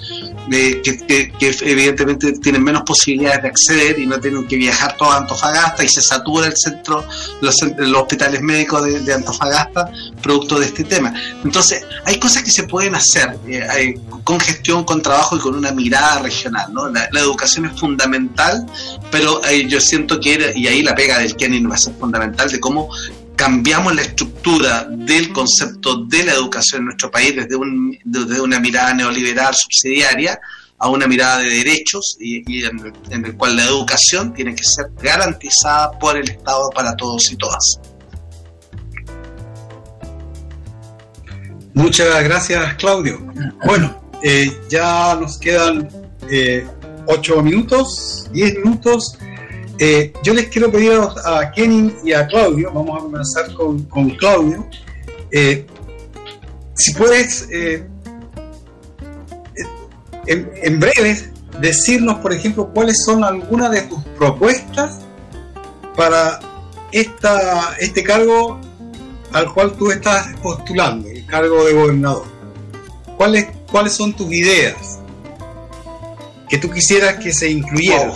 que, 0.50 1.56
evidentemente 1.62 2.34
tienen 2.34 2.64
menos 2.64 2.84
posibilidades 2.84 3.42
de 3.42 3.48
acceder 3.48 4.00
y 4.00 4.06
no 4.06 4.20
tienen 4.20 4.48
que 4.48 4.56
viajar 4.56 4.96
todo 4.98 5.12
a 5.12 5.18
Antofagasta 5.18 5.84
y 5.84 5.90
se 5.90 6.02
satura 6.02 6.48
el 6.48 6.56
centro, 6.56 7.04
los, 7.42 7.56
hospitales 7.96 8.42
médicos 8.42 9.06
de, 9.06 9.14
Antofagasta 9.14 9.92
producto 10.22 10.60
de 10.60 10.66
este 10.66 10.84
tema. 10.84 11.14
Entonces, 11.44 11.86
hay 12.06 12.20
cosas 12.20 12.44
que 12.44 12.52
se 12.52 12.64
pueden 12.64 12.96
hacer 12.96 13.38
eh, 13.48 14.00
con 14.24 14.40
gestión, 14.40 14.84
con 14.84 15.02
trabajo 15.02 15.38
y 15.38 15.40
con 15.40 15.56
una 15.56 15.72
mirada 15.72 16.20
regional. 16.20 16.74
¿no? 16.74 16.90
La, 16.90 17.08
educación 17.14 17.66
es 17.66 17.80
fundamental, 17.80 18.66
pero 19.12 19.44
eh, 19.46 19.66
yo 19.68 19.80
siento 19.80 20.20
que, 20.20 20.54
y 20.56 20.68
ahí 20.68 20.82
la 20.82 20.94
pega 20.96 21.20
del 21.20 21.36
Kenny 21.36 21.62
va 21.62 21.76
a 21.76 21.78
ser 21.78 21.94
fundamental, 21.96 22.50
de 22.50 22.60
cómo 22.60 22.90
cambiamos 23.36 23.96
la 23.96 24.02
estructura 24.04 24.86
del 24.90 25.32
concepto 25.34 26.06
de 26.06 26.24
la 26.24 26.34
educación 26.34 26.82
en 26.82 26.86
nuestro 26.86 27.12
país 27.12 27.36
desde, 27.36 27.56
un, 27.56 27.98
desde 28.04 28.42
una 28.42 28.60
mirada 28.60 28.94
neoliberal 28.94 29.54
subsidiaria 29.56 30.40
a 30.78 30.90
una 30.90 31.08
mirada 31.08 31.40
de 31.40 31.50
derechos 31.50 32.18
y, 32.20 32.64
en, 32.66 33.26
el 33.26 33.38
cual 33.38 33.56
la 33.56 33.66
educación 33.66 34.34
tiene 34.34 34.54
que 34.54 34.64
ser 34.64 34.88
garantizada 35.02 35.98
por 35.98 36.18
el 36.18 36.30
Estado 36.30 36.70
para 36.76 36.96
todos 36.96 37.32
y 37.32 37.38
todas. 37.38 37.80
Muchas 41.74 42.24
gracias, 42.24 42.76
Claudio. 42.76 43.20
Bueno, 43.66 44.04
eh, 44.22 44.52
ya 44.70 45.18
nos 45.20 45.40
quedan 45.40 45.90
eh, 46.30 46.68
ocho 47.08 47.42
minutos, 47.42 48.30
diez 48.32 48.56
minutos 48.56 49.18
eh, 49.80 50.14
yo 50.24 50.34
les 50.34 50.48
quiero 50.48 50.72
pedir 50.72 50.94
a 51.26 51.52
Kenny 51.52 51.94
y 52.04 52.14
a 52.14 52.28
Claudio, 52.28 52.72
vamos 52.72 52.98
a 52.98 53.02
comenzar 53.02 53.54
con, 53.54 54.10
Claudio, 54.12 54.68
eh, 55.32 55.66
si 56.76 56.94
puedes 56.94 57.48
eh, 57.52 57.88
en, 60.28 60.52
en 60.62 60.80
breve 60.80 61.32
decirnos, 61.60 62.20
por 62.20 62.34
ejemplo, 62.34 62.70
cuáles 62.74 63.04
son 63.04 63.24
algunas 63.24 63.72
de 63.72 63.82
tus 63.84 64.04
propuestas 64.18 65.00
para 65.96 66.40
este 66.92 68.04
cargo 68.04 68.60
al 69.32 69.52
cual 69.54 69.74
tú 69.74 69.90
estás 69.90 70.28
postulando, 70.42 71.10
el 71.10 71.26
cargo 71.26 71.66
de 71.66 71.74
gobernador. 71.74 72.26
¿Cuáles, 73.18 73.48
cuáles 73.72 73.94
son 73.94 74.14
tus 74.14 74.32
ideas 74.32 75.00
que 76.48 76.58
tú 76.60 76.70
quisieras 76.70 77.18
que 77.24 77.34
se 77.34 77.50
incluyeran 77.50 78.12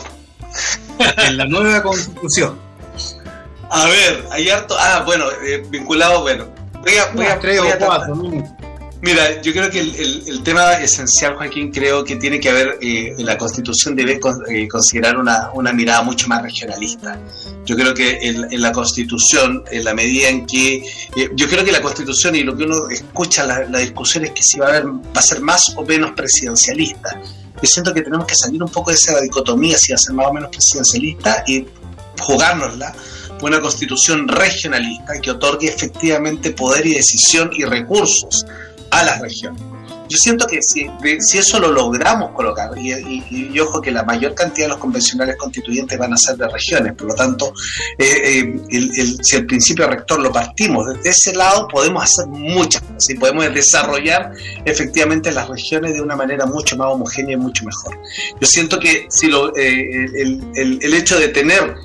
en 0.99 1.37
la 1.37 1.45
nueva 1.45 1.81
constitución? 1.83 2.57
A 3.69 3.85
ver, 3.87 4.25
hay 4.31 4.49
harto. 4.49 4.75
Ah, 4.79 5.03
bueno, 5.05 5.25
eh, 5.45 5.63
vinculado, 5.69 6.21
bueno. 6.21 6.47
Voy 6.81 6.93
a, 6.95 7.05
voy 7.13 7.25
a, 7.25 7.39
voy 7.63 7.71
a. 7.71 7.77
Mira, 8.99 9.41
yo 9.43 9.51
creo 9.51 9.69
que 9.69 9.79
el, 9.79 9.95
el- 9.95 10.23
el 10.27 10.41
tema 10.43 10.73
esencial, 10.73 11.35
Joaquín, 11.35 11.71
creo 11.71 12.03
que 12.03 12.15
tiene 12.15 12.39
que 12.39 12.49
haber, 12.49 12.79
eh, 12.81 13.13
la 13.19 13.37
Constitución 13.37 13.95
debe 13.95 14.19
con- 14.19 14.41
eh, 14.49 14.67
considerar 14.67 15.17
una, 15.17 15.51
una 15.53 15.71
mirada 15.71 16.01
mucho 16.01 16.27
más 16.27 16.41
regionalista. 16.41 17.19
Yo 17.63 17.75
creo 17.75 17.93
que 17.93 18.17
en, 18.27 18.51
en 18.51 18.59
la 18.61 18.71
Constitución, 18.71 19.63
en 19.69 19.83
la 19.83 19.93
medida 19.93 20.29
en 20.29 20.47
que, 20.47 20.77
eh, 21.15 21.29
yo 21.35 21.47
creo 21.47 21.63
que 21.63 21.71
la 21.71 21.81
Constitución 21.81 22.35
y 22.37 22.41
lo 22.43 22.57
que 22.57 22.63
uno 22.63 22.89
escucha 22.89 23.43
la, 23.45 23.65
la 23.65 23.79
discusión 23.79 24.25
es 24.25 24.31
que 24.31 24.41
si 24.41 24.57
va 24.59 24.65
a, 24.65 24.69
haber, 24.69 24.87
va 24.87 25.01
a 25.13 25.21
ser 25.21 25.41
más 25.41 25.61
o 25.75 25.85
menos 25.85 26.11
presidencialista. 26.13 27.21
Yo 27.62 27.68
siento 27.68 27.93
que 27.93 28.01
tenemos 28.01 28.28
que 28.28 28.36
salir 28.36 28.62
un 28.62 28.70
poco 28.70 28.91
de 28.91 28.95
esa 28.95 29.20
dicotomía, 29.20 29.78
si 29.78 29.93
ser 29.97 30.14
más 30.14 30.28
o 30.28 30.34
menos 30.34 30.49
presidencialista 30.51 31.43
y 31.47 31.66
jugárnosla 32.20 32.93
por 33.39 33.49
una 33.49 33.62
constitución 33.62 34.28
regionalista 34.28 35.20
que 35.22 35.32
otorgue 35.32 35.68
efectivamente 35.68 36.51
poder 36.51 36.86
y 36.86 36.95
decisión 36.95 37.51
y 37.53 37.66
recursos 37.66 38.45
a 38.91 39.03
las 39.03 39.22
regiones. 39.22 39.76
Yo 40.10 40.18
siento 40.18 40.45
que 40.47 40.60
si, 40.62 40.89
si 41.20 41.38
eso 41.38 41.60
lo 41.60 41.72
logramos 41.72 42.32
colocar, 42.32 42.70
y, 42.78 43.60
ojo 43.60 43.82
que 43.82 43.91
la 43.91 44.03
mayor 44.03 44.34
cantidad 44.36 44.66
de 44.68 44.70
los 44.70 44.78
convencionales 44.80 45.36
constituyentes 45.38 45.97
van 45.97 46.14
a 46.14 46.18
ser 46.18 46.38
de 46.38 46.47
regiones, 46.47 46.93
por 46.93 47.08
lo 47.08 47.16
tanto, 47.16 47.51
eh, 47.97 48.55
eh, 48.70 49.16
si 49.22 49.36
el 49.36 49.45
principio 49.45 49.88
rector 49.88 50.20
lo 50.20 50.32
partimos 50.32 50.86
desde 50.93 51.10
ese 51.10 51.36
lado, 51.36 51.68
podemos 51.68 52.03
hacer 52.03 52.28
muchas 52.28 52.82
cosas 52.82 53.10
y 53.10 53.16
podemos 53.16 53.53
desarrollar 53.53 54.32
efectivamente 54.66 55.32
las 55.32 55.47
regiones 55.49 55.93
de 55.93 56.01
una 56.01 56.16
manera 56.16 56.45
mucho 56.45 56.78
más 56.78 56.88
homogénea 56.88 57.34
y 57.34 57.38
mucho 57.38 57.66
mejor. 57.66 57.97
Yo 58.39 58.47
siento 58.47 58.80
que 58.80 59.08
si 59.10 59.28
lo, 59.28 59.55
eh, 59.55 60.05
el, 60.16 60.41
el- 60.55 60.93
hecho 60.93 61.20
de 61.20 61.28
tener 61.30 61.76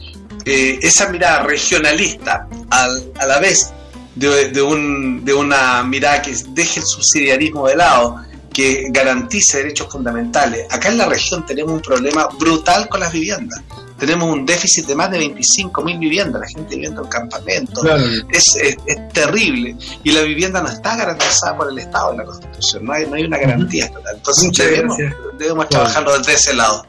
esa 0.44 1.08
mirada 1.10 1.42
regionalista 1.44 2.48
al- 2.70 3.12
a 3.18 3.26
la 3.26 3.38
vez 3.38 3.72
de, 4.14 4.50
de 4.50 4.62
un- 4.62 5.24
de 5.24 5.34
una 5.34 5.82
mirada 5.82 6.20
que 6.22 6.34
deje 6.50 6.80
el 6.80 6.86
subsidiarismo 6.86 7.66
de 7.68 7.76
lado, 7.76 8.16
que 8.52 8.84
garantice 8.90 9.58
derechos 9.58 9.88
fundamentales. 9.90 10.66
Acá 10.70 10.88
en 10.90 10.98
la 10.98 11.06
región 11.06 11.46
tenemos 11.46 11.72
un 11.72 11.80
problema 11.80 12.28
brutal 12.38 12.88
con 12.88 13.00
las 13.00 13.12
viviendas. 13.12 13.62
Tenemos 14.02 14.28
un 14.30 14.44
déficit 14.44 14.84
de 14.86 14.96
más 14.96 15.12
de 15.12 15.18
25 15.18 15.80
mil 15.82 15.96
viviendas, 15.96 16.40
la 16.40 16.48
gente 16.48 16.74
viviendo 16.74 17.02
en 17.04 17.08
campamentos. 17.08 17.84
Claro. 17.84 18.02
Es, 18.32 18.56
es- 18.60 18.76
es 18.84 19.08
terrible. 19.12 19.76
Y 20.02 20.10
la 20.10 20.22
vivienda 20.22 20.60
no 20.60 20.68
está 20.68 20.96
garantizada 20.96 21.56
por 21.56 21.70
el 21.70 21.78
Estado 21.78 22.10
en 22.10 22.18
la 22.18 22.24
Constitución. 22.24 22.84
No 22.84 22.94
hay, 22.94 23.06
no 23.06 23.14
hay 23.14 23.22
una 23.26 23.38
garantía 23.38 23.88
total. 23.92 24.16
Entonces 24.16 24.44
Muchas 24.46 24.66
debemos, 24.66 24.96
debemos 25.38 25.66
Claro. 25.66 25.84
trabajarlo 25.84 26.18
desde 26.18 26.32
ese 26.34 26.54
lado. 26.54 26.84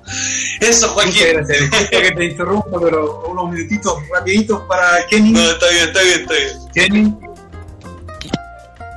Eso, 0.60 0.88
Joaquín. 0.90 1.14
Muchas 1.42 1.90
que 1.92 2.12
te 2.14 2.26
interrumpa, 2.26 2.80
pero 2.82 3.24
unos 3.30 3.52
minutitos 3.52 3.94
rapiditos 4.12 4.62
para 4.68 5.06
Kenny. 5.06 5.34
No, 5.34 5.40
está 5.52 5.70
bien, 5.70 5.88
está 5.90 6.02
bien, 6.02 6.20
está 6.22 6.34
bien. 6.34 6.54
Kenny, 6.74 7.16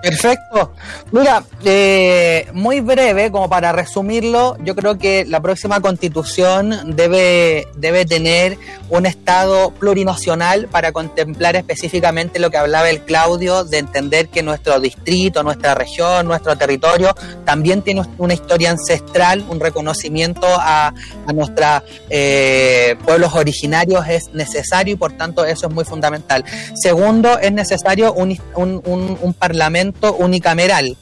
Perfecto. 0.02 0.72
Mira, 1.12 1.44
eh, 1.64 2.48
muy 2.52 2.80
breve, 2.80 3.30
como 3.30 3.48
para 3.48 3.70
resumirlo, 3.70 4.56
yo 4.64 4.74
creo 4.74 4.98
que 4.98 5.24
la 5.24 5.40
próxima 5.40 5.80
constitución 5.80 6.96
debe, 6.96 7.68
debe 7.76 8.04
tener 8.04 8.58
un 8.88 9.06
Estado 9.06 9.70
plurinacional 9.70 10.66
para 10.66 10.90
contemplar 10.90 11.54
específicamente 11.54 12.40
lo 12.40 12.50
que 12.50 12.56
hablaba 12.56 12.90
el 12.90 13.02
Claudio, 13.02 13.62
de 13.62 13.78
entender 13.78 14.28
que 14.28 14.42
nuestro 14.42 14.80
distrito, 14.80 15.44
nuestra 15.44 15.76
región, 15.76 16.26
nuestro 16.26 16.56
territorio 16.56 17.14
también 17.44 17.82
tiene 17.82 18.02
una 18.18 18.34
historia 18.34 18.72
ancestral, 18.72 19.44
un 19.48 19.60
reconocimiento 19.60 20.46
a, 20.48 20.88
a 20.88 21.32
nuestros 21.32 21.82
pueblos 23.04 23.34
originarios 23.34 24.06
es 24.08 24.28
necesario 24.32 24.94
y 24.94 24.96
por 24.96 25.12
tanto 25.12 25.44
eso 25.44 25.68
es 25.68 25.72
muy 25.72 25.84
fundamental. 25.84 26.44
Segundo, 26.74 27.38
es 27.38 27.52
necesario 27.52 28.12
un, 28.12 28.36
un, 28.56 28.82
un, 28.84 29.18
un 29.20 29.34
parlamento 29.34 30.14
unicameral, 30.14 30.96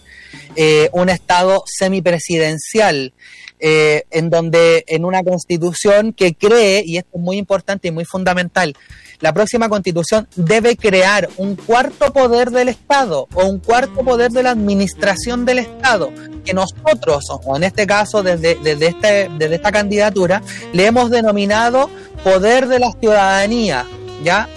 eh, 0.56 0.88
un 0.92 1.08
Estado 1.08 1.64
semipresidencial, 1.66 3.12
eh, 3.60 4.04
en 4.10 4.30
donde 4.30 4.84
en 4.88 5.04
una 5.04 5.22
constitución 5.22 6.12
que 6.12 6.34
cree, 6.34 6.82
y 6.84 6.98
esto 6.98 7.10
es 7.14 7.20
muy 7.20 7.38
importante 7.38 7.88
y 7.88 7.90
muy 7.90 8.04
fundamental, 8.04 8.74
la 9.20 9.32
próxima 9.32 9.68
constitución 9.68 10.28
debe 10.36 10.76
crear 10.76 11.28
un 11.38 11.56
cuarto 11.56 12.12
poder 12.12 12.50
del 12.50 12.68
Estado 12.68 13.26
o 13.32 13.46
un 13.46 13.58
cuarto 13.58 14.04
poder 14.04 14.30
de 14.32 14.42
la 14.42 14.50
administración 14.50 15.44
del 15.46 15.60
Estado, 15.60 16.12
que 16.44 16.52
nosotros, 16.52 17.24
o 17.30 17.56
en 17.56 17.64
este 17.64 17.86
caso 17.86 18.22
desde, 18.22 18.56
desde, 18.56 18.88
este, 18.88 19.30
desde 19.38 19.54
esta 19.54 19.72
candidatura, 19.72 20.42
le 20.72 20.86
hemos 20.86 21.10
denominado 21.10 21.88
poder 22.22 22.66
de 22.68 22.80
la 22.80 22.92
ciudadanía, 23.00 23.86
¿ya? 24.22 24.48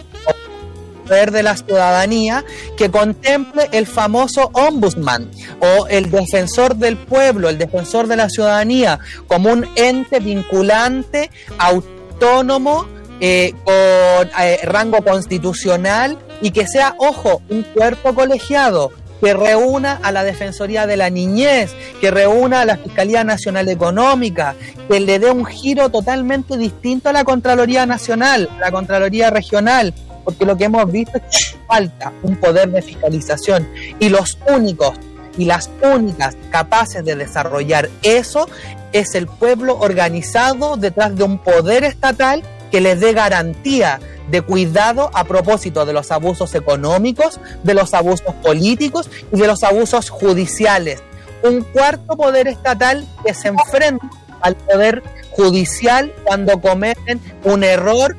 Poder 1.07 1.31
de 1.31 1.43
la 1.43 1.55
ciudadanía 1.55 2.43
que 2.75 2.91
contemple 2.91 3.69
el 3.71 3.87
famoso 3.87 4.49
ombudsman 4.53 5.29
o 5.59 5.87
el 5.87 6.11
defensor 6.11 6.75
del 6.75 6.97
pueblo, 6.97 7.49
el 7.49 7.57
defensor 7.57 8.07
de 8.07 8.17
la 8.17 8.29
ciudadanía, 8.29 8.99
como 9.27 9.51
un 9.51 9.67
ente 9.75 10.19
vinculante, 10.19 11.31
autónomo, 11.57 12.85
eh, 13.19 13.53
con 13.63 14.29
eh, 14.39 14.59
rango 14.63 15.03
constitucional 15.03 16.17
y 16.41 16.51
que 16.51 16.67
sea, 16.67 16.95
ojo, 16.99 17.41
un 17.49 17.63
cuerpo 17.63 18.13
colegiado 18.13 18.91
que 19.19 19.33
reúna 19.33 19.99
a 20.03 20.11
la 20.11 20.23
Defensoría 20.23 20.85
de 20.85 20.97
la 20.97 21.09
Niñez, 21.09 21.71
que 21.99 22.11
reúna 22.11 22.61
a 22.61 22.65
la 22.65 22.77
Fiscalía 22.77 23.23
Nacional 23.23 23.69
Económica, 23.69 24.55
que 24.87 24.99
le 24.99 25.19
dé 25.19 25.31
un 25.31 25.45
giro 25.45 25.89
totalmente 25.89 26.57
distinto 26.57 27.09
a 27.09 27.13
la 27.13 27.23
Contraloría 27.23 27.85
Nacional, 27.85 28.49
a 28.57 28.59
la 28.59 28.71
Contraloría 28.71 29.29
Regional, 29.29 29.93
porque 30.27 30.43
lo 30.43 30.57
que 30.57 30.65
hemos 30.65 30.91
visto 30.91 31.17
es 31.19 31.53
que 31.53 31.57
falta 31.65 32.11
un 32.21 32.35
poder 32.35 32.69
de 32.69 32.81
fiscalización 32.81 33.65
y 33.97 34.09
los 34.09 34.37
únicos 34.53 34.99
y 35.37 35.45
las 35.45 35.69
únicas 35.81 36.35
capaces 36.49 37.05
de 37.05 37.15
desarrollar 37.15 37.89
eso 38.03 38.49
es 38.91 39.15
el 39.15 39.27
pueblo 39.27 39.79
organizado 39.79 40.75
detrás 40.75 41.15
de 41.15 41.23
un 41.23 41.37
poder 41.37 41.85
estatal 41.85 42.43
que 42.71 42.81
les 42.81 42.99
dé 42.99 43.13
garantía 43.13 44.01
de 44.29 44.41
cuidado 44.41 45.11
a 45.13 45.23
propósito 45.23 45.85
de 45.85 45.93
los 45.93 46.11
abusos 46.11 46.53
económicos, 46.55 47.39
de 47.63 47.73
los 47.73 47.93
abusos 47.93 48.35
políticos 48.43 49.09
y 49.31 49.39
de 49.39 49.47
los 49.47 49.63
abusos 49.63 50.09
judiciales. 50.09 51.01
Un 51.41 51.61
cuarto 51.61 52.17
poder 52.17 52.49
estatal 52.49 53.07
que 53.25 53.33
se 53.33 53.47
enfrenta 53.47 54.09
al 54.41 54.57
poder 54.57 55.03
judicial 55.31 56.13
cuando 56.25 56.59
cometen 56.59 57.21
un 57.45 57.63
error, 57.63 58.17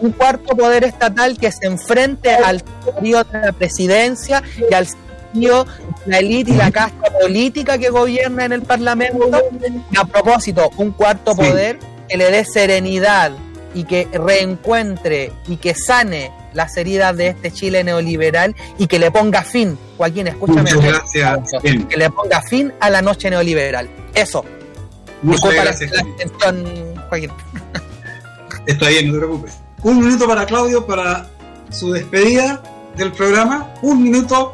un 0.00 0.12
cuarto 0.12 0.56
poder 0.56 0.84
estatal 0.84 1.36
que 1.38 1.50
se 1.52 1.66
enfrente 1.66 2.30
al 2.34 2.62
señorío 2.84 3.24
de 3.24 3.40
la 3.40 3.52
presidencia 3.52 4.42
y 4.70 4.72
al 4.74 4.86
señorío 4.86 5.64
de 5.64 6.10
la 6.10 6.18
élite 6.18 6.50
y 6.52 6.54
la 6.54 6.70
casta 6.70 7.10
política 7.20 7.78
que 7.78 7.90
gobierna 7.90 8.44
en 8.44 8.52
el 8.52 8.62
Parlamento. 8.62 9.30
Y 9.90 9.96
a 9.96 10.04
propósito, 10.04 10.70
un 10.76 10.92
cuarto 10.92 11.34
poder 11.34 11.78
que 12.08 12.16
le 12.16 12.30
dé 12.30 12.44
serenidad 12.44 13.32
y 13.74 13.84
que 13.84 14.08
reencuentre 14.12 15.32
y 15.46 15.56
que 15.58 15.74
sane 15.74 16.32
las 16.54 16.76
heridas 16.78 17.14
de 17.16 17.28
este 17.28 17.50
Chile 17.52 17.84
neoliberal 17.84 18.54
y 18.78 18.86
que 18.86 18.98
le 18.98 19.10
ponga 19.10 19.42
fin, 19.42 19.78
Joaquín, 19.98 20.26
escúchame, 20.28 20.62
Muchas 20.74 20.80
gracias, 20.80 21.62
que 21.62 21.96
le 21.96 22.10
ponga 22.10 22.40
fin 22.42 22.72
a 22.80 22.88
la 22.88 23.02
noche 23.02 23.28
neoliberal. 23.28 23.88
Eso. 24.14 24.44
Muchas 25.22 25.42
Disculpa 25.42 25.56
la- 25.56 25.62
gracias, 25.64 25.90
la 25.92 26.00
extensión, 26.00 26.94
Joaquín. 27.08 27.30
Está 28.66 28.88
bien, 28.88 29.06
no 29.08 29.12
te 29.12 29.18
preocupes. 29.18 29.58
Un 29.82 30.00
minuto 30.00 30.26
para 30.26 30.44
Claudio 30.44 30.84
para 30.86 31.28
su 31.70 31.92
despedida 31.92 32.62
del 32.96 33.12
programa. 33.12 33.74
Un 33.82 34.02
minuto. 34.02 34.52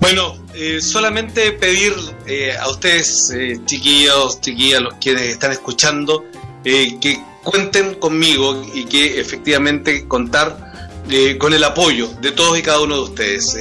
Bueno, 0.00 0.36
eh, 0.54 0.80
solamente 0.80 1.52
pedir 1.52 1.92
eh, 2.26 2.56
a 2.56 2.68
ustedes, 2.70 3.30
eh, 3.36 3.60
chiquillos, 3.66 4.40
chiquillas, 4.40 4.80
los 4.80 4.94
que 4.94 5.32
están 5.32 5.52
escuchando, 5.52 6.24
que 6.64 7.20
cuenten 7.44 7.94
conmigo 7.94 8.64
y 8.74 8.86
que 8.86 9.20
efectivamente 9.20 10.08
contar 10.08 10.64
con 11.38 11.52
el 11.52 11.62
apoyo 11.62 12.08
de 12.20 12.32
todos 12.32 12.58
y 12.58 12.62
cada 12.62 12.80
uno 12.80 12.96
de 12.96 13.02
ustedes. 13.02 13.56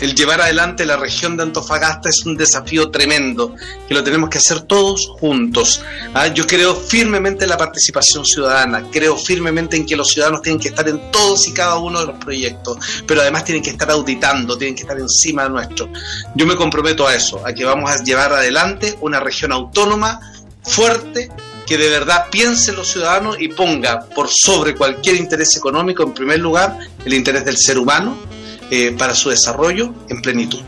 El 0.00 0.14
llevar 0.14 0.40
adelante 0.40 0.86
la 0.86 0.96
región 0.96 1.36
de 1.36 1.42
Antofagasta 1.42 2.08
es 2.08 2.24
un 2.24 2.34
desafío 2.34 2.90
tremendo, 2.90 3.54
que 3.86 3.92
lo 3.92 4.02
tenemos 4.02 4.30
que 4.30 4.38
hacer 4.38 4.62
todos 4.62 5.08
juntos. 5.18 5.82
¿ah? 6.14 6.28
Yo 6.28 6.46
creo 6.46 6.74
firmemente 6.74 7.44
en 7.44 7.50
la 7.50 7.58
participación 7.58 8.24
ciudadana, 8.24 8.88
creo 8.90 9.14
firmemente 9.14 9.76
en 9.76 9.84
que 9.84 9.96
los 9.96 10.08
ciudadanos 10.08 10.40
tienen 10.40 10.58
que 10.58 10.68
estar 10.68 10.88
en 10.88 11.10
todos 11.10 11.46
y 11.48 11.52
cada 11.52 11.76
uno 11.76 12.00
de 12.00 12.06
los 12.06 12.16
proyectos, 12.16 12.78
pero 13.06 13.20
además 13.20 13.44
tienen 13.44 13.62
que 13.62 13.70
estar 13.70 13.90
auditando, 13.90 14.56
tienen 14.56 14.74
que 14.74 14.82
estar 14.82 14.98
encima 14.98 15.42
de 15.42 15.50
nuestro. 15.50 15.90
Yo 16.34 16.46
me 16.46 16.56
comprometo 16.56 17.06
a 17.06 17.14
eso, 17.14 17.46
a 17.46 17.52
que 17.52 17.66
vamos 17.66 17.90
a 17.90 18.02
llevar 18.02 18.32
adelante 18.32 18.96
una 19.02 19.20
región 19.20 19.52
autónoma 19.52 20.18
fuerte 20.62 21.30
que 21.66 21.76
de 21.76 21.90
verdad 21.90 22.26
piense 22.30 22.70
en 22.70 22.78
los 22.78 22.88
ciudadanos 22.88 23.36
y 23.38 23.48
ponga 23.48 24.00
por 24.00 24.30
sobre 24.30 24.74
cualquier 24.74 25.16
interés 25.16 25.56
económico, 25.56 26.02
en 26.02 26.14
primer 26.14 26.38
lugar, 26.38 26.78
el 27.04 27.12
interés 27.12 27.44
del 27.44 27.58
ser 27.58 27.78
humano 27.78 28.39
eh, 28.70 28.94
para 28.96 29.14
su 29.14 29.30
desarrollo 29.30 29.94
en 30.08 30.22
plenitud. 30.22 30.60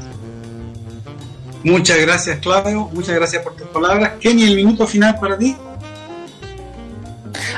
Muchas 1.65 1.99
gracias, 1.99 2.39
Claudio. 2.41 2.91
Muchas 2.93 3.15
gracias 3.15 3.43
por 3.43 3.55
tus 3.55 3.69
palabras. 3.69 4.15
Kenny, 4.21 4.45
el 4.45 4.57
minuto 4.57 4.87
final 4.87 5.19
para 5.21 5.39
ti 5.39 5.57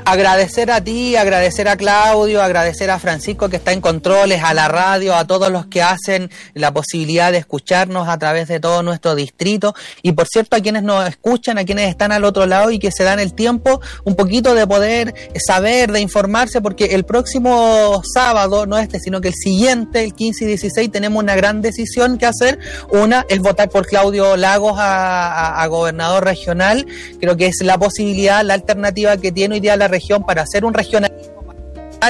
agradecer 0.05 0.71
a 0.71 0.83
ti, 0.83 1.17
agradecer 1.17 1.69
a 1.69 1.77
Claudio, 1.77 2.43
agradecer 2.43 2.91
a 2.91 2.99
Francisco 2.99 3.49
que 3.49 3.57
está 3.57 3.73
en 3.73 3.81
controles, 3.81 4.43
a 4.43 4.55
la 4.55 4.69
radio, 4.69 5.15
a 5.15 5.27
todos 5.27 5.51
los 5.51 5.67
que 5.67 5.83
hacen 5.83 6.31
la 6.55 6.73
posibilidad 6.73 7.33
de 7.33 7.39
escucharnos 7.39 8.09
a 8.09 8.19
través 8.19 8.49
de 8.49 8.61
todo 8.61 8.83
nuestro 8.83 9.15
distrito 9.15 9.75
y 10.03 10.13
por 10.13 10.27
cierto 10.27 10.57
a 10.57 10.61
quienes 10.61 10.83
nos 10.83 11.09
escuchan, 11.09 11.59
a 11.59 11.65
quienes 11.65 11.89
están 11.89 12.13
al 12.13 12.25
otro 12.25 12.47
lado 12.47 12.71
y 12.71 12.79
que 12.79 12.91
se 12.91 13.05
dan 13.05 13.21
el 13.21 13.35
tiempo 13.35 13.81
un 14.05 14.15
poquito 14.15 14.55
de 14.55 14.67
poder 14.67 15.15
saber, 15.45 15.93
de 15.93 16.01
informarse, 16.01 16.61
porque 16.61 16.87
el 16.87 17.05
próximo 17.05 18.03
sábado, 18.13 18.67
no 18.67 18.79
este, 18.79 18.99
sino 19.01 19.21
que 19.21 19.29
el 19.29 19.35
siguiente, 19.35 20.05
el 20.05 20.15
15 20.15 20.45
y 20.45 20.49
16, 20.49 20.91
tenemos 20.91 21.23
una 21.23 21.37
gran 21.37 21.63
decisión 21.63 22.19
que 22.19 22.27
hacer. 22.27 22.59
Una 22.91 23.25
es 23.29 23.41
votar 23.41 23.69
por 23.69 23.87
Claudio 23.87 24.37
Lagos 24.37 24.75
a, 24.77 25.65
gobernador 25.69 26.25
regional, 26.25 26.87
creo 27.21 27.37
que 27.37 27.47
es 27.47 27.57
la 27.63 27.79
posibilidad, 27.79 28.45
la 28.45 28.55
alternativa 28.55 29.17
que 29.17 29.33
tiene 29.33 29.61
día 29.65 29.77
la 29.77 29.89
región 29.89 30.25
para 30.25 30.43
hacer 30.43 30.65
un 30.65 30.75
regionalismo 30.75 31.35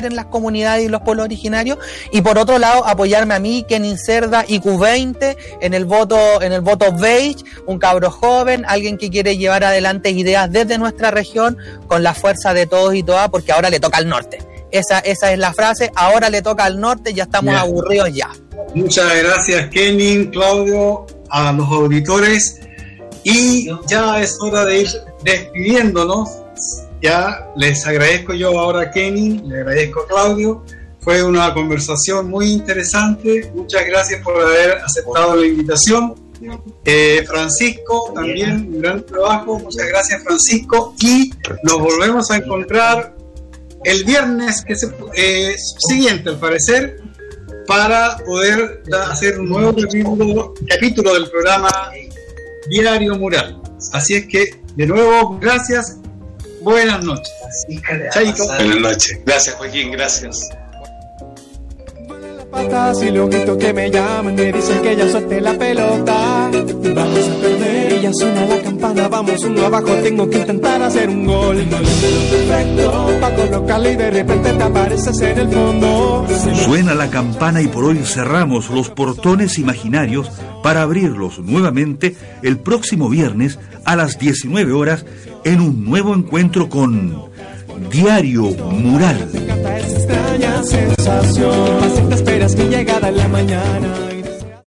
en 0.03 0.17
las 0.17 0.27
comunidades 0.27 0.85
y 0.85 0.89
los 0.89 1.03
pueblos 1.03 1.25
originarios 1.25 1.79
y 2.11 2.23
por 2.23 2.39
otro 2.39 2.59
lado 2.59 2.87
apoyarme 2.87 3.35
a 3.35 3.39
mí 3.39 3.65
Kenin 3.69 3.97
Cerda 3.99 4.45
y 4.47 4.61
Q20 4.61 5.37
en 5.61 5.75
el 5.75 5.85
voto 5.85 6.43
en 6.43 6.53
el 6.53 6.63
voto 6.63 6.93
beige 6.93 7.45
un 7.67 7.79
cabro 7.79 8.11
joven 8.11 8.65
alguien 8.67 8.99
que 8.99 9.11
quiere 9.11 9.37
llevar 9.37 9.63
adelante 9.63 10.11
ideas 10.11 10.51
desde 10.51 10.79
nuestra 10.79 11.11
región 11.11 11.57
con 11.87 12.03
la 12.03 12.15
fuerza 12.15 12.55
de 12.55 12.67
todos 12.67 12.95
y 12.95 13.03
todas 13.03 13.29
porque 13.29 13.53
ahora 13.53 13.71
le 13.71 13.79
toca 13.79 13.99
al 13.99 14.09
norte. 14.09 14.39
Esa, 14.71 14.99
esa 14.99 15.33
es 15.33 15.39
la 15.39 15.53
frase 15.53 15.93
ahora 15.95 16.31
le 16.31 16.43
toca 16.43 16.65
al 16.65 16.81
norte 16.81 17.15
ya 17.15 17.25
estamos 17.25 17.55
aburridos 17.55 18.13
ya. 18.13 18.31
Muchas 18.75 19.15
gracias 19.23 19.69
Kenin 19.69 20.31
Claudio 20.31 21.07
a 21.31 21.53
los 21.53 21.69
auditores 21.69 22.61
y 23.23 23.71
ya 23.87 24.21
es 24.21 24.37
hora 24.41 24.65
de 24.65 24.81
ir 24.81 24.89
despidiéndonos 25.23 26.44
ya 27.05 27.51
les 27.55 27.87
agradezco 27.87 28.33
yo 28.33 28.59
ahora 28.59 28.81
a 28.81 28.91
Kenny, 28.91 29.43
le 29.47 29.59
agradezco 29.59 30.01
a 30.01 30.09
Claudio. 30.09 30.65
Fue 31.01 31.23
una 31.23 31.53
conversación 31.53 32.31
muy 32.31 32.51
interesante. 32.51 33.53
Muchas 33.55 33.85
gracias 33.87 34.23
por 34.23 34.41
haber 34.41 34.79
aceptado 34.79 35.37
la 35.37 35.47
invitación. 35.47 36.15
Eh, 36.87 37.23
Francisco, 37.27 38.11
también 38.15 38.69
un 38.73 38.81
gran 38.81 39.05
trabajo. 39.05 39.59
Muchas 39.59 39.87
gracias, 39.87 40.23
Francisco. 40.23 40.95
Y 41.01 41.31
nos 41.63 41.79
volvemos 41.79 42.31
a 42.31 42.37
encontrar 42.37 43.15
el 43.85 44.05
viernes 44.05 44.65
que 44.65 44.75
se, 44.75 44.91
eh, 45.15 45.55
siguiente, 45.87 46.31
al 46.31 46.39
parecer, 46.39 47.03
para 47.67 48.17
poder 48.25 48.83
hacer 49.11 49.39
un 49.39 49.51
nuevo 49.51 49.75
capítulo, 49.77 50.55
capítulo 50.67 51.13
del 51.13 51.29
programa 51.29 51.71
Diario 52.71 53.17
Mural. 53.17 53.61
Así 53.93 54.15
es 54.15 54.27
que, 54.27 54.63
de 54.75 54.87
nuevo, 54.87 55.39
gracias 55.39 55.99
Buenas 56.65 57.05
noches. 57.05 57.33
Chaito. 58.13 58.47
Buenas 58.47 58.81
noches. 58.81 59.19
Gracias, 59.25 59.55
Joaquín. 59.57 59.93
Gracias. 59.93 60.51
Patas 62.55 63.03
y 63.03 63.11
luego 63.11 63.59
que 63.59 63.73
me 63.73 63.91
llaman 63.91 64.35
me 64.35 64.53
dicen 64.53 64.81
que 64.83 64.97
ya 64.97 65.09
suelte 65.09 65.41
la 65.41 65.55
pelota. 65.59 66.51
Vamos 66.95 67.29
a 67.29 67.41
perder 67.41 67.93
y 67.93 68.03
ya 68.03 68.13
suena 68.13 68.47
la 68.47 68.63
campana 68.63 69.09
vamos 69.09 69.45
uno 69.45 69.67
abajo 69.67 69.93
tengo 70.03 70.29
que 70.29 70.39
intentar 70.39 70.83
hacer 70.83 71.09
un 71.09 71.27
gol. 71.27 71.57
Perfecto 71.57 73.11
para 73.21 73.37
colocarle 73.37 73.93
y 73.93 73.97
de 73.97 74.11
repente 74.11 74.53
te 74.53 74.63
apareces 74.63 75.21
en 75.21 75.39
el 75.39 75.49
fondo. 75.49 76.27
Suena 76.65 76.95
la 76.95 77.11
campana 77.11 77.61
y 77.63 77.69
por 77.69 77.85
hoy 77.85 77.99
cerramos 78.05 78.71
los 78.71 78.91
portones 78.91 79.59
imaginarios 79.59 80.31
para 80.63 80.83
abrirlos 80.83 81.39
nuevamente 81.41 82.17
el 82.43 82.59
próximo 82.59 83.09
viernes 83.09 83.59
a 83.85 83.97
las 83.97 84.19
19 84.19 84.73
horas 84.73 85.05
en 85.45 85.61
un 85.61 85.85
nuevo 85.85 86.15
encuentro 86.15 86.69
con 86.69 87.31
Diario 87.91 88.45
Mural. 88.45 89.29
Sensación, 90.65 92.13
esperas 92.13 92.55
que 92.55 92.65
llegada 92.65 93.11
la 93.11 93.29
mañana. 93.29 94.14